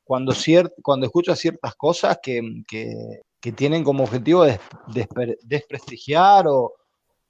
cuando, 0.03 0.33
cier- 0.33 0.73
cuando 0.83 1.05
escucha 1.07 1.35
ciertas 1.35 1.75
cosas 1.75 2.19
que, 2.21 2.41
que- 2.67 3.21
tienen 3.53 3.83
como 3.83 4.03
objetivo 4.05 4.45
des- 4.45 4.59
despre- 4.87 5.37
desprestigiar 5.43 6.47
o, 6.47 6.73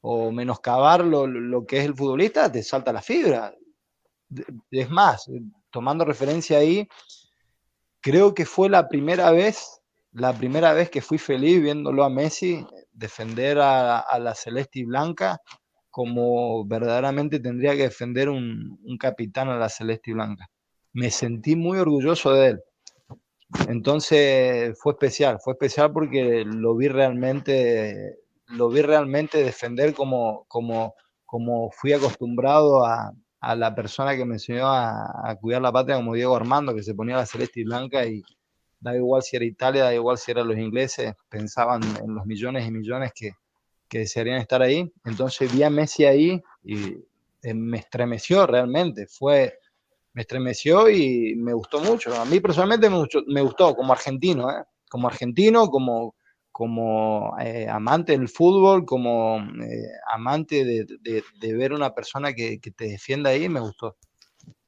o 0.02 0.32
menoscabar 0.32 1.04
lo, 1.06 1.28
lo 1.28 1.66
que 1.66 1.80
es 1.80 1.86
el 1.86 1.96
futbolista, 1.96 2.52
te 2.52 2.64
salta 2.64 2.94
la 2.94 3.02
fibra. 3.02 3.54
Es 4.72 4.90
más, 4.90 5.30
tomando 5.72 6.06
referencia 6.06 6.58
ahí, 6.58 6.88
creo 8.04 8.36
que 8.36 8.46
fue 8.46 8.70
la 8.70 8.90
primera 8.90 9.32
vez, 9.32 9.82
la 10.12 10.34
primera 10.34 10.74
vez 10.74 10.90
que 10.90 11.02
fui 11.02 11.18
feliz 11.18 11.62
viéndolo 11.62 12.04
a 12.04 12.10
Messi 12.10 12.64
defender 12.92 13.58
a, 13.60 14.00
a 14.00 14.20
la 14.20 14.36
celeste 14.36 14.80
y 14.80 14.84
blanca 14.84 15.40
como 15.90 16.66
verdaderamente 16.66 17.40
tendría 17.40 17.76
que 17.76 17.84
defender 17.84 18.30
un, 18.30 18.80
un 18.84 18.98
capitán 18.98 19.50
a 19.50 19.58
la 19.58 19.70
celeste 19.70 20.12
y 20.12 20.14
blanca. 20.16 20.50
Me 20.92 21.10
sentí 21.10 21.56
muy 21.56 21.78
orgulloso 21.78 22.34
de 22.34 22.48
él. 22.50 22.64
Entonces 23.68 24.78
fue 24.82 24.94
especial, 24.94 25.40
fue 25.40 25.54
especial 25.54 25.94
porque 25.94 26.44
lo 26.46 26.76
vi 26.76 26.88
realmente, 26.88 28.18
lo 28.48 28.70
vi 28.70 28.82
realmente 28.82 29.44
defender 29.44 29.94
como, 29.94 30.46
como, 30.48 30.96
como 31.26 31.70
fui 31.72 31.94
acostumbrado 31.94 32.86
a, 32.86 33.14
a 33.44 33.56
la 33.56 33.76
persona 33.76 34.16
que 34.16 34.26
me 34.26 34.36
enseñó 34.36 34.68
a, 34.68 35.30
a 35.30 35.36
cuidar 35.36 35.62
la 35.62 35.72
patria 35.72 35.98
como 35.98 36.14
Diego 36.14 36.36
Armando, 36.36 36.74
que 36.74 36.82
se 36.82 36.96
ponía 36.96 37.18
la 37.18 37.26
celeste 37.26 37.60
y 37.60 37.64
blanca 37.66 38.06
y 38.06 38.24
da 38.80 38.96
igual 38.96 39.22
si 39.22 39.36
era 39.36 39.46
Italia, 39.46 39.84
da 39.84 39.94
igual 39.94 40.18
si 40.18 40.32
eran 40.32 40.48
los 40.48 40.58
ingleses, 40.58 41.14
pensaban 41.30 41.82
en 42.04 42.16
los 42.16 42.26
millones 42.26 42.68
y 42.68 42.72
millones 42.72 43.12
que, 43.14 43.32
que 43.90 44.00
desearían 44.00 44.40
estar 44.40 44.62
ahí. 44.62 44.92
Entonces 45.06 45.54
vi 45.54 45.64
a 45.64 45.70
Messi 45.70 46.06
ahí 46.06 46.42
y 46.64 46.98
eh, 47.44 47.54
me 47.54 47.80
estremeció 47.80 48.48
realmente, 48.48 49.08
fue, 49.08 49.60
me 50.14 50.22
estremeció 50.22 50.90
y 50.90 51.36
me 51.36 51.54
gustó 51.54 51.80
mucho. 51.80 52.14
A 52.14 52.26
mí 52.26 52.40
personalmente 52.40 52.90
me 52.90 52.98
gustó, 52.98 53.24
me 53.28 53.42
gustó 53.42 53.76
como 53.76 53.92
argentino, 53.92 54.50
¿eh? 54.50 54.64
como 54.90 55.08
argentino, 55.08 55.68
como, 55.68 56.16
como 56.54 57.36
eh, 57.42 57.68
amante 57.68 58.12
del 58.14 58.30
fútbol, 58.30 58.86
como 58.86 59.40
eh, 59.40 59.88
amante 60.14 60.64
de, 60.64 61.54
ver 61.58 61.74
una 61.74 61.96
persona 61.96 62.32
que, 62.32 62.60
te 62.60 62.90
defienda 62.90 63.32
ahí, 63.32 63.50
me 63.50 63.60
gustó. 63.60 63.98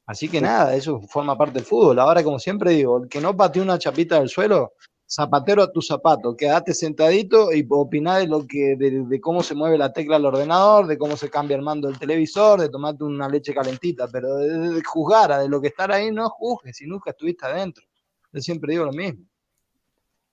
Así 0.08 0.28
que 0.28 0.42
nada, 0.42 0.76
eso 0.76 1.00
forma 1.08 1.38
parte 1.38 1.60
del 1.60 1.66
fútbol. 1.66 2.00
Ahora, 2.00 2.24
como 2.24 2.40
siempre 2.40 2.72
digo, 2.72 3.04
el 3.04 3.08
que 3.08 3.22
no 3.22 3.38
pateó 3.38 3.62
una 3.62 3.78
chapita 3.78 4.18
del 4.20 4.30
suelo, 4.30 4.74
zapatero 5.08 5.62
a 5.62 5.72
tu 5.72 5.80
zapato, 5.80 6.36
quédate 6.36 6.74
sentadito 6.74 7.54
y 7.54 7.64
opiná 7.70 8.18
de 8.18 8.28
lo 8.28 8.48
que, 8.48 8.76
de, 8.76 9.22
cómo 9.22 9.44
se 9.44 9.54
mueve 9.54 9.78
la 9.78 9.94
tecla 9.94 10.16
del 10.16 10.26
ordenador, 10.26 10.88
de 10.88 10.98
cómo 10.98 11.16
se 11.16 11.30
cambia 11.30 11.56
el 11.56 11.62
mando 11.62 11.88
del 11.88 12.00
televisor, 12.00 12.62
de 12.62 12.70
tomarte 12.70 13.04
una 13.04 13.30
leche 13.30 13.54
calentita, 13.54 14.08
pero 14.12 14.38
de, 14.38 14.82
juzgar, 14.84 15.40
de 15.40 15.50
lo 15.50 15.62
que 15.62 15.68
estar 15.68 15.92
ahí, 15.92 16.12
no 16.12 16.30
juzgues 16.30 16.78
si 16.78 16.88
nunca 16.88 17.12
estuviste 17.12 17.46
adentro. 17.46 17.86
Yo 18.34 18.42
siempre 18.42 18.74
digo 18.74 18.86
lo 18.86 18.92
mismo. 18.92 19.24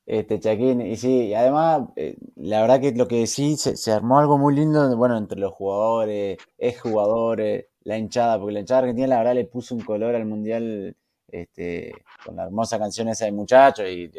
Este, 0.07 0.41
Chaquín, 0.41 0.81
y 0.81 0.97
sí, 0.97 1.27
y 1.29 1.35
además, 1.35 1.89
eh, 1.97 2.17
la 2.37 2.61
verdad 2.61 2.81
que 2.81 2.93
lo 2.93 3.07
que 3.07 3.27
sí, 3.27 3.57
se, 3.57 3.93
armó 3.93 4.19
algo 4.19 4.37
muy 4.37 4.55
lindo, 4.55 4.97
bueno, 4.97 5.17
entre 5.17 5.39
los 5.39 5.53
jugadores, 5.53 6.39
exjugadores, 6.59 7.67
la 7.85 7.99
hinchada, 7.99 8.39
porque 8.39 8.55
la 8.55 8.61
hinchada 8.61 8.81
argentina 8.81 9.07
la 9.07 9.19
verdad 9.19 9.35
le 9.35 9.45
puso 9.47 9.75
un 9.75 9.83
color 9.83 10.15
al 10.17 10.27
mundial 10.27 10.97
este, 11.29 11.93
con 12.25 12.37
la 12.37 12.45
hermosa 12.45 12.79
canción 12.79 13.09
esa 13.09 13.25
de 13.27 13.33
muchachos 13.33 13.87
y, 13.89 14.11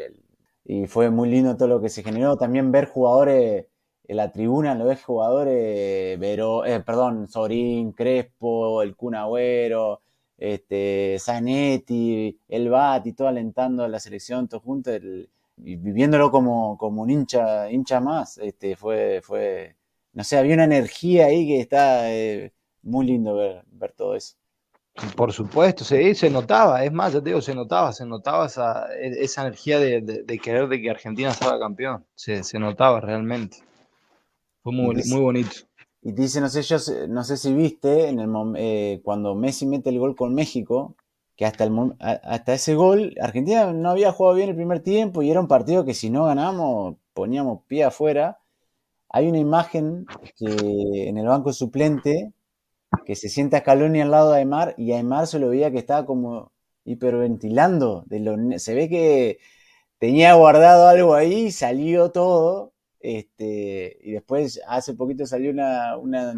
y 0.64 0.86
fue 0.86 1.10
muy 1.10 1.28
lindo 1.28 1.56
todo 1.56 1.68
lo 1.68 1.80
que 1.80 1.88
se 1.88 2.02
generó. 2.02 2.36
También 2.36 2.72
ver 2.72 2.86
jugadores 2.88 3.66
en 4.06 4.16
la 4.16 4.30
tribuna, 4.32 4.74
lo 4.74 4.86
ves 4.86 5.02
jugadores, 5.04 6.18
Vero, 6.18 6.64
eh, 6.64 6.80
perdón, 6.80 7.28
Sorín, 7.28 7.92
Crespo, 7.92 8.82
el 8.82 8.96
Kun 8.96 9.14
Agüero, 9.14 10.00
este, 10.36 11.16
Zanetti, 11.20 12.38
el 12.48 12.68
Bat 12.70 13.06
y 13.06 13.12
todo 13.14 13.28
alentando 13.28 13.84
a 13.84 13.88
la 13.88 14.00
selección, 14.00 14.48
todos 14.48 14.62
juntos, 14.62 15.00
y 15.56 15.76
viviéndolo 15.76 16.30
como, 16.30 16.76
como 16.78 17.02
un 17.02 17.10
hincha, 17.10 17.70
hincha 17.70 18.00
más, 18.00 18.38
este, 18.38 18.76
fue, 18.76 19.20
fue, 19.22 19.76
no 20.12 20.24
sé, 20.24 20.36
había 20.36 20.54
una 20.54 20.64
energía 20.64 21.26
ahí 21.26 21.46
que 21.46 21.60
está 21.60 22.12
eh, 22.12 22.52
muy 22.82 23.06
lindo 23.06 23.34
ver, 23.36 23.64
ver 23.66 23.92
todo 23.92 24.14
eso. 24.14 24.36
Por 25.16 25.32
supuesto, 25.32 25.82
se, 25.82 26.14
se 26.14 26.30
notaba, 26.30 26.84
es 26.84 26.92
más, 26.92 27.12
ya 27.12 27.20
te 27.20 27.30
digo, 27.30 27.40
se 27.40 27.54
notaba, 27.54 27.92
se 27.92 28.06
notaba 28.06 28.46
esa, 28.46 28.86
e, 28.94 29.24
esa 29.24 29.42
energía 29.42 29.80
de, 29.80 30.00
de, 30.00 30.38
querer 30.38 30.68
de 30.68 30.80
que 30.80 30.90
Argentina 30.90 31.32
salga 31.32 31.58
campeón, 31.58 32.04
se, 32.14 32.44
se 32.44 32.58
notaba 32.60 33.00
realmente. 33.00 33.58
Fue 34.62 34.72
muy, 34.72 35.02
muy 35.06 35.20
bonito. 35.20 35.56
Y 36.00 36.12
dice, 36.12 36.40
no 36.40 36.48
sé, 36.48 36.62
yo 36.62 36.76
no 37.08 37.24
sé 37.24 37.36
si 37.36 37.52
viste 37.52 38.08
en 38.08 38.20
el 38.20 38.30
eh, 38.56 39.00
cuando 39.02 39.34
Messi 39.34 39.66
mete 39.66 39.90
el 39.90 39.98
gol 39.98 40.14
con 40.14 40.34
México, 40.34 40.94
que 41.36 41.46
hasta, 41.46 41.64
el, 41.64 41.72
hasta 41.98 42.54
ese 42.54 42.74
gol 42.74 43.14
Argentina 43.20 43.72
no 43.72 43.90
había 43.90 44.12
jugado 44.12 44.36
bien 44.36 44.50
el 44.50 44.56
primer 44.56 44.80
tiempo 44.80 45.22
y 45.22 45.30
era 45.30 45.40
un 45.40 45.48
partido 45.48 45.84
que 45.84 45.94
si 45.94 46.10
no 46.10 46.26
ganamos 46.26 46.96
poníamos 47.12 47.62
pie 47.66 47.84
afuera. 47.84 48.38
Hay 49.10 49.28
una 49.28 49.38
imagen 49.38 50.06
que 50.36 51.08
en 51.08 51.18
el 51.18 51.26
banco 51.26 51.52
suplente 51.52 52.32
que 53.06 53.16
se 53.16 53.28
sienta 53.28 53.60
Scaloni 53.60 54.00
al 54.00 54.10
lado 54.10 54.32
de 54.32 54.38
Aymar 54.38 54.74
y 54.78 54.92
Aymar 54.92 55.26
se 55.26 55.38
lo 55.38 55.48
veía 55.50 55.70
que 55.70 55.78
estaba 55.78 56.06
como 56.06 56.52
hiperventilando. 56.84 58.04
De 58.06 58.20
lo, 58.20 58.36
se 58.58 58.74
ve 58.74 58.88
que 58.88 59.38
tenía 59.98 60.34
guardado 60.34 60.88
algo 60.88 61.14
ahí, 61.14 61.50
salió 61.52 62.10
todo. 62.12 62.72
Este, 63.00 63.98
y 64.02 64.12
después 64.12 64.60
hace 64.66 64.94
poquito 64.94 65.26
salió 65.26 65.50
una, 65.50 65.96
una 65.98 66.34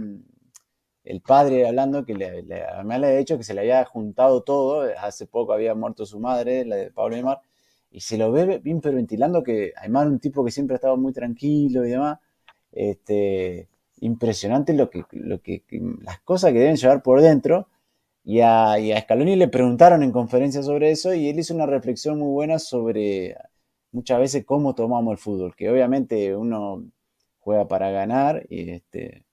el 1.06 1.20
padre 1.20 1.66
hablando 1.66 2.04
que 2.04 2.14
le, 2.14 2.42
le, 2.42 2.64
me 2.84 3.16
dicho 3.16 3.38
que 3.38 3.44
se 3.44 3.54
le 3.54 3.60
había 3.60 3.84
juntado 3.84 4.42
todo. 4.42 4.88
Hace 4.98 5.26
poco 5.26 5.52
había 5.52 5.74
muerto 5.74 6.04
su 6.04 6.18
madre, 6.20 6.64
la 6.64 6.76
de 6.76 6.90
Pablo 6.90 7.16
Aymar, 7.16 7.40
y 7.90 8.00
se 8.00 8.18
lo 8.18 8.32
ve 8.32 8.58
bien 8.58 8.78
hiperventilando 8.78 9.42
que 9.42 9.72
Aymar 9.76 10.08
un 10.08 10.18
tipo 10.18 10.44
que 10.44 10.50
siempre 10.50 10.74
ha 10.74 10.78
estado 10.78 10.96
muy 10.96 11.12
tranquilo 11.12 11.86
y 11.86 11.90
demás. 11.90 12.18
Este, 12.72 13.68
impresionante 14.00 14.74
lo 14.74 14.90
que, 14.90 15.04
lo 15.12 15.40
que, 15.40 15.62
las 16.02 16.20
cosas 16.20 16.52
que 16.52 16.58
deben 16.58 16.76
llevar 16.76 17.02
por 17.02 17.22
dentro. 17.22 17.68
Y 18.24 18.40
a, 18.40 18.78
y 18.80 18.92
a 18.92 19.00
Scaloni 19.00 19.36
le 19.36 19.48
preguntaron 19.48 20.02
en 20.02 20.10
conferencia 20.10 20.62
sobre 20.62 20.90
eso 20.90 21.14
y 21.14 21.28
él 21.28 21.38
hizo 21.38 21.54
una 21.54 21.66
reflexión 21.66 22.18
muy 22.18 22.32
buena 22.32 22.58
sobre 22.58 23.36
muchas 23.92 24.18
veces 24.18 24.44
cómo 24.44 24.74
tomamos 24.74 25.12
el 25.12 25.18
fútbol, 25.18 25.54
que 25.56 25.70
obviamente 25.70 26.34
uno 26.34 26.84
juega 27.38 27.68
para 27.68 27.90
ganar, 27.92 28.44
y 28.50 28.70
este, 28.70 29.24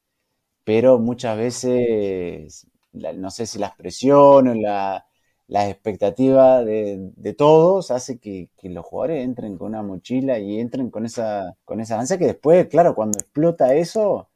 pero 0.64 1.00
muchas 1.00 1.38
veces, 1.38 2.68
no 2.94 3.32
sé 3.32 3.46
si 3.46 3.60
las 3.60 3.76
presiones, 3.76 4.58
la, 4.58 5.06
la 5.48 5.70
expectativa 5.70 6.64
de, 6.64 7.36
todos 7.38 7.92
hace 7.92 8.20
que, 8.20 8.50
los 8.64 8.86
jugadores 8.86 9.24
entren 9.24 9.58
con 9.58 9.68
una 9.70 9.84
mochila 9.84 10.40
y 10.40 10.60
entren 10.60 10.90
con 10.90 11.06
esa, 11.06 11.56
con 11.66 11.80
esa 11.80 12.00
ansia 12.00 12.18
que 12.18 12.26
después, 12.26 12.68
claro, 12.68 12.96
cuando 12.96 13.20
explota 13.20 13.74
eso, 13.76 14.30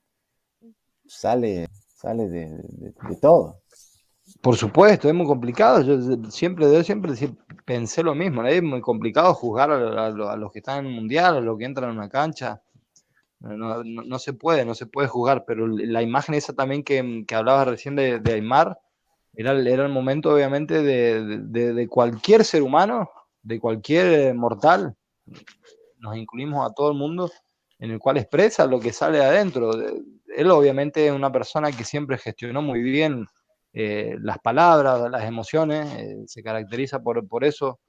sale, 1.07 1.67
sale 1.95 2.29
de, 2.29 2.63
todo. 3.21 3.61
Por 4.41 4.57
supuesto, 4.57 5.07
es 5.07 5.15
muy 5.15 5.25
complicado. 5.25 5.81
Yo 5.81 6.29
siempre, 6.29 6.71
yo 6.71 6.83
siempre 6.83 7.13
pensé 7.65 8.03
lo 8.03 8.13
mismo. 8.13 8.45
Es 8.45 8.61
muy 8.61 8.81
complicado 8.81 9.33
juzgar 9.33 9.71
a, 9.71 10.09
los 10.09 10.51
que 10.51 10.59
están 10.59 10.85
en 10.85 10.91
el 10.91 10.95
mundial, 10.99 11.37
a 11.37 11.41
los 11.41 11.57
que 11.57 11.65
entran 11.65 11.91
en 11.91 11.97
una 11.97 12.09
cancha. 12.09 12.61
No, 13.39 14.19
se 14.19 14.33
puede, 14.33 14.65
no 14.65 14.75
se 14.75 14.85
puede 14.85 15.07
jugar. 15.07 15.45
Pero 15.45 15.67
la 15.67 16.01
imagen 16.01 16.35
esa 16.35 16.53
también 16.53 16.83
que, 16.83 17.23
que 17.27 17.35
hablabas 17.35 17.67
recién 17.67 17.95
de, 17.95 18.19
de 18.19 18.33
Aymar, 18.33 18.79
era, 19.33 19.51
era 19.51 19.85
el 19.85 19.91
momento, 19.91 20.33
obviamente, 20.33 20.81
de, 20.81 21.39
de, 21.39 21.87
cualquier 21.87 22.43
ser 22.43 22.63
humano, 22.63 23.09
de 23.43 23.59
cualquier 23.59 24.33
mortal. 24.33 24.95
Nos 25.99 26.17
incluimos 26.17 26.69
a 26.69 26.73
todo 26.73 26.91
el 26.91 26.97
mundo 26.97 27.31
en 27.79 27.91
el 27.91 27.99
cual 27.99 28.17
expresa 28.17 28.65
lo 28.65 28.79
que 28.79 28.91
sale 28.91 29.23
adentro 29.23 29.71
él 30.37 30.51
obviamente 30.51 31.07
es 31.07 31.11
una 31.11 31.31
persona 31.31 31.71
que 31.71 31.83
siempre 31.83 32.17
gestionó 32.17 32.61
muy 32.61 32.81
bien 32.81 33.25
eh, 33.73 34.15
las 34.21 34.37
palabras, 34.37 35.09
las 35.09 35.23
emociones, 35.23 35.91
eh, 35.95 36.23
se 36.27 36.43
caracteriza 36.43 37.01
por, 37.01 37.27
por 37.27 37.43
eso, 37.43 37.79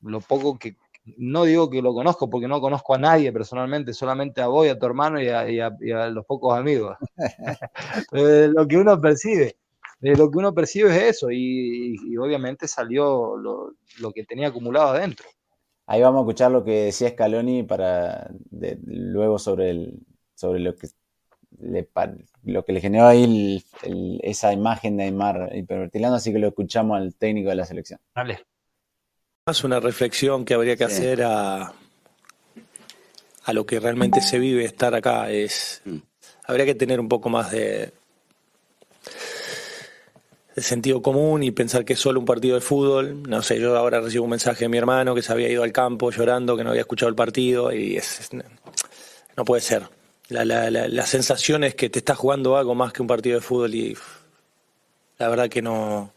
lo 0.00 0.20
poco 0.20 0.58
que, 0.58 0.76
no 1.16 1.44
digo 1.44 1.70
que 1.70 1.82
lo 1.82 1.94
conozco 1.94 2.28
porque 2.28 2.48
no 2.48 2.60
conozco 2.60 2.94
a 2.94 2.98
nadie 2.98 3.32
personalmente, 3.32 3.92
solamente 3.94 4.40
a 4.40 4.48
vos 4.48 4.66
y 4.66 4.70
a 4.70 4.78
tu 4.78 4.86
hermano 4.86 5.20
y 5.20 5.28
a, 5.28 6.10
los 6.10 6.26
pocos 6.26 6.56
amigos. 6.56 6.96
lo 8.12 8.66
que 8.66 8.76
uno 8.76 9.00
percibe, 9.00 9.56
lo 10.00 10.30
que 10.30 10.38
uno 10.38 10.54
percibe 10.54 10.90
es 10.90 11.16
eso 11.16 11.30
y, 11.30 12.16
obviamente 12.16 12.68
salió 12.68 13.36
lo, 13.36 13.74
lo, 14.00 14.12
que 14.12 14.24
tenía 14.24 14.48
acumulado 14.48 14.88
adentro. 14.88 15.26
Ahí 15.86 16.02
vamos 16.02 16.18
a 16.18 16.22
escuchar 16.22 16.50
lo 16.50 16.64
que 16.64 16.84
decía 16.84 17.10
Scaloni 17.10 17.62
para 17.62 18.30
luego 18.84 19.38
sobre, 19.38 19.70
el, 19.70 20.06
sobre 20.34 20.60
lo 20.60 20.74
que 20.74 20.88
lo 22.44 22.64
que 22.64 22.72
le 22.72 22.80
generó 22.80 23.06
ahí 23.06 23.64
esa 24.22 24.52
imagen 24.52 24.96
de 24.96 25.04
Aymar 25.04 25.50
hipervertilando, 25.54 26.16
así 26.16 26.32
que 26.32 26.38
lo 26.38 26.48
escuchamos 26.48 26.96
al 26.96 27.14
técnico 27.14 27.48
de 27.50 27.56
la 27.56 27.64
selección. 27.64 28.00
Dale. 28.14 28.40
Más 29.48 29.64
una 29.64 29.80
reflexión 29.80 30.44
que 30.44 30.52
habría 30.52 30.76
que 30.76 30.84
hacer 30.84 31.22
a, 31.22 31.72
a 33.44 33.52
lo 33.54 33.64
que 33.64 33.80
realmente 33.80 34.20
se 34.20 34.38
vive 34.38 34.62
estar 34.62 34.94
acá 34.94 35.30
es 35.30 35.80
mm. 35.86 35.96
habría 36.44 36.66
que 36.66 36.74
tener 36.74 37.00
un 37.00 37.08
poco 37.08 37.30
más 37.30 37.50
de, 37.50 37.90
de 40.54 40.62
sentido 40.62 41.00
común 41.00 41.42
y 41.42 41.50
pensar 41.50 41.86
que 41.86 41.94
es 41.94 41.98
solo 41.98 42.20
un 42.20 42.26
partido 42.26 42.56
de 42.56 42.60
fútbol. 42.60 43.22
No 43.22 43.40
sé, 43.40 43.58
yo 43.58 43.74
ahora 43.74 44.02
recibo 44.02 44.24
un 44.24 44.32
mensaje 44.32 44.66
de 44.66 44.68
mi 44.68 44.76
hermano 44.76 45.14
que 45.14 45.22
se 45.22 45.32
había 45.32 45.48
ido 45.48 45.62
al 45.62 45.72
campo 45.72 46.10
llorando, 46.10 46.54
que 46.54 46.62
no 46.62 46.68
había 46.68 46.82
escuchado 46.82 47.08
el 47.08 47.16
partido 47.16 47.72
y 47.72 47.96
es, 47.96 48.28
no 49.34 49.46
puede 49.46 49.62
ser 49.62 49.88
la, 50.28 50.44
la, 50.44 50.68
la, 50.70 51.06
sensación 51.06 51.64
es 51.64 51.74
que 51.74 51.88
te 51.88 52.00
estás 52.00 52.18
jugando 52.18 52.58
algo 52.58 52.74
más 52.74 52.92
que 52.92 53.00
un 53.00 53.08
partido 53.08 53.36
de 53.36 53.40
fútbol 53.40 53.74
y 53.74 53.96
la 55.16 55.28
verdad 55.30 55.48
que 55.48 55.62
no, 55.62 56.12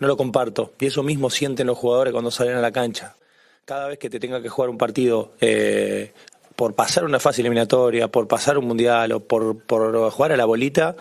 no 0.00 0.06
lo 0.06 0.16
comparto. 0.16 0.72
Y 0.78 0.86
eso 0.86 1.02
mismo 1.02 1.30
sienten 1.30 1.66
los 1.66 1.78
jugadores 1.78 2.12
cuando 2.12 2.30
salen 2.30 2.56
a 2.56 2.60
la 2.60 2.72
cancha. 2.72 3.16
Cada 3.64 3.88
vez 3.88 3.98
que 3.98 4.08
te 4.08 4.18
tenga 4.18 4.40
que 4.40 4.48
jugar 4.48 4.70
un 4.70 4.78
partido 4.78 5.32
eh, 5.40 6.12
por 6.56 6.74
pasar 6.74 7.04
una 7.04 7.20
fase 7.20 7.42
eliminatoria, 7.42 8.08
por 8.08 8.26
pasar 8.26 8.58
un 8.58 8.66
mundial 8.66 9.12
o 9.12 9.20
por, 9.20 9.64
jugar 10.10 10.32
a 10.32 10.36
la 10.36 10.44
bolita, 10.44 10.96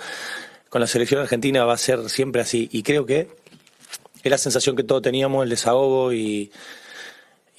con 0.69 0.81
la 0.81 0.87
selección 0.87 1.21
argentina 1.21 1.65
va 1.65 1.73
a 1.73 1.77
ser 1.77 2.09
siempre 2.09 2.41
así. 2.41 2.69
Y 2.71 2.83
creo 2.83 3.05
que 3.05 3.29
es 4.23 4.31
la 4.31 4.37
sensación 4.37 4.75
que 4.75 4.83
todos 4.83 5.01
teníamos, 5.01 5.43
el 5.43 5.49
desahogo 5.49 6.11
y 6.11 6.51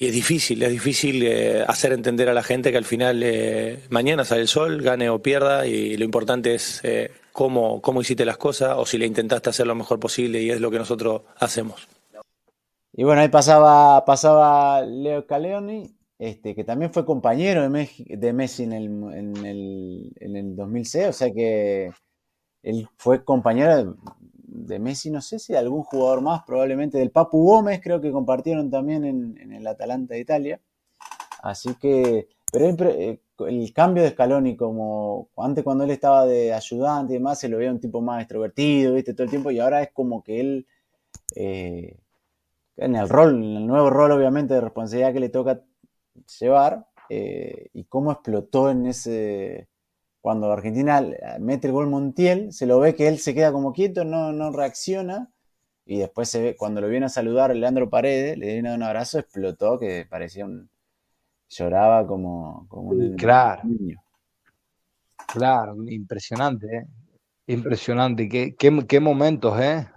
y 0.01 0.07
es 0.07 0.13
difícil, 0.13 0.63
es 0.63 0.71
difícil 0.71 1.21
eh, 1.23 1.65
hacer 1.67 1.91
entender 1.91 2.29
a 2.29 2.33
la 2.33 2.41
gente 2.41 2.71
que 2.71 2.77
al 2.77 2.85
final 2.85 3.21
eh, 3.21 3.79
mañana 3.89 4.23
sale 4.23 4.39
el 4.41 4.47
sol, 4.47 4.81
gane 4.81 5.09
o 5.09 5.21
pierda, 5.21 5.67
y 5.67 5.97
lo 5.97 6.05
importante 6.05 6.55
es 6.55 6.79
eh, 6.83 7.11
cómo, 7.31 7.81
hiciste 8.01 8.25
las 8.25 8.37
cosas 8.37 8.75
o 8.77 8.85
si 8.85 8.97
le 8.97 9.05
intentaste 9.05 9.49
hacer 9.49 9.67
lo 9.67 9.75
mejor 9.75 9.99
posible, 9.99 10.41
y 10.41 10.49
es 10.49 10.61
lo 10.61 10.71
que 10.71 10.77
nosotros 10.77 11.23
hacemos. 11.37 11.87
Y 12.93 13.03
bueno, 13.03 13.21
ahí 13.21 13.29
pasaba, 13.29 14.03
pasaba 14.05 14.81
Leo 14.81 15.25
Caleoni, 15.25 15.95
este, 16.17 16.53
que 16.53 16.63
también 16.63 16.91
fue 16.91 17.05
compañero 17.05 17.61
de, 17.61 17.69
Messi, 18.33 18.63
en, 18.63 18.73
el, 18.73 18.85
en, 19.13 19.45
el, 19.45 20.11
en 20.19 20.35
el 20.35 20.55
2006, 20.55 21.07
o 21.07 21.13
sea 21.13 21.31
que 21.31 21.91
él 22.63 22.87
fue 22.97 23.23
compañero 23.23 23.95
de 24.51 24.79
Messi, 24.79 25.09
no 25.11 25.21
sé 25.21 25.39
si 25.39 25.53
de 25.53 25.59
algún 25.59 25.83
jugador 25.83 26.21
más, 26.21 26.43
probablemente 26.43 26.97
del 26.97 27.11
Papu 27.11 27.43
Gómez, 27.43 27.79
creo 27.81 28.01
que 28.01 28.11
compartieron 28.11 28.69
también 28.69 29.05
en, 29.05 29.53
el 29.53 29.65
Atalanta 29.67 30.15
de 30.15 30.19
Italia. 30.19 30.61
Así 31.41 31.75
que, 31.75 32.27
pero 32.51 32.67
el, 33.47 33.73
cambio 33.73 34.03
de 34.03 34.11
Scaloni, 34.11 34.55
como 34.55 35.29
antes 35.37 35.63
cuando 35.63 35.83
él 35.83 35.91
estaba 35.91 36.25
de 36.25 36.53
ayudante 36.53 37.13
y 37.13 37.17
demás, 37.17 37.39
se 37.39 37.49
lo 37.49 37.57
veía 37.57 37.71
un 37.71 37.79
tipo 37.79 38.01
más 38.01 38.21
extrovertido, 38.21 38.93
viste, 38.93 39.13
todo 39.13 39.23
el 39.23 39.29
tiempo, 39.29 39.51
y 39.51 39.59
ahora 39.59 39.81
es 39.81 39.91
como 39.91 40.23
que 40.23 40.39
él, 40.39 40.67
eh, 41.35 41.97
en 42.77 42.95
el 42.95 43.09
rol, 43.09 43.35
en 43.35 43.57
el 43.57 43.67
nuevo 43.67 43.89
rol 43.89 44.11
obviamente 44.11 44.53
de 44.53 44.61
responsabilidad 44.61 45.13
que 45.13 45.19
le 45.19 45.29
toca 45.29 45.61
llevar, 46.39 46.87
eh, 47.09 47.69
y 47.73 47.85
cómo 47.85 48.11
explotó 48.11 48.69
en 48.69 48.85
ese 48.85 49.67
cuando 50.21 50.51
Argentina 50.51 51.01
mete 51.39 51.67
el 51.67 51.73
gol 51.73 51.87
Montiel, 51.87 52.51
se 52.51 52.65
lo 52.65 52.79
ve 52.79 52.95
que 52.95 53.07
él 53.07 53.19
se 53.19 53.33
queda 53.33 53.51
como 53.51 53.73
quieto, 53.73 54.03
no, 54.03 54.31
no 54.33 54.51
reacciona. 54.51 55.31
Y 55.85 55.99
después 55.99 56.29
se 56.29 56.41
ve, 56.41 56.55
cuando 56.55 56.81
lo 56.81 56.89
viene 56.89 57.07
a 57.07 57.09
saludar 57.09 57.55
Leandro 57.55 57.89
Paredes, 57.89 58.37
le 58.37 58.53
viene 58.53 58.69
a 58.69 58.71
dar 58.71 58.79
un 58.79 58.83
abrazo, 58.83 59.19
explotó, 59.19 59.79
que 59.79 60.05
parecía 60.09 60.45
un. 60.45 60.69
Lloraba 61.49 62.05
como, 62.07 62.65
como 62.69 62.89
un 62.91 63.15
claro. 63.15 63.63
niño. 63.65 64.01
Claro, 65.27 65.75
impresionante. 65.87 66.67
¿eh? 66.67 66.85
Impresionante, 67.47 68.29
qué, 68.29 68.55
qué, 68.55 68.85
qué 68.87 68.99
momentos, 68.99 69.59
¿eh? 69.59 69.87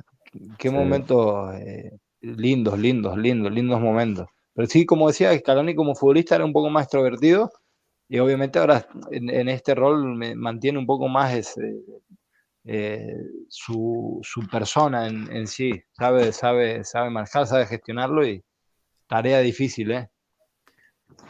Qué 0.59 0.69
Sí. 0.71 0.75
momentos 0.75 1.55
eh, 1.57 1.99
lindos, 2.21 2.79
lindos, 2.79 3.17
lindos, 3.19 3.53
lindos 3.53 3.81
momentos. 3.81 4.27
Pero 4.55 4.67
sí, 4.69 4.85
como 4.87 5.09
decía, 5.09 5.37
Scaloni 5.39 5.75
como 5.75 5.95
futbolista 5.95 6.35
era 6.37 6.45
un 6.45 6.53
poco 6.53 6.71
más 6.71 6.85
extrovertido 6.85 7.51
y 8.09 8.19
obviamente 8.19 8.59
ahora 8.59 8.87
en, 9.11 9.31
en 9.31 9.49
este 9.49 9.75
rol 9.75 10.15
me 10.17 10.35
mantiene 10.35 10.79
un 10.79 10.87
poco 10.87 11.09
más 11.09 11.35
ese, 11.35 11.77
eh, 12.65 13.17
su, 13.49 14.21
su 14.23 14.47
persona 14.49 15.07
en, 15.07 15.31
en 15.33 15.47
sí. 15.47 15.83
Sabe, 15.93 16.33
sabe, 16.33 16.85
sabe 16.85 17.11
manejar, 17.11 17.47
sabe 17.47 17.67
gestionarlo 17.67 18.27
y 18.27 18.43
tarea 19.07 19.41
difícil, 19.41 19.91
¿eh? 19.93 20.09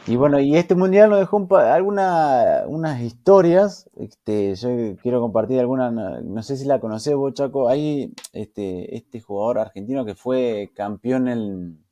Y 0.05 0.17
bueno, 0.17 0.39
y 0.39 0.55
este 0.57 0.75
mundial 0.75 1.09
nos 1.09 1.19
dejó 1.19 1.37
un 1.37 1.47
pa- 1.47 1.73
alguna- 1.73 2.63
unas 2.67 2.99
historias. 3.01 3.89
Este, 3.95 4.53
yo 4.55 4.69
quiero 5.01 5.21
compartir 5.21 5.59
alguna, 5.59 5.91
no, 5.91 6.19
no 6.21 6.43
sé 6.43 6.57
si 6.57 6.65
la 6.65 6.79
conocés 6.81 7.15
vos, 7.15 7.33
Chaco. 7.33 7.69
Hay 7.69 8.13
este, 8.33 8.95
este 8.97 9.21
jugador 9.21 9.59
argentino 9.59 10.03
que 10.05 10.15
fue 10.15 10.71
campeón 10.75 11.29
en, 11.29 11.83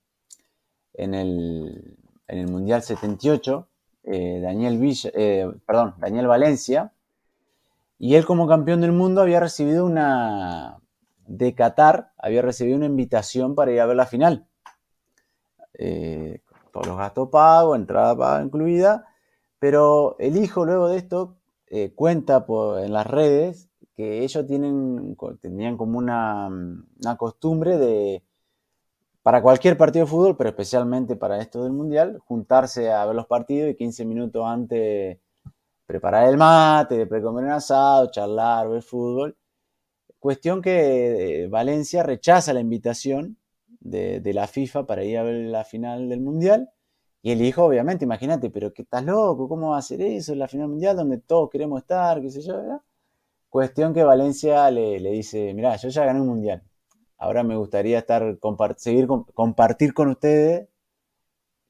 en 0.94 1.14
el, 1.14 1.98
en 2.28 2.40
el 2.40 2.48
Mundial 2.48 2.82
78, 2.84 3.68
eh, 4.04 4.40
Daniel 4.42 4.78
Villa, 4.78 5.12
eh, 5.14 5.50
perdón, 5.66 5.96
Daniel 6.00 6.28
Valencia. 6.28 6.92
Y 7.98 8.16
él 8.16 8.26
como 8.26 8.48
campeón 8.48 8.82
del 8.82 8.92
mundo 8.92 9.22
había 9.22 9.40
recibido 9.40 9.86
una, 9.86 10.80
de 11.28 11.54
Qatar, 11.56 12.12
había 12.18 12.42
recibido 12.42 12.76
una 12.76 12.88
invitación 12.88 13.56
para 13.56 13.72
ir 13.72 13.80
a 13.80 13.86
ver 13.86 13.96
la 13.96 14.06
final. 14.08 14.48
Eh, 15.78 16.42
todos 16.72 16.88
los 16.88 16.98
gastos 16.98 17.30
pagos, 17.30 17.78
entrada 17.78 18.18
paga 18.18 18.44
incluida, 18.44 19.06
pero 19.60 20.16
el 20.20 20.38
hijo 20.38 20.66
luego 20.66 20.88
de 20.90 20.98
esto 20.98 21.38
eh, 21.68 21.94
cuenta 21.96 22.46
en 22.80 22.94
las 22.94 23.08
redes 23.08 23.70
que 23.96 24.24
ellos 24.24 24.46
tenían 24.48 25.78
como 25.78 25.98
una, 25.98 26.48
una 26.48 27.18
costumbre 27.18 27.78
de, 27.78 28.24
para 29.24 29.42
cualquier 29.42 29.78
partido 29.78 30.06
de 30.06 30.12
fútbol, 30.12 30.36
pero 30.38 30.50
especialmente 30.50 31.16
para 31.16 31.40
esto 31.40 31.64
del 31.64 31.74
Mundial, 31.74 32.20
juntarse 32.26 32.92
a 32.92 33.06
ver 33.06 33.16
los 33.16 33.28
partidos 33.28 33.70
y 33.70 33.76
15 33.76 34.06
minutos 34.06 34.44
antes 34.46 35.20
preparar 35.86 36.30
el 36.30 36.38
mate, 36.38 36.98
después 36.98 37.22
comer 37.22 37.46
un 37.46 37.52
asado, 37.52 38.10
charlar, 38.10 38.70
ver 38.70 38.82
fútbol. 38.82 39.38
Cuestión 40.20 40.62
que 40.62 41.44
eh, 41.44 41.48
Valencia 41.50 42.04
rechaza 42.04 42.54
la 42.54 42.62
invitación 42.62 43.38
de, 43.82 44.22
la 44.34 44.48
FIFA 44.48 44.86
para 44.88 45.04
ir 45.04 45.18
a 45.18 45.24
ver 45.24 45.36
la 45.48 45.66
final 45.66 46.10
del 46.10 46.22
Mundial. 46.22 46.72
Y 47.24 47.32
el 47.32 47.42
hijo, 47.42 47.66
obviamente, 47.66 48.06
imagínate, 48.06 48.50
pero 48.50 48.74
que 48.74 48.84
estás 48.84 49.04
loco, 49.06 49.48
¿cómo 49.50 49.72
va 49.72 49.78
a 49.80 49.82
ser 49.84 50.02
eso? 50.02 50.34
La 50.36 50.48
final 50.48 50.70
mundial 50.70 50.98
donde 50.98 51.20
todos 51.20 51.50
queremos 51.52 51.82
estar, 51.82 52.20
qué 52.22 52.32
sé 52.32 52.42
yo, 52.42 52.58
¿verdad? 52.58 52.82
Cuestión 53.50 53.94
que 53.94 54.04
Valencia 54.04 54.72
le, 54.72 55.00
le 55.00 55.12
dice, 55.12 55.54
mirá, 55.54 55.76
yo 55.78 55.90
ya 55.90 56.06
gané 56.06 56.22
un 56.22 56.28
mundial. 56.28 56.64
Ahora 57.18 57.44
me 57.44 57.56
gustaría 57.58 58.00
estar, 58.00 58.38
seguir, 58.78 59.08
com- 59.08 59.26
compartir 59.34 59.94
con 59.94 60.10
ustedes, 60.10 60.68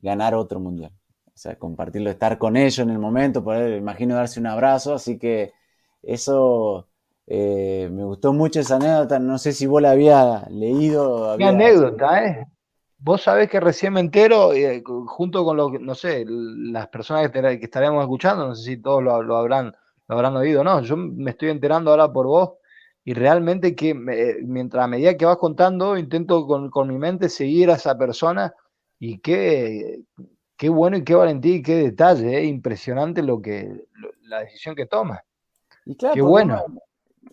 ganar 0.01 0.35
otro 0.35 0.59
mundial. 0.59 0.91
O 1.27 1.37
sea, 1.37 1.57
compartirlo, 1.57 2.09
estar 2.09 2.37
con 2.37 2.55
ellos 2.57 2.79
en 2.79 2.89
el 2.91 2.99
momento, 2.99 3.43
poder, 3.43 3.77
imagino, 3.77 4.15
darse 4.15 4.39
un 4.39 4.47
abrazo. 4.47 4.93
Así 4.93 5.17
que 5.17 5.53
eso 6.01 6.87
eh, 7.27 7.89
me 7.91 8.03
gustó 8.03 8.33
mucho 8.33 8.59
esa 8.59 8.75
anécdota. 8.75 9.19
No 9.19 9.37
sé 9.37 9.53
si 9.53 9.65
vos 9.67 9.81
la 9.81 9.91
había 9.91 10.45
leído. 10.49 11.35
Qué 11.37 11.45
había- 11.45 11.49
anécdota, 11.49 12.25
¿eh? 12.25 12.47
Vos 13.03 13.23
sabés 13.23 13.49
que 13.49 13.59
recién 13.59 13.93
me 13.93 13.99
entero, 13.99 14.53
eh, 14.53 14.83
junto 14.85 15.43
con 15.43 15.57
lo 15.57 15.71
que, 15.71 15.79
no 15.79 15.95
sé, 15.95 16.23
las 16.27 16.87
personas 16.89 17.29
que, 17.31 17.41
te- 17.41 17.59
que 17.59 17.65
estaremos 17.65 18.01
escuchando, 18.03 18.47
no 18.47 18.55
sé 18.55 18.63
si 18.63 18.77
todos 18.77 19.01
lo, 19.01 19.23
lo 19.23 19.37
habrán, 19.37 19.75
lo 20.07 20.15
habrán 20.15 20.35
oído, 20.37 20.63
¿no? 20.63 20.81
Yo 20.81 20.95
me 20.97 21.31
estoy 21.31 21.49
enterando 21.49 21.89
ahora 21.89 22.11
por 22.13 22.27
vos 22.27 22.51
y 23.03 23.13
realmente 23.15 23.75
que 23.75 23.95
me- 23.95 24.35
mientras 24.43 24.83
a 24.83 24.87
medida 24.87 25.17
que 25.17 25.25
vas 25.25 25.37
contando, 25.37 25.97
intento 25.97 26.45
con, 26.45 26.69
con 26.69 26.89
mi 26.89 26.99
mente 26.99 27.27
seguir 27.29 27.71
a 27.71 27.75
esa 27.75 27.97
persona 27.97 28.53
y 28.99 29.17
qué, 29.17 30.01
qué 30.55 30.69
bueno 30.69 30.97
y 30.97 31.03
qué 31.03 31.15
valentía 31.15 31.55
y 31.55 31.63
qué 31.63 31.75
detalle, 31.77 32.37
¿eh? 32.37 32.45
Impresionante 32.45 33.23
lo 33.23 33.41
que, 33.41 33.67
lo- 33.93 34.11
la 34.23 34.41
decisión 34.41 34.75
que 34.75 34.85
toma. 34.85 35.23
Y 35.85 35.95
claro, 35.95 36.13
Qué 36.13 36.21
bueno. 36.21 36.65
uno- 36.67 36.81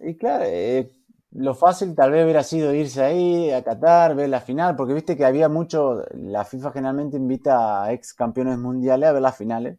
y 0.01 0.17
claro, 0.17 0.45
eh, 0.47 0.91
lo 1.33 1.55
fácil 1.55 1.95
tal 1.95 2.11
vez 2.13 2.25
hubiera 2.25 2.43
sido 2.43 2.75
irse 2.75 3.03
ahí 3.03 3.51
a 3.51 3.63
Qatar, 3.63 4.15
ver 4.15 4.29
la 4.29 4.41
final, 4.41 4.77
porque 4.77 4.95
viste 4.95 5.17
que 5.17 5.25
había 5.25 5.49
mucho, 5.49 6.05
la 6.13 6.45
FIFA 6.45 6.73
generalmente 6.73 7.17
invita 7.17 7.85
a 7.85 7.93
ex 7.93 8.15
campeones 8.15 8.59
mundiales 8.59 9.09
a 9.09 9.13
ver 9.13 9.23
las 9.23 9.37
finales. 9.37 9.79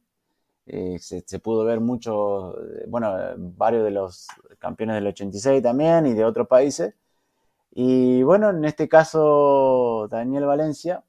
Eh, 0.67 0.99
se, 0.99 1.39
pudo 1.39 1.65
ver 1.65 1.79
mucho, 1.79 2.55
eh, 2.61 2.85
bueno, 2.87 3.11
varios 3.37 3.83
de 3.83 3.91
los 3.91 4.27
campeones 4.59 4.95
del 4.97 5.07
86 5.07 5.63
también 5.63 6.05
y 6.05 6.13
de 6.13 6.25
otros 6.25 6.47
países. 6.47 6.93
Y 7.71 8.23
bueno, 8.23 8.49
en 8.51 8.65
este 8.65 8.87
caso, 8.89 10.07
Daniel 10.09 10.45
Valencia 10.45 11.03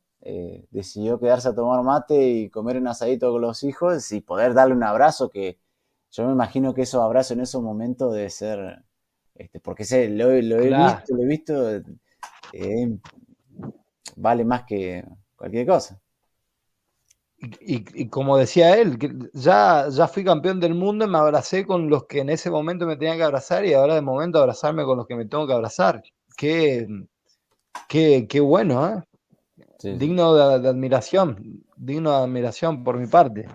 decidió 0.71 1.19
quedarse 1.19 1.49
a 1.49 1.55
tomar 1.55 1.83
mate 1.83 2.29
y 2.29 2.51
comer 2.51 2.77
un 2.77 2.89
asadito 2.89 3.33
con 3.33 3.41
los 3.41 3.63
hijos 3.65 4.13
y 4.13 4.21
poder 4.21 4.53
darle 4.55 4.75
un 4.75 4.83
abrazo 4.83 5.31
que 5.31 5.59
yo 6.11 6.27
me 6.27 6.33
imagino 6.33 6.75
que 6.75 6.83
esos 6.83 7.03
abrazos 7.03 7.33
en 7.33 7.41
esos 7.41 7.63
momentos 7.63 8.13
debe 8.13 8.31
ser, 8.31 8.83
este, 9.41 9.61
porque 9.61 9.85
sé, 9.85 10.09
lo, 10.11 10.27
lo 10.43 10.61
he 10.61 10.71
visto, 10.75 11.15
lo 11.17 11.23
he 11.23 11.27
visto, 11.27 11.71
eh, 12.53 12.99
vale 14.17 14.45
más 14.45 14.65
que 14.67 15.05
cualquier 15.37 15.67
cosa. 15.67 16.01
Y, 17.39 17.75
y- 17.77 17.85
y 18.03 18.09
como 18.09 18.37
decía 18.37 18.77
él, 18.77 18.99
ya, 19.33 19.89
ya 19.91 20.07
fui 20.09 20.23
campeón 20.25 20.61
del 20.61 20.75
mundo 20.75 21.07
y 21.07 21.09
me 21.09 21.19
abracé 21.19 21.67
con 21.67 21.89
los 21.89 22.05
que 22.07 22.21
en 22.21 22.29
ese 22.29 22.51
momento 22.51 22.87
me 22.87 22.97
tenían 22.97 23.17
que 23.17 23.23
abrazar 23.25 23.65
y 23.65 23.73
ahora 23.73 23.95
de 23.95 24.03
momento 24.03 24.39
abrazarme 24.39 24.85
con 24.85 24.99
los 24.99 25.07
que 25.07 25.17
me 25.17 25.25
tengo 25.27 25.47
que 25.47 25.55
abrazar. 25.55 26.03
Qué, 26.37 26.87
qué, 27.89 28.27
qué 28.29 28.41
bueno, 28.41 28.89
¿eh? 28.89 29.03
Sí. 29.79 29.93
Digno 29.93 30.35
de, 30.35 30.61
de 30.61 30.69
admiración, 30.69 31.65
digno 31.77 32.11
de 32.11 32.25
admiración 32.25 32.85
por 32.85 32.99
mi 32.99 33.07
parte. 33.07 33.49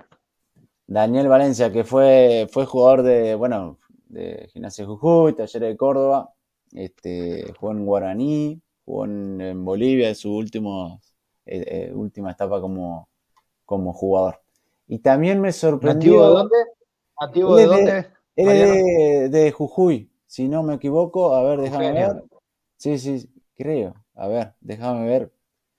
Daniel 0.87 1.27
Valencia, 1.27 1.71
que 1.71 1.83
fue, 1.83 2.47
fue 2.51 2.65
jugador 2.65 3.03
de, 3.03 3.35
bueno, 3.35 3.79
de 4.15 4.49
Gimnasia 4.51 4.83
de 4.83 4.87
Jujuy, 4.87 5.33
Talleres 5.33 5.69
de 5.69 5.77
Córdoba, 5.77 6.33
este, 6.71 7.53
jugó 7.59 7.71
en 7.73 7.85
Guaraní, 7.85 8.61
jugó 8.85 9.05
en, 9.05 9.41
en 9.41 9.65
Bolivia 9.65 10.09
en 10.09 10.15
su 10.15 10.33
último, 10.33 11.01
eh, 11.45 11.89
eh, 11.89 11.93
última 11.93 12.31
etapa 12.31 12.61
como, 12.61 13.09
como 13.65 13.93
jugador. 13.93 14.41
Y 14.87 14.99
también 14.99 15.41
me 15.41 15.51
sorprendió. 15.51 16.13
¿Nativo 16.13 16.27
de 16.27 16.33
dónde? 16.33 16.55
¿Nativo 17.19 17.55
de 17.55 17.65
dónde? 17.65 18.07
Él 18.35 18.47
de, 18.47 19.29
de 19.29 19.51
Jujuy, 19.51 20.11
si 20.27 20.47
no 20.47 20.63
me 20.63 20.75
equivoco. 20.75 21.33
A 21.33 21.43
ver, 21.43 21.61
déjame 21.61 21.91
ver. 21.91 22.23
Sí, 22.77 22.99
sí, 22.99 23.29
creo. 23.55 23.95
A 24.15 24.27
ver, 24.27 24.53
déjame 24.59 25.07
ver. 25.07 25.31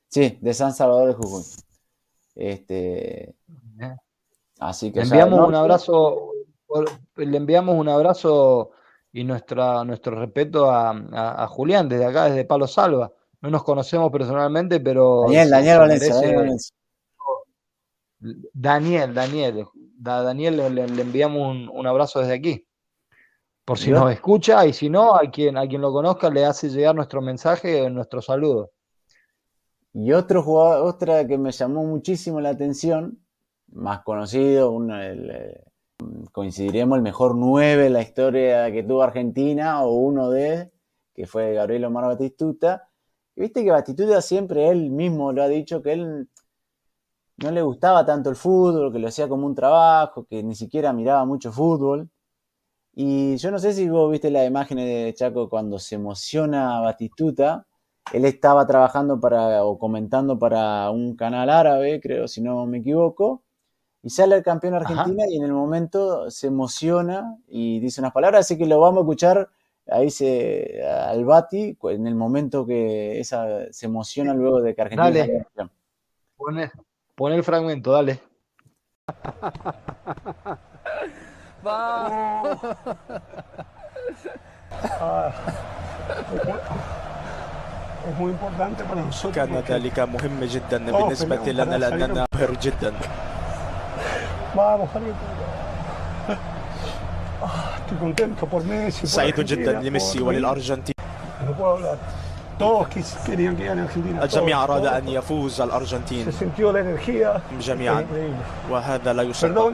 Sí, 0.08 0.38
de 0.40 0.54
San 0.54 0.72
Salvador 0.72 1.08
de 1.08 1.14
Jujuy. 1.14 1.42
Este, 2.34 3.34
así 4.58 4.92
que 4.92 5.00
enviamos 5.00 5.38
al 5.38 5.46
un 5.46 5.54
abrazo, 5.54 6.32
por- 6.66 6.90
le 7.16 7.36
enviamos 7.36 7.74
un 7.76 7.88
abrazo 7.88 8.70
y 9.12 9.24
nuestra, 9.24 9.84
nuestro 9.84 10.18
respeto 10.18 10.70
a, 10.70 10.90
a- 10.90 11.44
a 11.44 11.46
Julián 11.48 11.88
desde 11.88 12.04
acá, 12.06 12.24
desde 12.26 12.44
Palo 12.44 12.66
Salva. 12.66 13.12
No 13.40 13.50
nos 13.50 13.62
conocemos 13.64 14.10
personalmente, 14.10 14.80
pero 14.80 15.22
Daniel, 15.22 15.50
Daniel 15.50 15.78
Valencia, 15.78 16.14
Daniel 16.14 16.36
Valencia. 16.36 16.76
Daniel, 18.52 19.14
Daniel, 19.14 19.66
Da- 19.98 20.22
Daniel 20.22 20.74
le, 20.74 20.82
enviamos 21.02 21.48
un, 21.50 21.68
un 21.68 21.86
abrazo 21.86 22.20
desde 22.20 22.34
aquí. 22.34 22.66
Por 23.64 23.78
si 23.78 23.90
nos 23.90 24.12
escucha 24.12 24.64
y 24.66 24.72
si 24.72 24.88
no, 24.88 25.16
a 25.16 25.28
quien, 25.30 25.56
a 25.56 25.66
quien 25.66 25.80
lo 25.80 25.92
conozca 25.92 26.30
le 26.30 26.44
hace 26.44 26.68
llegar 26.68 26.94
nuestro 26.94 27.20
mensaje, 27.20 27.90
nuestro 27.90 28.22
saludo. 28.22 28.70
Y 29.92 30.12
otro 30.12 30.42
jugador, 30.42 30.86
otra 30.86 31.26
que 31.26 31.36
me 31.38 31.50
llamó 31.50 31.82
muchísimo 31.84 32.40
la 32.40 32.50
atención, 32.50 33.18
más 33.72 34.02
conocido, 34.04 34.70
uno, 34.70 35.00
el, 35.02 35.30
eh, 35.30 35.64
coincidiremos, 36.32 36.96
el 36.96 37.02
mejor 37.02 37.34
9 37.34 37.84
de 37.84 37.90
la 37.90 38.02
historia 38.02 38.70
que 38.70 38.82
tuvo 38.82 39.02
Argentina, 39.02 39.82
o 39.84 39.94
uno 39.94 40.30
de, 40.30 40.70
que 41.14 41.26
fue 41.26 41.54
Gabriel 41.54 41.86
Omar 41.86 42.04
Batistuta. 42.04 42.88
Y 43.34 43.42
viste 43.42 43.64
que 43.64 43.70
Batistuta 43.70 44.20
siempre 44.22 44.68
él 44.68 44.90
mismo 44.90 45.32
lo 45.32 45.42
ha 45.42 45.48
dicho, 45.48 45.82
que 45.82 45.92
él 45.94 46.28
no 47.38 47.50
le 47.50 47.62
gustaba 47.62 48.04
tanto 48.04 48.30
el 48.30 48.36
fútbol, 48.36 48.92
que 48.92 48.98
lo 48.98 49.08
hacía 49.08 49.28
como 49.28 49.46
un 49.46 49.54
trabajo, 49.54 50.26
que 50.26 50.42
ni 50.42 50.54
siquiera 50.54 50.92
miraba 50.92 51.24
mucho 51.24 51.52
fútbol. 51.52 52.10
Y 52.94 53.36
yo 53.38 53.50
no 53.50 53.58
sé 53.58 53.72
si 53.72 53.88
vos 53.88 54.10
viste 54.10 54.30
las 54.30 54.46
imágenes 54.46 54.86
de 54.86 55.14
Chaco 55.14 55.48
cuando 55.48 55.78
se 55.78 55.96
emociona 55.96 56.80
Batistuta. 56.80 57.66
Él 58.12 58.24
estaba 58.24 58.66
trabajando 58.66 59.20
para 59.20 59.64
o 59.64 59.78
comentando 59.78 60.38
para 60.38 60.90
un 60.90 61.16
canal 61.16 61.50
árabe, 61.50 62.00
creo, 62.00 62.28
si 62.28 62.42
no 62.42 62.66
me 62.66 62.78
equivoco. 62.78 63.45
Y 64.02 64.10
sale 64.10 64.36
el 64.36 64.42
campeón 64.42 64.74
Argentina 64.74 65.24
y 65.28 65.36
en 65.36 65.44
el 65.44 65.52
momento 65.52 66.30
se 66.30 66.46
emociona 66.46 67.36
y 67.48 67.80
dice 67.80 68.00
unas 68.00 68.12
palabras, 68.12 68.40
así 68.40 68.56
que 68.56 68.66
lo 68.66 68.78
vamos 68.78 68.98
a 68.98 69.02
escuchar 69.02 69.48
ahí 69.88 70.10
se, 70.10 70.84
al 70.84 71.24
Bati 71.24 71.78
en 71.82 72.06
el 72.06 72.14
momento 72.14 72.66
que 72.66 73.18
esa, 73.20 73.72
se 73.72 73.86
emociona 73.86 74.34
luego 74.34 74.60
de 74.60 74.74
que 74.74 74.82
Argentina 74.82 75.10
Dale. 75.10 75.20
salió 75.20 75.46
campeón. 75.54 75.70
Pon 77.14 77.32
el, 77.32 77.42
fragmento, 77.42 77.92
dale. 77.92 78.20
Ah, 85.00 85.32
es 88.08 88.18
muy 88.18 88.32
importante 88.32 88.84
para 88.84 89.02
nosotros. 89.02 89.48
مع 94.54 94.86
خليل 94.94 95.14
سعيد 98.90 99.40
جدا 99.40 99.80
لميسي 99.80 100.20
وللارجنتين 100.22 100.94
الجميع 104.22 104.64
أراد 104.64 104.86
أن 104.86 105.08
يفوز 105.08 105.60
الأرجنتين. 105.60 106.26
جميعا. 107.60 108.06
وهذا 108.70 109.12
لا 109.12 109.22
يصدق 109.22 109.72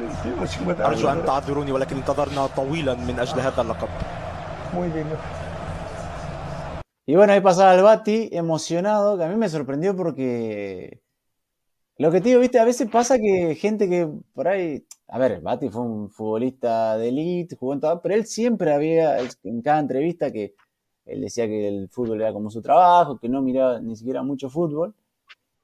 أرجو 0.81 1.09
أن 1.09 1.25
تعذروني 1.25 1.73
ولكن 1.73 1.97
انتظرنا 1.97 2.47
طويلا 2.47 2.95
من 2.95 3.18
أجل 3.18 3.41
هذا 3.41 3.62
اللقب. 3.62 3.89
Y 7.07 7.16
bueno, 7.16 7.33
ahí 7.33 7.41
pasaba 7.41 7.75
el 7.75 7.83
Bati, 7.83 8.31
emocionado, 8.33 9.18
que 9.18 9.25
a 9.25 9.29
mí 9.29 9.37
me 9.37 9.49
sorprendió 9.49 9.97
porque 9.97 11.01
lo 11.99 12.11
que 12.11 12.20
te 12.20 12.30
digo, 12.30 12.40
viste, 12.40 12.59
a 12.59 12.64
veces 12.64 12.88
pasa 12.90 13.18
que 13.18 13.55
gente 13.55 13.88
que 13.88 14.09
por 14.34 14.49
ahí, 14.49 14.84
a 15.09 15.18
ver, 15.18 15.40
Bati 15.40 15.68
fue 15.68 15.82
un 15.82 16.11
futbolista 16.11 16.97
de 16.97 17.09
elite, 17.09 17.57
jugó 17.57 17.74
en 17.74 17.80
todo, 17.80 18.01
pero 18.01 18.14
él 18.14 18.26
siempre 18.26 18.72
había, 18.72 19.18
en 19.20 19.62
cada 19.62 19.80
entrevista, 19.80 20.32
que 20.32 20.55
él 21.05 21.20
decía 21.20 21.47
que 21.47 21.68
el 21.68 21.88
fútbol 21.90 22.20
era 22.20 22.32
como 22.32 22.51
su 22.51 22.62
trabajo, 22.62 23.18
que 23.18 23.28
no 23.28 23.43
miraba 23.43 23.80
ni 23.80 23.95
siquiera 23.97 24.22
mucho 24.22 24.49
fútbol, 24.49 24.95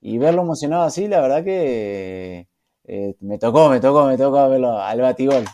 y 0.00 0.18
verlo 0.18 0.42
emocionado 0.42 0.84
así, 0.84 1.08
la 1.08 1.20
verdad 1.20 1.42
que 1.42 2.46
eh, 2.84 3.16
me 3.20 3.38
tocó, 3.38 3.68
me 3.68 3.80
tocó, 3.80 4.06
me 4.06 4.16
tocó 4.16 4.48
verlo 4.48 4.78
al 4.78 5.00
Batigol. 5.00 5.44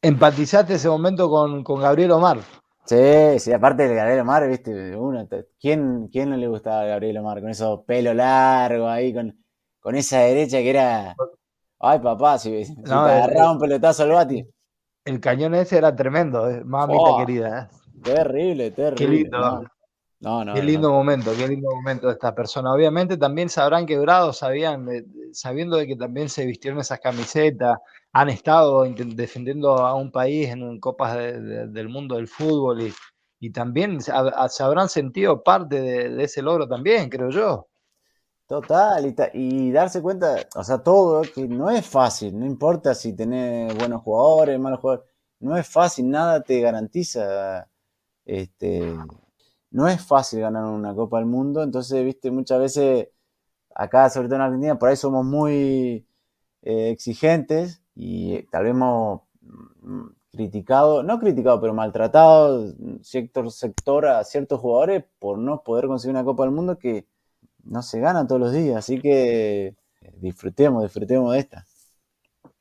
Empatizaste 0.00 0.74
ese 0.74 0.88
momento 0.88 1.28
con, 1.28 1.62
con 1.62 1.80
Gabriel 1.80 2.12
Omar. 2.12 2.38
Sí, 2.84 3.38
sí, 3.38 3.52
aparte 3.52 3.86
de 3.86 3.94
Gabriel 3.94 4.20
Omar, 4.20 4.48
viste, 4.48 4.96
uno, 4.96 5.28
¿quién, 5.60 6.08
quién 6.08 6.30
no 6.30 6.36
le 6.36 6.48
gustaba 6.48 6.82
a 6.82 6.86
Gabriel 6.86 7.18
Omar? 7.18 7.40
Con 7.40 7.50
esos 7.50 7.80
pelo 7.84 8.14
largo 8.14 8.88
ahí, 8.88 9.12
con, 9.12 9.36
con 9.80 9.94
esa 9.96 10.20
derecha 10.20 10.58
que 10.58 10.70
era. 10.70 11.14
Ay, 11.80 11.98
papá, 12.00 12.38
si, 12.38 12.64
si 12.64 12.74
No, 12.74 13.04
te 13.04 13.10
agarraba 13.10 13.52
un 13.52 13.58
pelotazo 13.58 14.02
al 14.02 14.10
bati. 14.10 14.44
El 15.04 15.20
cañón 15.20 15.54
ese 15.54 15.78
era 15.78 15.94
tremendo, 15.94 16.48
eh, 16.50 16.62
mamita 16.64 16.98
Oh, 16.98 17.16
querida. 17.16 17.70
eh. 17.72 17.76
Terrible, 18.04 18.70
terrible. 18.70 18.96
Qué 18.96 19.08
lindo. 19.08 19.38
No, 20.20 20.44
no, 20.44 20.44
no, 20.44 20.54
Qué 20.54 20.62
lindo 20.62 20.90
momento, 20.90 21.30
qué 21.36 21.46
lindo 21.46 21.70
momento 21.70 22.06
de 22.08 22.14
esta 22.14 22.34
persona. 22.34 22.72
Obviamente 22.72 23.16
también 23.16 23.48
se 23.48 23.60
habrán 23.60 23.86
quebrado, 23.86 24.32
sabían, 24.32 24.88
eh, 24.88 25.04
sabiendo 25.32 25.76
de 25.76 25.86
que 25.86 25.96
también 25.96 26.28
se 26.28 26.44
vistieron 26.46 26.80
esas 26.80 26.98
camisetas, 27.00 27.78
han 28.12 28.28
estado 28.30 28.84
defendiendo 28.84 29.78
a 29.78 29.94
un 29.94 30.10
país 30.10 30.48
en 30.48 30.80
copas 30.80 31.16
de- 31.16 31.40
de- 31.40 31.66
del 31.68 31.88
mundo 31.88 32.16
del 32.16 32.26
fútbol 32.28 32.82
y, 32.82 32.92
y 33.40 33.50
también 33.52 34.00
se, 34.00 34.12
hab- 34.12 34.48
se 34.48 34.62
habrán 34.64 34.88
sentido 34.88 35.42
parte 35.42 35.80
de, 35.80 36.08
de 36.10 36.24
ese 36.24 36.42
logro 36.42 36.66
también, 36.68 37.08
creo 37.08 37.30
yo. 37.30 37.67
Total, 38.48 39.14
y, 39.34 39.70
darse 39.72 40.00
cuenta, 40.00 40.48
o 40.56 40.64
sea, 40.64 40.78
todo, 40.78 41.20
que 41.20 41.46
no 41.46 41.68
es 41.68 41.86
fácil, 41.86 42.38
no 42.38 42.46
importa 42.46 42.94
si 42.94 43.12
tenés 43.14 43.76
buenos 43.76 44.00
jugadores, 44.02 44.58
malos 44.58 44.80
jugadores, 44.80 45.06
no 45.40 45.54
es 45.58 45.68
fácil, 45.68 46.08
nada 46.08 46.42
te 46.42 46.58
garantiza, 46.60 47.68
este, 48.24 48.94
no 49.70 49.86
es 49.88 50.02
fácil 50.06 50.40
ganar 50.40 50.64
una 50.64 50.94
Copa 50.94 51.18
del 51.18 51.26
Mundo, 51.26 51.62
entonces, 51.62 52.02
viste, 52.04 52.30
muchas 52.30 52.58
veces, 52.58 53.08
acá, 53.74 54.08
sobre 54.10 54.28
todo 54.28 54.36
en 54.36 54.42
Argentina, 54.42 54.78
por 54.78 54.88
ahí 54.88 54.96
somos 54.96 55.26
muy 55.26 56.06
eh, 56.62 56.90
exigentes 56.90 57.82
y 57.94 58.42
tal 58.44 58.64
vez 58.64 58.70
hemos 58.72 59.22
mm, 59.82 60.06
criticado, 60.32 61.02
no 61.02 61.18
criticado, 61.20 61.60
pero 61.60 61.74
maltratado 61.74 62.74
sector 63.02 64.06
a 64.06 64.24
ciertos 64.24 64.60
jugadores 64.60 65.04
por 65.18 65.38
no 65.38 65.62
poder 65.62 65.86
conseguir 65.86 66.14
una 66.14 66.24
Copa 66.24 66.44
del 66.44 66.52
Mundo 66.52 66.78
que 66.78 67.06
no 67.68 67.82
se 67.82 68.00
gana 68.00 68.26
todos 68.26 68.40
los 68.40 68.52
días, 68.52 68.76
así 68.78 69.00
que 69.00 69.68
eh, 69.68 69.76
disfrutemos, 70.20 70.82
disfrutemos 70.82 71.32
de 71.34 71.40
esta. 71.40 71.66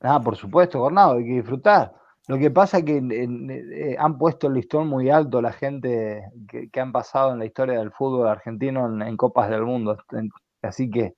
Ah, 0.01 0.21
por 0.23 0.35
supuesto, 0.35 0.79
Gornado, 0.79 1.13
hay 1.17 1.23
que 1.25 1.31
disfrutar. 1.41 1.93
Lo 2.27 2.37
que 2.37 2.51
pasa 2.51 2.79
es 2.79 2.83
que 2.85 2.97
eh, 2.97 3.95
han 3.99 4.17
puesto 4.17 4.47
el 4.47 4.53
listón 4.53 4.87
muy 4.87 5.09
alto 5.09 5.41
la 5.41 5.53
gente 5.53 6.23
que, 6.49 6.69
que 6.69 6.79
han 6.79 6.91
pasado 6.91 7.31
en 7.33 7.39
la 7.39 7.45
historia 7.45 7.79
del 7.79 7.91
fútbol 7.91 8.27
argentino 8.27 8.87
en, 8.87 9.01
en 9.01 9.17
Copas 9.17 9.49
del 9.49 9.63
Mundo. 9.63 9.97
En- 10.11 10.29
Así 10.63 10.89
que 10.89 11.15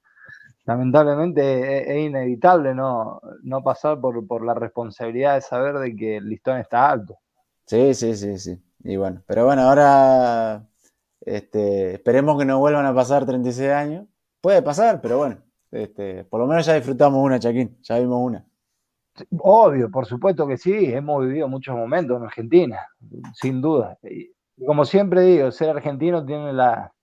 lamentablemente 0.65 1.79
es, 1.83 1.89
es 1.89 2.05
inevitable 2.07 2.75
no, 2.75 3.21
no 3.43 3.63
pasar 3.63 3.99
por, 4.01 4.25
por 4.27 4.45
la 4.45 4.53
responsabilidad 4.55 5.35
de 5.35 5.41
saber 5.41 5.79
de 5.79 5.95
que 5.95 6.17
el 6.17 6.29
listón 6.29 6.57
está 6.59 6.89
alto. 6.91 7.17
Sí, 7.65 7.93
sí, 7.93 8.15
sí, 8.15 8.37
sí. 8.39 8.61
Y 8.83 8.97
bueno, 8.97 9.23
pero 9.27 9.45
bueno, 9.45 9.61
ahora 9.63 10.67
este, 11.35 11.93
esperemos 11.95 12.37
que 12.39 12.45
no 12.45 12.59
vuelvan 12.59 12.85
a 12.85 12.93
pasar 12.93 13.25
36 13.25 13.69
años. 13.71 14.07
Puede 14.41 14.61
pasar, 14.61 14.99
pero 15.01 15.17
bueno, 15.17 15.37
este, 15.71 16.23
por 16.25 16.39
lo 16.39 16.47
menos 16.47 16.65
ya 16.65 16.73
disfrutamos 16.73 17.23
una, 17.23 17.39
Chaquín, 17.39 17.77
ya 17.81 17.99
vimos 17.99 18.19
una. 18.21 18.45
Obvio, 19.39 19.91
por 19.91 20.05
supuesto 20.05 20.47
que 20.47 20.57
sí, 20.57 20.85
hemos 20.93 21.25
vivido 21.25 21.47
muchos 21.47 21.75
momentos 21.75 22.17
en 22.17 22.23
Argentina, 22.23 22.79
sin 23.33 23.61
duda. 23.61 23.97
Y 24.03 24.31
como 24.65 24.85
siempre 24.85 25.21
digo, 25.21 25.51
ser 25.51 25.69
argentino 25.69 26.25
tiene 26.25 26.53
la, 26.53 26.93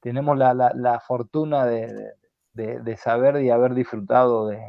tenemos 0.00 0.36
la, 0.36 0.52
la- 0.54 0.72
la 0.74 1.00
fortuna 1.00 1.64
de, 1.64 2.12
de- 2.52 2.80
de 2.80 2.96
saber 2.96 3.40
y 3.42 3.50
haber 3.50 3.74
disfrutado 3.74 4.46
de, 4.48 4.60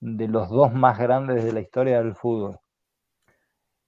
de 0.00 0.26
los 0.28 0.48
dos 0.48 0.72
más 0.72 0.98
grandes 0.98 1.44
de 1.44 1.52
la 1.52 1.60
historia 1.60 1.98
del 2.02 2.14
fútbol. 2.16 2.58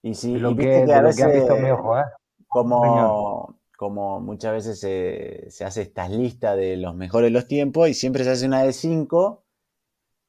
Y 0.03 0.13
sí, 0.13 0.33
De 0.35 0.39
lo 0.39 0.51
y 0.51 0.55
que- 0.55 0.61
viste 0.61 0.79
que 0.81 0.85
de 0.85 0.93
a 0.93 1.01
lo 1.01 1.09
que 1.13 1.23
han 1.23 1.33
visto 1.33 1.55
mi 1.57 1.71
ojo, 1.71 1.97
¿eh? 1.99 2.03
como, 2.47 3.58
como 3.79 4.19
muchas 4.19 4.51
veces 4.53 4.77
se, 4.81 5.45
se 5.49 5.63
hace 5.63 5.83
estas 5.83 6.09
listas 6.11 6.57
de 6.57 6.75
los 6.75 6.93
mejores 6.95 7.27
de 7.27 7.31
los 7.31 7.47
tiempos 7.47 7.87
y 7.87 7.93
siempre 7.93 8.25
se 8.25 8.31
hace 8.31 8.45
una 8.45 8.61
de 8.63 8.73
cinco. 8.73 9.45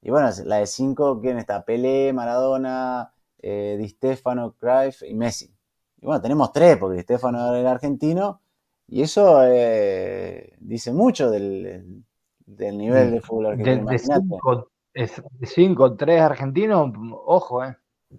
Y 0.03 0.11
bueno, 0.11 0.29
la 0.45 0.59
de 0.59 0.67
cinco, 0.67 1.21
¿quién 1.21 1.37
está? 1.39 1.65
Pelé, 1.65 2.13
Maradona, 2.13 3.13
eh, 3.39 3.77
Di 3.77 3.89
Stefano, 3.89 4.55
Cruyff 4.57 5.03
y 5.03 5.15
Messi. 5.15 5.53
Y 6.01 6.07
bueno, 6.07 6.23
tenemos 6.23 6.53
tres, 6.53 6.77
porque 6.79 6.97
Di 6.99 7.03
Stefano 7.03 7.49
era 7.49 7.59
el 7.59 7.67
argentino, 7.67 8.41
y 8.87 9.03
eso 9.03 9.41
eh, 9.45 10.53
dice 10.61 10.93
mucho 10.93 11.29
del, 11.31 12.05
del 12.47 12.79
nivel 12.79 13.11
de 13.11 13.21
fútbol 13.21 13.47
De, 13.57 13.73
argentino. 13.73 13.87
de 13.89 13.97
Imagínate. 13.97 14.25
cinco, 14.25 14.71
de 14.95 15.47
cinco, 15.47 15.97
tres 15.97 16.21
argentinos, 16.23 16.93
ojo, 17.27 17.65
¿eh? 17.65 17.77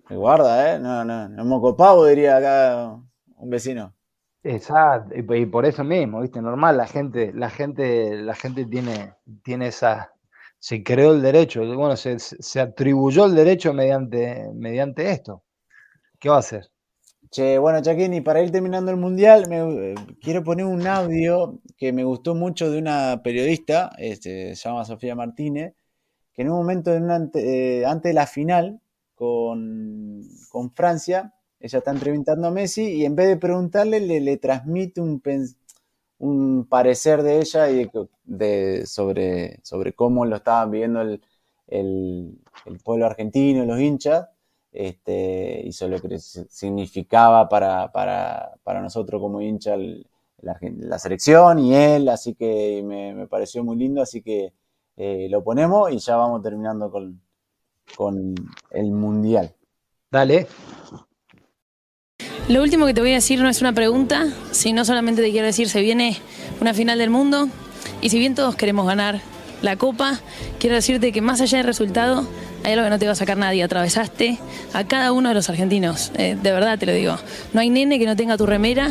Guarda, 0.10 0.76
¿eh? 0.76 0.80
No, 0.80 1.06
no, 1.06 1.30
no 1.30 1.46
moco 1.46 1.76
pavo, 1.78 2.06
diría 2.06 2.38
acá 2.38 3.00
un 3.38 3.50
vecino. 3.50 3.94
Exacto, 4.44 5.14
y, 5.16 5.46
por 5.46 5.66
eso 5.66 5.84
mismo, 5.84 6.22
¿viste? 6.22 6.42
Normal, 6.42 6.78
la 6.78 6.88
gente, 6.88 7.32
la 7.34 7.50
gente, 7.50 8.16
la 8.18 8.34
gente 8.34 8.66
tiene, 8.66 9.14
tiene 9.44 9.68
esa, 9.68 10.14
se 10.58 10.84
creó 10.84 11.14
el 11.14 11.22
derecho, 11.22 11.62
bueno, 11.76 11.96
se, 11.96 12.18
se 12.20 12.60
atribuyó 12.60 13.26
el 13.26 13.36
derecho 13.36 13.74
mediante, 13.74 14.50
mediante 14.54 15.12
esto. 15.12 15.44
¿Qué 16.20 16.30
va 16.30 16.38
a 16.38 16.40
hacer? 16.40 16.72
Che, 17.32 17.58
bueno, 17.60 17.82
Chaquín, 17.82 18.24
para 18.24 18.42
ir 18.44 18.52
terminando 18.52 18.92
el 18.92 18.98
mundial, 18.98 19.48
me, 19.48 19.96
quiero 20.22 20.44
poner 20.44 20.66
un 20.66 20.86
audio 20.88 21.60
que 21.78 21.94
me 21.94 22.04
gustó 22.04 22.36
mucho 22.36 22.70
de 22.70 22.80
una 22.80 23.22
periodista, 23.24 23.92
este, 23.98 24.56
se 24.56 24.70
llama 24.70 24.86
Sofía 24.86 25.16
Martínez, 25.16 25.74
que 26.34 26.42
en 26.42 26.50
un 26.50 26.58
momento, 26.58 26.94
en 26.94 27.04
una 27.06 27.30
eh, 27.36 27.86
antes 27.86 28.10
de 28.10 28.14
la 28.14 28.28
final 28.28 28.82
con, 29.16 30.24
con 30.50 30.72
Francia, 30.74 31.34
ella 31.62 31.80
está 31.80 31.92
entrevistando 31.92 32.48
a 32.48 32.52
Messi 32.52 32.84
y 32.96 33.06
en 33.06 33.16
vez 33.16 33.28
de 33.28 33.38
preguntarle, 33.38 34.00
le, 34.00 34.38
transmite 34.38 35.02
un, 35.02 35.22
un 36.20 36.66
parecer 36.70 37.24
de 37.24 37.40
ella 37.40 37.70
y 37.72 37.90
de, 38.24 38.86
sobre, 38.86 39.60
sobre 39.64 39.94
cómo 39.94 40.26
lo 40.26 40.36
estaban 40.38 40.72
viviendo 40.72 41.02
el, 41.02 41.22
el- 41.68 42.38
pueblo 42.84 43.06
argentino, 43.06 43.66
los 43.66 43.80
hinchas, 43.80 44.28
este, 44.72 45.62
y 45.66 45.72
sobre 45.74 45.98
lo 45.98 46.02
que 46.02 46.20
si- 46.20 46.46
significaba 46.50 47.50
para, 47.50 47.92
para, 47.92 48.54
para 48.64 48.82
nosotros 48.82 49.22
como 49.22 49.42
hincha 49.42 49.76
la, 50.42 50.58
selección 51.00 51.60
y 51.60 51.76
él, 51.76 52.10
así 52.10 52.34
que 52.36 52.82
me, 52.86 53.14
me 53.14 53.28
pareció 53.28 53.64
muy 53.64 53.76
lindo, 53.78 54.02
así 54.02 54.22
que 54.22 54.54
eh, 54.98 55.28
lo 55.30 55.44
ponemos 55.44 55.92
y 55.92 56.00
ya 56.00 56.16
vamos 56.16 56.42
terminando 56.42 56.92
con, 56.92 57.22
con 57.98 58.36
el 58.72 58.92
mundial. 58.92 59.56
Dale. 60.12 60.48
Lo 62.52 62.62
último 62.62 62.86
que 62.86 62.94
te 62.94 63.00
voy 63.00 63.12
a 63.12 63.16
decir 63.16 63.40
no 63.40 63.48
es 63.48 63.62
una 63.62 63.72
pregunta, 63.72 64.28
sino 64.52 64.84
solamente 64.84 65.22
te 65.22 65.32
quiero 65.32 65.48
decir, 65.48 65.70
se 65.70 65.80
viene 65.80 66.18
una 66.60 66.74
final 66.74 67.00
del 67.00 67.10
mundo 67.10 67.48
y 68.02 68.10
si 68.10 68.20
bien 68.20 68.36
todos 68.36 68.58
queremos 68.58 68.86
ganar 68.86 69.22
la 69.62 69.78
copa, 69.78 70.20
quiero 70.60 70.76
decirte 70.76 71.14
que 71.14 71.22
más 71.22 71.40
allá 71.40 71.60
del 71.60 71.68
resultado, 71.68 72.28
hay 72.66 72.74
algo 72.74 72.84
que 72.84 72.90
no 72.90 73.00
te 73.00 73.06
va 73.06 73.14
a 73.14 73.16
sacar 73.16 73.38
nadie. 73.38 73.64
Atravesaste 73.64 74.38
a 74.74 74.86
cada 74.86 75.14
uno 75.14 75.30
de 75.30 75.36
los 75.36 75.50
argentinos, 75.50 76.12
eh, 76.18 76.36
de 76.44 76.52
verdad 76.52 76.78
te 76.78 76.86
lo 76.86 76.92
digo. 76.92 77.16
No 77.54 77.62
hay 77.62 77.70
nene 77.70 77.98
que 78.00 78.06
no 78.06 78.18
tenga 78.18 78.36
tu 78.36 78.46
remera, 78.46 78.90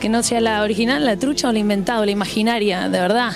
que 0.00 0.08
no 0.08 0.22
sea 0.22 0.40
la 0.40 0.62
original, 0.62 1.04
la 1.04 1.18
trucha 1.18 1.50
o 1.50 1.52
la 1.52 1.58
inventada 1.58 2.02
la 2.06 2.12
imaginaria, 2.12 2.88
de 2.88 2.98
verdad. 2.98 3.32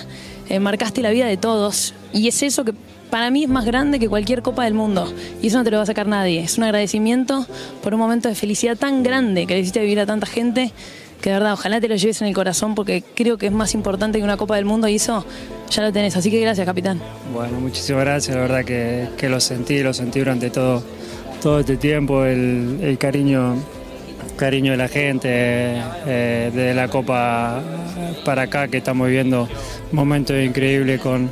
Eh, 0.49 0.59
marcaste 0.59 1.03
la 1.03 1.11
vida 1.11 1.27
de 1.27 1.37
todos 1.37 1.95
Y 2.13 2.27
es 2.27 2.43
eso 2.43 2.65
que 2.65 2.73
para 3.11 3.31
mí 3.31 3.45
es 3.45 3.51
más 3.51 3.65
grande 3.65 3.99
que 3.99 4.09
cualquier 4.09 4.43
Copa 4.43 4.65
del 4.65 4.75
Mundo. 4.75 5.13
Y 5.43 5.49
eso 5.49 5.59
no 5.59 5.65
te 5.65 5.71
lo 5.71 5.79
va 5.79 5.83
a 5.83 5.87
sacar 5.87 6.07
nadie. 6.07 6.41
Es 6.41 6.59
un 6.59 6.65
agradecimiento 6.65 7.47
por 7.83 7.95
un 7.95 8.01
momento 8.01 8.29
de 8.29 8.35
felicidad 8.35 8.77
tan 8.77 9.03
grande 9.03 9.47
que 9.47 9.55
le 9.55 9.61
hiciste 9.61 9.81
vivir 9.81 10.01
a 10.01 10.07
tanta 10.07 10.27
gente. 10.27 10.73
Que 11.21 11.31
de 11.31 11.37
verdad, 11.37 11.53
ojalá 11.53 11.81
te 11.81 11.89
lo 11.89 11.97
lleves 11.97 12.23
en 12.23 12.29
el 12.29 12.35
corazón 12.35 12.75
porque 12.75 13.05
creo 13.15 13.37
que 13.37 13.47
es 13.47 13.53
más 13.53 13.75
importante 13.75 14.19
que 14.19 14.25
una 14.25 14.39
Copa 14.39 14.57
del 14.57 14.65
Mundo 14.65 14.89
y 14.89 14.95
eso 14.97 15.27
ya 15.71 15.83
lo 15.83 15.93
tenés. 15.93 16.17
Así 16.17 16.31
que 16.31 16.41
gracias, 16.41 16.65
capitán. 16.65 17.01
Bueno, 17.35 17.61
muchísimas 17.61 18.05
gracias, 18.05 18.35
la 18.35 18.43
verdad 18.43 18.65
que, 18.65 19.09
que 19.19 19.29
lo 19.29 19.39
sentí, 19.39 19.83
lo 19.83 19.93
sentí 19.93 20.21
durante 20.21 20.49
todo, 20.49 20.83
todo 21.43 21.61
este 21.61 21.77
tiempo, 21.77 22.25
el, 22.25 22.79
el 22.83 22.97
cariño, 22.97 23.57
cariño 24.37 24.73
de 24.73 24.79
la 24.79 24.89
gente, 24.89 25.29
eh, 26.07 26.51
de 26.55 26.73
la 26.73 26.89
Copa 26.89 27.63
para 28.25 28.43
acá, 28.43 28.69
que 28.69 28.79
estamos 28.79 29.07
viviendo 29.07 29.47
momentos 29.93 30.43
increíbles 30.43 31.01
con, 31.03 31.31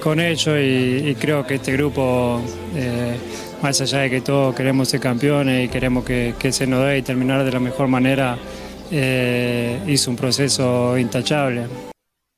con 0.00 0.18
ellos 0.18 0.56
y, 0.58 1.14
creo 1.14 1.46
que 1.46 1.56
este 1.56 1.72
grupo, 1.72 2.40
eh, 2.74 3.16
más 3.62 3.80
allá 3.80 3.98
de 4.00 4.10
que 4.10 4.20
todos 4.20 4.54
queremos 4.54 4.88
ser 4.88 5.00
campeones 5.00 5.66
y 5.66 5.68
queremos 5.68 6.04
que, 6.04 6.34
se 6.50 6.66
nos 6.66 6.84
dé 6.84 6.98
y 6.98 7.02
terminar 7.02 7.44
de 7.44 7.52
la 7.52 7.60
mejor 7.60 7.86
manera, 7.86 8.36
eh, 8.90 9.80
hizo 9.86 10.10
un 10.10 10.16
proceso 10.16 10.96
intachable. 10.98 11.66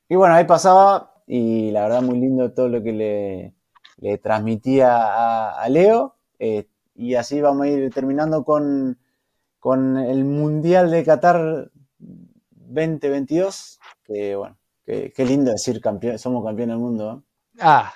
Y 0.09 0.15
bueno, 0.15 0.35
ahí 0.35 0.43
pasaba, 0.43 1.15
y 1.25 1.71
la 1.71 1.83
verdad 1.83 2.01
muy 2.01 2.19
lindo 2.19 2.51
todo 2.51 2.67
lo 2.67 2.83
que 2.83 2.91
le, 2.91 3.53
le 3.97 4.17
transmitía 4.17 5.61
a, 5.63 5.67
Leo. 5.69 6.15
eh, 6.39 6.67
y 6.95 7.15
así 7.15 7.41
vamos 7.41 7.65
a 7.65 7.69
ir 7.69 7.91
terminando 7.91 8.43
con, 8.43 8.99
con 9.59 9.97
el 9.97 10.25
Mundial 10.25 10.91
de 10.91 11.03
Qatar 11.03 11.71
2022. 11.97 13.79
Que 14.03 14.35
bueno, 14.35 14.57
qué 14.85 15.25
lindo 15.25 15.51
decir 15.51 15.81
campeón, 15.81 16.19
somos 16.19 16.45
campeones 16.45 16.75
del 16.75 16.83
mundo. 16.83 17.23
Ah, 17.59 17.93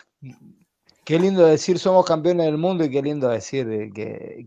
qué 1.05 1.17
lindo 1.19 1.45
decir 1.45 1.79
somos 1.79 2.05
campeones 2.05 2.45
del 2.45 2.57
mundo 2.57 2.83
y 2.83 2.89
qué 2.91 3.01
lindo 3.01 3.29
decir 3.29 3.91
que, 3.93 4.45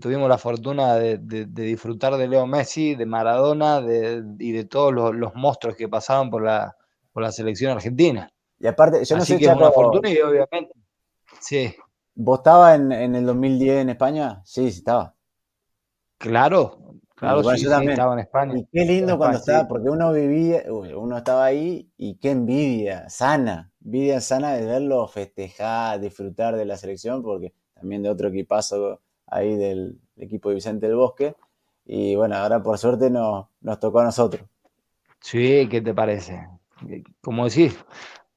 tuvimos 0.00 0.28
la 0.28 0.38
fortuna 0.38 0.94
de, 0.96 1.18
de- 1.18 1.46
de 1.46 1.62
disfrutar 1.64 2.16
de 2.16 2.28
Leo 2.28 2.46
Messi, 2.46 2.94
de 2.94 3.06
Maradona 3.06 3.80
de- 3.80 4.22
y 4.38 4.52
de 4.52 4.64
todos 4.64 4.92
los, 4.92 5.14
los 5.14 5.34
monstruos 5.34 5.76
que 5.76 5.88
pasaban 5.88 6.30
por 6.30 6.42
la, 6.44 6.76
por 7.12 7.22
la 7.22 7.32
selección 7.32 7.72
argentina. 7.72 8.28
Y 8.58 8.66
aparte, 8.66 9.04
yo 9.04 9.16
no 9.16 9.24
Así 9.24 9.26
sé, 9.26 9.38
que 9.38 9.46
es 9.46 9.52
una 9.52 9.70
fortuna 9.70 10.10
y 10.10 10.18
obviamente. 10.20 10.72
Sí, 11.40 11.76
¿vos 12.14 12.38
estabas 12.38 12.76
en, 12.80 12.90
en 12.90 13.14
el 13.16 13.26
2010 13.26 13.82
en 13.82 13.90
España? 13.90 14.40
Sí, 14.46 14.70
sí 14.70 14.78
estaba. 14.78 15.14
claro, 16.18 16.78
claro, 17.22 17.42
sí, 17.44 17.64
yo 17.64 17.70
también. 17.70 17.92
estaba 17.92 18.12
en 18.14 18.18
España. 18.20 18.58
Y 18.58 18.66
qué 18.66 18.84
lindo 18.84 19.16
cuando 19.18 19.38
España, 19.38 19.38
estaba, 19.38 19.60
sí. 19.60 19.66
porque 19.68 19.90
uno 19.90 20.12
vivía, 20.12 20.64
uno 20.68 21.16
estaba 21.16 21.44
ahí 21.44 21.90
y 21.96 22.16
qué 22.16 22.30
envidia 22.30 23.08
sana, 23.08 23.70
envidia 23.84 24.20
sana 24.20 24.54
de 24.54 24.66
verlo 24.66 25.06
festejar, 25.08 26.00
disfrutar 26.00 26.56
de 26.56 26.64
la 26.64 26.76
selección, 26.76 27.22
porque 27.22 27.52
también 27.74 28.02
de 28.02 28.10
otro 28.10 28.28
equipazo 28.28 29.00
ahí 29.26 29.56
del 29.56 29.98
equipo 30.16 30.48
de 30.48 30.56
Vicente 30.56 30.86
del 30.86 30.96
Bosque. 30.96 31.34
Y 31.84 32.14
bueno, 32.14 32.36
ahora 32.36 32.62
por 32.62 32.78
suerte 32.78 33.10
nos, 33.10 33.46
nos 33.60 33.80
tocó 33.80 34.00
a 34.00 34.04
nosotros. 34.04 34.44
Sí, 35.20 35.68
¿qué 35.70 35.80
te 35.80 35.94
parece? 35.94 36.48
Como 37.20 37.48
decís, 37.48 37.76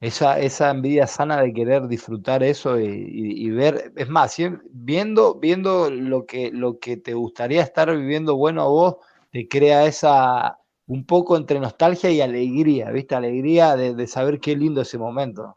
esa, 0.05 0.39
esa 0.39 0.69
envidia 0.71 1.07
sana 1.07 1.41
de 1.41 1.53
querer 1.53 1.87
disfrutar 1.87 2.43
eso 2.43 2.79
y, 2.79 3.49
ver, 3.49 3.91
es 3.95 4.09
más, 4.09 4.35
viendo, 4.71 5.35
viendo 5.35 5.89
lo 5.89 6.25
que, 6.25 6.51
lo 6.51 6.79
que 6.79 6.97
te 6.97 7.13
gustaría 7.13 7.63
estar 7.63 7.95
viviendo 7.95 8.35
bueno 8.35 8.61
a 8.61 8.67
vos, 8.67 8.95
te 9.31 9.47
crea 9.47 9.85
esa, 9.85 10.59
un 10.87 11.05
poco 11.05 11.37
entre 11.37 11.59
nostalgia 11.59 12.11
y 12.11 12.21
alegría, 12.21 12.91
¿viste? 12.91 13.15
Alegría 13.15 13.75
de, 13.75 13.95
de 13.95 14.07
saber 14.07 14.39
qué 14.39 14.55
lindo 14.55 14.81
ese 14.81 14.97
momento. 14.97 15.55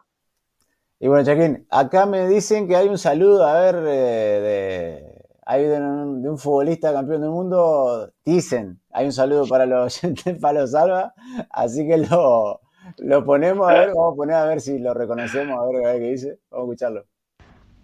Y 1.00 1.08
bueno, 1.08 1.24
Chaquín, 1.24 1.66
acá 1.70 2.06
me 2.06 2.26
dicen 2.28 2.66
que 2.66 2.74
hay 2.76 2.88
un 2.88 2.98
saludo, 2.98 3.44
a 3.46 3.60
ver, 3.60 3.76
eh, 3.76 4.40
de, 4.40 5.26
hay 5.46 5.64
de 5.64 5.78
un, 5.78 6.38
futbolista 6.38 6.92
campeón 6.92 7.20
del 7.20 7.30
mundo, 7.30 8.12
dicen, 8.24 8.80
hay 8.92 9.06
un 9.06 9.12
saludo 9.12 9.46
para 9.46 9.66
los 9.66 9.96
oyentes 10.02 10.24
de 10.24 10.34
Palo 10.34 10.66
Salva, 10.66 11.14
así 11.50 11.86
que 11.86 11.98
lo, 11.98 12.60
lo 12.96 13.24
ponemos, 13.24 13.68
a 13.68 13.74
ver, 13.74 13.88
vamos 13.88 14.14
a 14.14 14.16
poner 14.16 14.36
a 14.36 14.44
ver 14.44 14.60
si 14.60 14.78
lo 14.78 14.94
reconocemos, 14.94 15.58
a 15.58 15.66
ver, 15.66 15.86
a 15.86 15.92
ver 15.92 16.00
qué 16.00 16.10
dice, 16.10 16.38
vamos 16.50 16.64
a 16.64 16.72
escucharlo. 16.72 17.04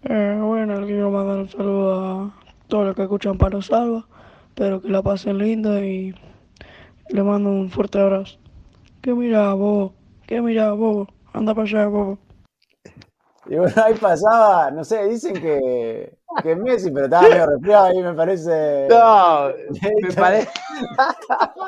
Eh, 0.03 0.39
bueno, 0.41 0.79
le 0.81 0.87
quiero 0.87 1.09
mandar 1.09 1.37
un 1.37 1.49
saludo 1.49 1.93
a 1.93 2.35
todos 2.67 2.87
los 2.87 2.95
que 2.95 3.03
escuchan 3.03 3.37
Palo 3.37 3.61
Salva. 3.61 4.05
Espero 4.49 4.81
que 4.81 4.89
la 4.89 5.01
pasen 5.01 5.37
linda 5.37 5.79
y 5.81 6.13
le 7.09 7.23
mando 7.23 7.49
un 7.49 7.69
fuerte 7.69 7.99
abrazo. 7.99 8.37
¿Qué 9.01 9.13
mira, 9.13 9.53
bobo? 9.53 9.93
¿Qué 10.27 10.41
mira, 10.41 10.71
bobo? 10.73 11.07
Anda 11.33 11.53
para 11.53 11.67
allá, 11.67 11.87
bobo. 11.87 12.17
Y 13.47 13.55
bueno, 13.57 13.73
ahí 13.83 13.93
pasaba, 13.95 14.71
no 14.71 14.83
sé, 14.83 15.05
dicen 15.07 15.33
que, 15.33 16.17
que 16.41 16.55
Messi, 16.55 16.89
pero 16.89 17.05
estaba 17.05 17.27
medio 17.27 17.45
resfriado 17.45 17.85
ahí, 17.85 18.01
me 18.01 18.13
parece. 18.13 18.87
No, 18.89 19.49
me 20.01 20.13
parece. 20.13 20.49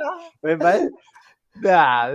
me 0.41 0.57
parece. 0.57 0.89
Nah, 1.61 2.09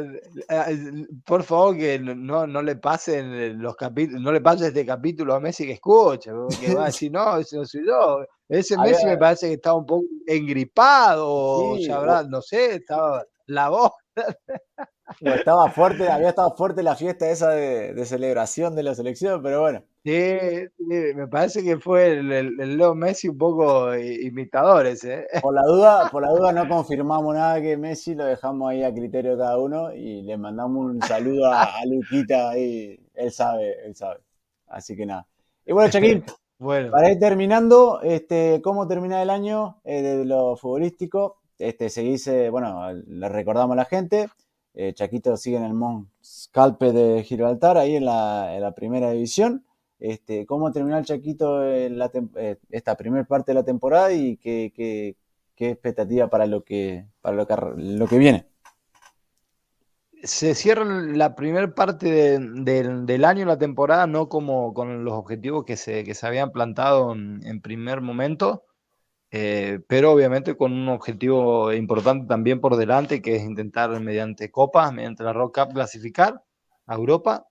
eh, 0.49 1.07
por 1.25 1.43
favor, 1.43 1.77
que 1.77 1.99
no, 1.99 2.47
no 2.47 2.63
le 2.63 2.77
pasen 2.77 3.61
los 3.61 3.77
capítulos, 3.77 4.23
no 4.23 4.33
le 4.33 4.41
pase 4.41 4.69
este 4.69 4.87
capítulo 4.87 5.35
a 5.35 5.41
Messi 5.41 5.67
que 5.67 5.73
escuche, 5.73 6.31
porque 6.33 6.75
va 6.75 6.85
a 6.85 6.87
decir, 6.87 7.11
no, 7.11 7.37
ese 7.37 7.57
no 7.57 7.65
soy 7.65 7.87
yo. 7.87 8.25
Ese 8.49 8.77
Messi 8.79 9.07
me 9.07 9.17
parece 9.17 9.49
que 9.49 9.55
estaba 9.55 9.77
un 9.77 9.87
poco 9.87 10.07
engripado, 10.27 11.27
o 11.27 11.77
Sí, 11.77 11.87
ya 11.87 11.97
habrá, 11.97 12.23
no 12.25 12.41
sé, 12.43 12.77
estaba 12.77 13.25
la 13.47 13.69
voz. 13.69 13.93
Estaba 15.21 15.71
fuerte, 15.71 16.09
había 16.11 16.31
estado 16.31 16.55
fuerte 16.57 16.83
la 16.83 16.97
fiesta 16.97 17.29
esa 17.31 17.51
de, 17.51 17.95
de 17.95 18.05
celebración 18.07 18.75
de 18.75 18.83
la 18.83 18.95
selección, 18.95 19.43
pero 19.43 19.61
bueno. 19.61 19.83
Sí, 20.05 20.11
sí, 20.79 20.85
me 21.15 21.29
parece 21.29 21.63
que 21.63 21.79
fue 21.79 22.13
el, 22.19 22.33
el- 22.33 22.61
el 22.61 22.77
Leo 22.77 22.95
Messi 22.95 23.29
un 23.29 23.39
poco 23.39 23.95
i- 23.97 24.27
imitador 24.27 24.87
ese. 24.87 25.15
¿eh? 25.21 25.27
Por 25.41 25.55
la 25.55 25.63
duda, 25.63 26.11
por 26.11 26.23
la 26.23 26.31
duda 26.31 26.53
no 26.53 26.69
confirmamos 26.69 27.35
nada 27.35 27.61
que 27.61 27.77
Messi, 27.77 28.15
lo 28.15 28.25
dejamos 28.25 28.71
ahí 28.71 28.83
a 28.83 28.93
criterio 28.93 29.33
de 29.33 29.39
cada 29.39 29.59
uno 29.59 29.93
y 29.95 30.23
le 30.23 30.37
mandamos 30.37 30.87
un 30.87 31.01
saludo 31.03 31.47
a, 31.47 31.63
a 31.79 31.85
Luquita 31.87 32.51
ahí, 32.51 32.99
él 33.15 33.31
sabe, 33.33 33.75
él 33.85 33.95
sabe. 33.95 34.21
Así 34.67 34.97
que 34.97 35.07
nada. 35.07 35.27
Y 35.67 35.73
bueno, 35.73 35.91
Chaquín, 35.91 36.25
Bueno, 36.59 36.91
para 36.93 37.11
ir 37.13 37.19
terminando, 37.19 38.01
este, 38.03 38.61
¿cómo 38.63 38.87
termina 38.89 39.23
el 39.23 39.31
año 39.31 39.81
eh, 39.85 40.03
de 40.03 40.25
lo 40.25 40.57
futbolístico? 40.57 41.39
Este, 41.59 41.91
seguís, 41.91 42.27
eh, 42.27 42.51
bueno, 42.51 42.93
le 42.93 43.29
recordamos 43.29 43.75
a 43.75 43.77
la 43.77 43.85
gente, 43.85 44.29
eh, 44.75 44.93
Chaquito 44.95 45.37
sigue 45.37 45.57
en 45.57 45.65
el 45.65 45.75
Mont 45.75 46.09
Scalpe 46.23 46.93
de 46.93 47.23
Gibraltar, 47.25 47.77
ahí 47.77 47.97
en 47.97 48.07
la, 48.07 48.73
primera 48.75 49.11
división. 49.11 49.65
Este, 49.99 50.47
¿Cómo 50.47 50.73
terminó 50.73 50.99
el 50.99 51.05
Chaquito 51.05 51.63
eh, 51.65 51.91
esta 52.71 52.97
primera 52.97 53.25
parte 53.25 53.53
de 53.53 53.55
la 53.55 53.65
temporada 53.65 54.13
y 54.13 54.37
qué, 54.37 55.17
expectativa 55.57 56.29
para 56.29 56.47
lo 56.47 56.65
que, 56.65 57.07
para 57.21 57.37
lo 57.37 58.07
que, 58.09 58.19
viene? 58.19 58.47
se 60.25 60.55
cierra 60.55 60.85
la 60.85 61.35
primera 61.35 61.75
parte 61.75 62.39
de- 62.39 63.03
del 63.05 63.25
año, 63.25 63.45
la 63.45 63.59
temporada, 63.59 64.07
no 64.07 64.29
como 64.29 64.73
con 64.75 65.05
los 65.05 65.15
objetivos 65.15 65.65
que 65.65 65.77
se, 65.77 66.05
que 66.05 66.15
se 66.15 66.27
habían 66.27 66.53
plantado 66.53 67.13
en, 67.13 67.41
en 67.45 67.61
primer 67.61 68.01
momento, 68.01 68.65
eh, 69.33 69.81
pero 69.89 70.13
obviamente 70.13 70.57
con 70.57 70.73
un 70.73 70.89
objetivo 70.91 71.73
importante 71.73 72.27
también 72.27 72.61
por 72.61 72.77
delante, 72.77 73.23
que 73.23 73.37
es 73.37 73.43
intentar 73.45 73.99
mediante 74.01 74.51
copas, 74.51 74.93
mediante 74.93 75.25
la 75.25 75.33
Rock 75.33 75.59
Cup, 75.61 75.75
clasificar 75.75 76.43
a 76.87 76.95
Europa. 76.95 77.47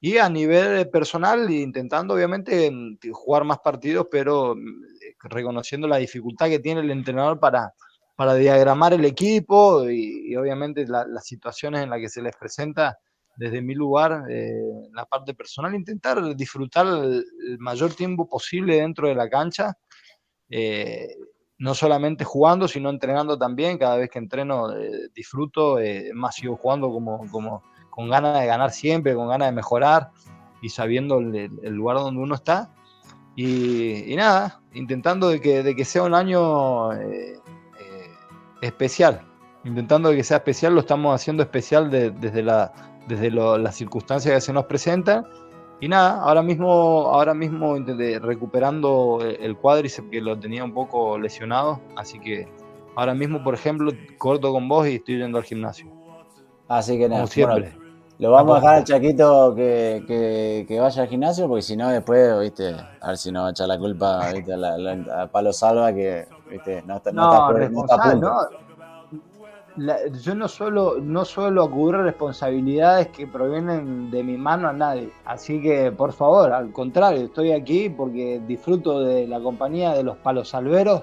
Y 0.00 0.18
a 0.18 0.28
nivel 0.28 0.90
personal, 0.90 1.50
intentando 1.50 2.14
obviamente 2.14 2.70
mm, 2.70 2.98
jugar 3.12 3.44
más 3.44 3.58
partidos, 3.60 4.06
pero 4.10 4.54
mm, 4.54 4.82
reconociendo 5.30 5.88
la 5.88 5.96
dificultad 5.96 6.48
que 6.48 6.58
tiene 6.58 6.80
el 6.82 6.90
entrenador 6.90 7.40
para, 7.40 7.72
para 8.16 8.34
diagramar 8.34 8.92
el 8.92 9.04
equipo 9.04 9.88
y, 9.90 10.30
y 10.32 10.36
obviamente 10.36 10.86
la- 10.86 11.06
las 11.06 11.24
situaciones 11.26 11.82
en 11.82 11.90
las 11.90 12.00
que 12.00 12.08
se 12.08 12.22
les 12.22 12.36
presenta 12.36 12.98
desde 13.36 13.62
mi 13.62 13.74
lugar, 13.74 14.24
eh, 14.30 14.52
la 14.92 15.06
parte 15.06 15.34
personal, 15.34 15.74
intentar 15.74 16.36
disfrutar 16.36 16.86
el, 16.86 17.24
el 17.48 17.58
mayor 17.58 17.92
tiempo 17.94 18.28
posible 18.28 18.76
dentro 18.76 19.08
de 19.08 19.14
la 19.16 19.28
cancha, 19.28 19.76
eh, 20.56 21.16
no 21.58 21.74
solamente 21.74 22.22
jugando, 22.24 22.68
sino 22.68 22.88
entrenando 22.90 23.36
también. 23.36 23.76
Cada 23.76 23.96
vez 23.96 24.08
que 24.08 24.20
entreno 24.20 24.72
eh, 24.72 25.08
disfruto, 25.12 25.80
eh, 25.80 26.12
más 26.14 26.36
sigo 26.36 26.56
jugando 26.56 26.90
como, 26.92 27.28
como 27.28 27.64
con 27.90 28.08
ganas 28.08 28.38
de 28.40 28.46
ganar 28.46 28.70
siempre, 28.70 29.16
con 29.16 29.26
ganas 29.28 29.48
de 29.48 29.52
mejorar 29.52 30.10
y 30.62 30.68
sabiendo 30.68 31.18
el, 31.18 31.50
lugar 31.74 31.96
donde 31.96 32.22
uno 32.22 32.36
está. 32.36 32.70
Y, 33.34 34.12
y 34.12 34.14
nada, 34.14 34.62
intentando 34.74 35.28
de 35.28 35.40
que, 35.40 35.64
de 35.64 35.74
que 35.74 35.84
sea 35.84 36.04
un 36.04 36.14
año 36.14 36.92
eh, 36.92 37.40
especial. 38.60 39.22
Intentando 39.64 40.12
que 40.12 40.22
sea 40.22 40.36
especial, 40.36 40.74
lo 40.74 40.80
estamos 40.80 41.12
haciendo 41.14 41.42
especial 41.42 41.90
de- 41.90 42.10
desde, 42.12 42.42
la, 42.44 42.72
desde 43.08 43.30
las 43.32 43.74
circunstancias 43.74 44.34
que 44.36 44.40
se 44.40 44.52
nos 44.52 44.66
presentan. 44.66 45.26
Y 45.80 45.88
nada, 45.88 46.22
ahora 46.22 46.42
mismo, 46.42 46.68
ahora 47.08 47.34
mismo 47.34 47.76
recuperando 48.22 49.18
el 49.22 49.36
el 49.42 49.56
cuádriceps 49.56 50.08
que 50.10 50.20
lo 50.20 50.38
tenía 50.38 50.64
un 50.64 50.72
poco 50.72 51.18
lesionado. 51.18 51.80
Así 51.96 52.18
que 52.20 52.48
ahora 52.96 53.14
mismo, 53.14 53.42
por 53.42 53.54
ejemplo, 53.54 53.92
corto 54.18 54.52
con 54.52 54.68
vos 54.68 54.86
y 54.88 54.96
estoy 54.96 55.18
yendo 55.18 55.38
al 55.38 55.44
gimnasio. 55.44 55.86
Así 56.68 56.96
que 56.98 57.08
nada, 57.08 57.22
Como 57.22 57.26
siempre. 57.26 57.60
bueno, 57.76 57.84
Lo 58.18 58.30
vamos 58.30 58.56
a 58.56 58.60
dejar 58.60 58.74
al 58.78 58.84
Chaquito 58.84 59.54
que, 59.56 60.04
que, 60.06 60.64
que 60.68 60.80
vaya 60.80 61.02
al 61.02 61.08
gimnasio, 61.08 61.48
porque 61.48 61.62
si 61.62 61.76
no, 61.76 61.88
después, 61.90 62.40
viste, 62.40 62.74
a 63.00 63.08
ver 63.08 63.18
si 63.18 63.32
nos 63.32 63.42
va 63.42 63.48
a 63.48 63.50
echar 63.50 63.66
la 63.68 63.78
culpa 63.78 64.32
viste, 64.32 64.52
a, 64.54 64.56
la- 64.56 65.22
a 65.22 65.26
Palo 65.26 65.52
Salva, 65.52 65.92
que 65.92 66.26
viste, 66.48 66.82
no 66.86 66.96
está, 66.96 67.10
no 67.12 67.22
No, 67.22 67.24
está, 67.24 67.38
no 67.38 67.42
está 67.42 67.54
a 67.54 67.58
responsable, 67.58 68.12
punto. 68.12 68.26
no. 68.30 68.73
Yo 70.22 70.34
no 70.36 70.46
suelo, 70.46 70.98
no 71.00 71.24
suelo 71.24 71.64
ocurrir 71.64 72.02
responsabilidades 72.02 73.08
que 73.08 73.26
provienen 73.26 74.08
de 74.10 74.22
mi 74.22 74.36
mano 74.36 74.68
a 74.68 74.72
nadie. 74.72 75.10
Así 75.24 75.60
que, 75.60 75.90
por 75.90 76.12
favor, 76.12 76.52
al 76.52 76.70
contrario, 76.72 77.22
estoy 77.24 77.50
aquí 77.52 77.88
porque 77.88 78.40
disfruto 78.46 79.00
de 79.00 79.26
la 79.26 79.40
compañía 79.40 79.92
de 79.92 80.04
los 80.04 80.16
palos 80.18 80.54
alberos, 80.54 81.02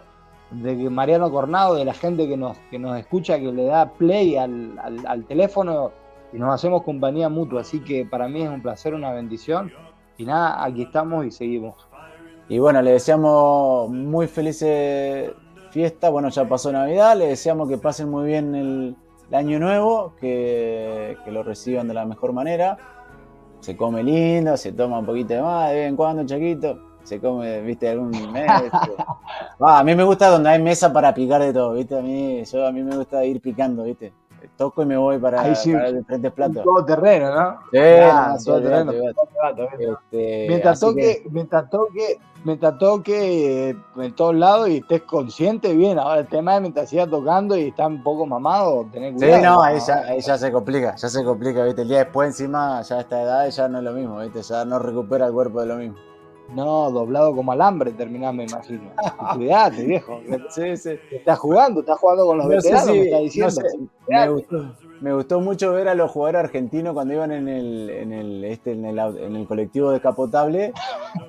de 0.51 0.89
Mariano 0.89 1.30
Cornado, 1.32 1.76
de 1.76 1.84
la 1.86 1.93
gente 1.93 2.28
que 2.30 2.38
nos, 2.38 2.57
que 2.69 2.80
nos 2.80 2.97
escucha, 2.97 3.38
que 3.39 3.51
le 3.51 3.65
da 3.65 3.91
play 3.91 4.38
al- 4.38 4.78
al 5.05 5.26
teléfono 5.26 5.91
y 6.34 6.38
nos 6.38 6.53
hacemos 6.53 6.84
compañía 6.84 7.28
mutua. 7.28 7.61
Así 7.61 7.82
que 7.82 8.05
para 8.05 8.30
mí 8.30 8.41
es 8.43 8.49
un 8.49 8.61
placer, 8.61 8.93
una 8.93 9.11
bendición. 9.11 9.72
Y 10.17 10.26
nada, 10.26 10.63
aquí 10.63 10.84
estamos 10.84 11.26
y 11.26 11.32
seguimos. 11.32 11.76
Y 12.47 12.59
bueno, 12.59 12.82
le 12.82 12.91
deseamos 12.91 13.89
muy 13.89 14.28
felices 14.28 15.32
fiestas. 15.72 16.11
Bueno, 16.11 16.30
ya 16.30 16.45
pasó 16.47 16.72
Navidad. 16.72 17.17
Le 17.17 17.28
deseamos 17.28 17.67
que 17.67 17.78
pasen 17.78 18.09
muy 18.09 18.28
bien 18.28 18.53
el, 18.55 18.95
el 19.30 19.36
año 19.36 19.59
nuevo, 19.59 20.13
que, 20.19 21.17
que 21.24 21.32
lo 21.32 21.43
reciban 21.43 21.88
de 21.88 21.93
la 21.93 22.05
mejor 22.05 22.34
manera. 22.34 22.78
Se 23.61 23.78
come 23.78 24.03
lindo, 24.03 24.57
se 24.57 24.72
toma 24.72 24.99
un 24.99 25.05
poquito 25.05 25.34
de 25.34 25.41
más 25.41 25.69
de 25.69 25.76
vez 25.76 25.89
en 25.89 25.95
cuando, 25.95 26.26
chaquito. 26.26 26.80
Se 27.03 27.19
come, 27.19 27.61
viste, 27.61 27.89
algún 27.89 28.11
mes. 28.32 28.47
Ah, 29.59 29.80
a 29.80 29.84
mí 29.84 29.95
me 29.95 30.03
gusta 30.03 30.30
donde 30.30 30.49
hay 30.49 30.61
mesa 30.61 30.93
para 30.93 31.13
picar 31.13 31.41
de 31.41 31.53
todo, 31.53 31.74
viste. 31.74 31.97
A 31.97 32.01
mí, 32.01 32.43
yo, 32.43 32.67
a 32.67 32.72
mí 32.72 32.84
me 32.84 32.95
gusta 32.95 33.24
ir 33.26 33.41
picando, 33.41 33.84
viste. 33.84 34.13
Toco 34.58 34.84
y 34.84 34.86
me 34.86 34.98
voy 34.98 35.18
para, 35.20 35.42
Ahí 35.42 35.56
sí, 35.56 35.74
para 35.74 35.92
diferentes 35.92 36.32
platos. 36.32 36.64
Todo 36.64 36.86
terreno, 36.86 37.34
¿no? 37.36 37.60
Sí, 37.72 37.78
sí, 38.39 38.46
todo 38.46 38.56
olvidate, 38.56 38.92
terreno. 38.92 39.14
Este, 39.80 40.46
Mientras 40.48 40.80
toque, 40.80 41.02
que- 41.24 41.30
mientras 41.30 41.70
toque, 41.70 42.20
mientras 42.44 42.78
toque 42.78 43.70
eh, 43.70 43.76
en 43.98 44.16
todos 44.16 44.36
lados 44.36 44.70
y 44.70 44.78
estés 44.78 45.02
consciente, 45.04 45.74
bien. 45.74 46.00
Ahora 46.00 46.22
el 46.22 46.28
tema 46.28 46.56
es 46.56 46.62
mientras 46.62 46.89
sigas 46.89 47.10
tocando 47.10 47.56
y 47.58 47.68
estás 47.70 47.88
un 47.88 48.04
poco 48.04 48.26
mamado, 48.26 48.86
tener 48.92 49.12
Sí, 49.14 49.18
cuidado. 49.20 49.44
no, 49.44 49.62
ahí 49.64 49.80
ya, 49.80 49.96
ahí 50.08 50.22
ya 50.22 50.38
se 50.38 50.52
complica, 50.52 50.96
ya 50.96 51.10
se 51.10 51.24
complica, 51.24 51.64
¿viste? 51.64 51.84
El 51.84 51.88
día 51.88 52.00
después 52.00 52.28
encima, 52.30 52.82
ya 52.82 52.98
a 52.98 53.02
esta 53.02 53.22
edad 53.22 53.50
ya 53.50 53.68
no 53.68 53.78
es 53.80 53.84
lo 53.84 53.94
mismo, 53.94 54.20
¿viste? 54.20 54.42
Ya 54.42 54.66
no 54.66 54.80
recupera 54.80 55.28
el 55.28 55.34
cuerpo 55.34 55.62
de 55.62 55.68
lo 55.68 55.76
mismo. 55.76 55.98
No, 56.54 56.91
doblado 56.91 57.36
como 57.36 57.52
alambre 57.52 57.91
terminás, 57.91 58.34
me 58.34 58.43
imagino. 58.45 58.91
Cuidate, 59.36 59.84
viejo. 59.84 60.22
Sí, 60.49 60.76
sí. 60.78 60.99
Estás 61.12 61.39
jugando, 61.39 61.80
estás 61.82 61.97
jugando 61.99 62.26
con 62.26 62.38
los 62.38 62.47
No 62.47 62.62
sé 62.62 62.70
veteranos, 62.70 62.91
si- 62.93 62.99
me 62.99 63.04
estás 63.06 63.20
no 63.20 63.24
diciendo. 63.24 63.52
sé, 63.52 63.78
me, 64.08 64.30
gustó, 64.30 64.76
me 64.99 65.14
gustó 65.14 65.39
mucho 65.39 65.72
ver 65.74 65.88
a 65.88 65.95
los 65.95 66.12
jugadores 66.12 66.39
argentinos 66.43 66.93
cuando 66.93 67.14
iban 67.14 67.32
en 67.32 67.47
el, 67.47 67.89
en 67.89 68.12
el, 68.12 68.43
este, 68.45 68.72
en 68.74 68.86
el, 68.86 68.99
en 68.99 69.36
el 69.36 69.47
colectivo 69.47 69.91
descapotable, 69.91 70.74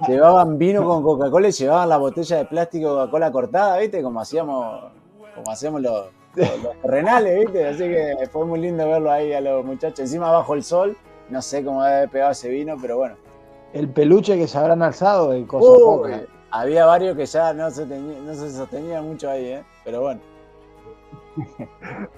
llevaban 0.08 0.58
vino 0.58 0.84
con 0.84 1.02
Coca-Cola 1.02 1.48
y 1.48 1.52
llevaban 1.52 1.88
la 1.88 1.98
botella 1.98 2.38
de 2.38 2.44
plástico 2.46 2.88
de 2.90 2.94
Coca-Cola 3.00 3.30
cortada, 3.32 3.78
¿viste? 3.78 4.02
Como 4.02 4.20
hacíamos, 4.20 4.92
como 5.34 5.50
hacíamos 5.50 5.80
los, 5.82 6.06
los, 6.34 6.62
los 6.62 6.76
terrenales, 6.82 7.38
¿viste? 7.40 7.66
Así 7.68 7.84
que 7.84 8.14
fue 8.30 8.44
muy 8.44 8.60
lindo 8.60 8.86
verlo 8.88 9.10
ahí 9.10 9.32
a 9.32 9.40
los 9.40 9.64
muchachos, 9.64 10.00
encima 10.00 10.30
bajo 10.30 10.54
el 10.54 10.62
sol, 10.64 10.96
no 11.28 11.40
sé 11.40 11.64
cómo 11.64 11.82
haber 11.82 12.08
pegado 12.10 12.32
ese 12.32 12.48
vino, 12.48 12.76
pero 12.80 12.96
bueno. 12.98 13.14
El 13.72 13.88
peluche 13.88 14.36
que 14.36 14.46
se 14.46 14.58
habrán 14.58 14.82
alzado 14.82 15.30
de 15.30 15.46
cosas 15.46 15.78
pocas. 15.82 16.20
había 16.50 16.84
varios 16.86 17.16
que 17.16 17.24
ya 17.26 17.52
no 17.54 17.70
se, 17.70 17.86
no 17.86 18.34
se 18.34 18.50
sostenían 18.52 19.06
mucho 19.08 19.30
ahí, 19.30 19.46
¿eh? 19.46 19.64
Pero 19.84 20.02
bueno. 20.02 20.20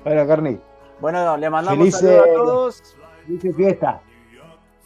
Bueno, 0.04 0.26
Carni, 0.26 0.58
Bueno, 1.00 1.36
le 1.36 1.48
mandamos 1.50 1.78
Felices- 1.78 2.00
saludos 2.00 2.28
a 2.28 2.34
todos. 2.34 2.96
feliz 3.26 3.56
fiesta. 3.56 4.00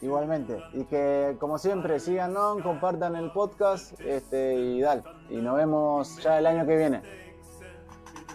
Igualmente. 0.01 0.63
Y 0.75 0.85
que, 0.85 1.37
como 1.41 1.59
siempre, 1.59 1.99
síganos, 1.99 2.63
compartan 2.63 3.17
el 3.17 3.33
podcast 3.33 3.99
este, 4.01 4.55
y 4.55 4.81
dale. 4.81 5.03
Y 5.31 5.37
nos 5.37 5.57
vemos 5.57 6.19
ya 6.23 6.39
el 6.39 6.47
año 6.47 6.67
que 6.67 6.77
viene. 6.77 7.03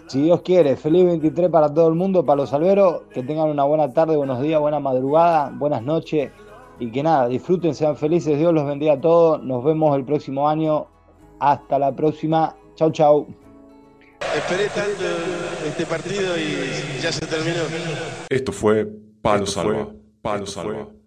Si 0.07 0.21
Dios 0.23 0.41
quiere, 0.41 0.75
feliz 0.75 1.05
23 1.05 1.49
para 1.49 1.73
todo 1.73 1.87
el 1.87 1.95
mundo, 1.95 2.25
para 2.25 2.37
los 2.41 2.51
alberos, 2.53 3.03
que 3.13 3.23
tengan 3.23 3.49
una 3.49 3.63
buena 3.63 3.93
tarde, 3.93 4.17
buenos 4.17 4.41
días, 4.41 4.59
buena 4.59 4.79
madrugada, 4.79 5.51
buenas 5.53 5.81
noches 5.83 6.31
y 6.79 6.91
que 6.91 7.03
nada, 7.03 7.27
disfruten, 7.27 7.73
sean 7.75 7.95
felices, 7.95 8.37
Dios 8.37 8.53
los 8.53 8.65
bendiga 8.65 8.93
a 8.93 9.01
todos, 9.01 9.43
nos 9.43 9.63
vemos 9.63 9.95
el 9.95 10.05
próximo 10.05 10.49
año, 10.49 10.87
hasta 11.39 11.79
la 11.79 11.95
próxima, 11.95 12.55
chau 12.75 12.91
chau. 12.91 13.27
Esperé 14.35 14.67
tanto 14.69 15.03
este 15.67 15.85
partido 15.85 16.37
y 16.37 17.01
ya 17.01 17.11
se 17.11 17.25
terminó. 17.25 17.61
Esto 18.29 18.51
fue 18.51 18.87
Palo 19.21 19.45
Salva. 19.45 19.89
Palo 20.21 20.45
Salva. 20.45 20.87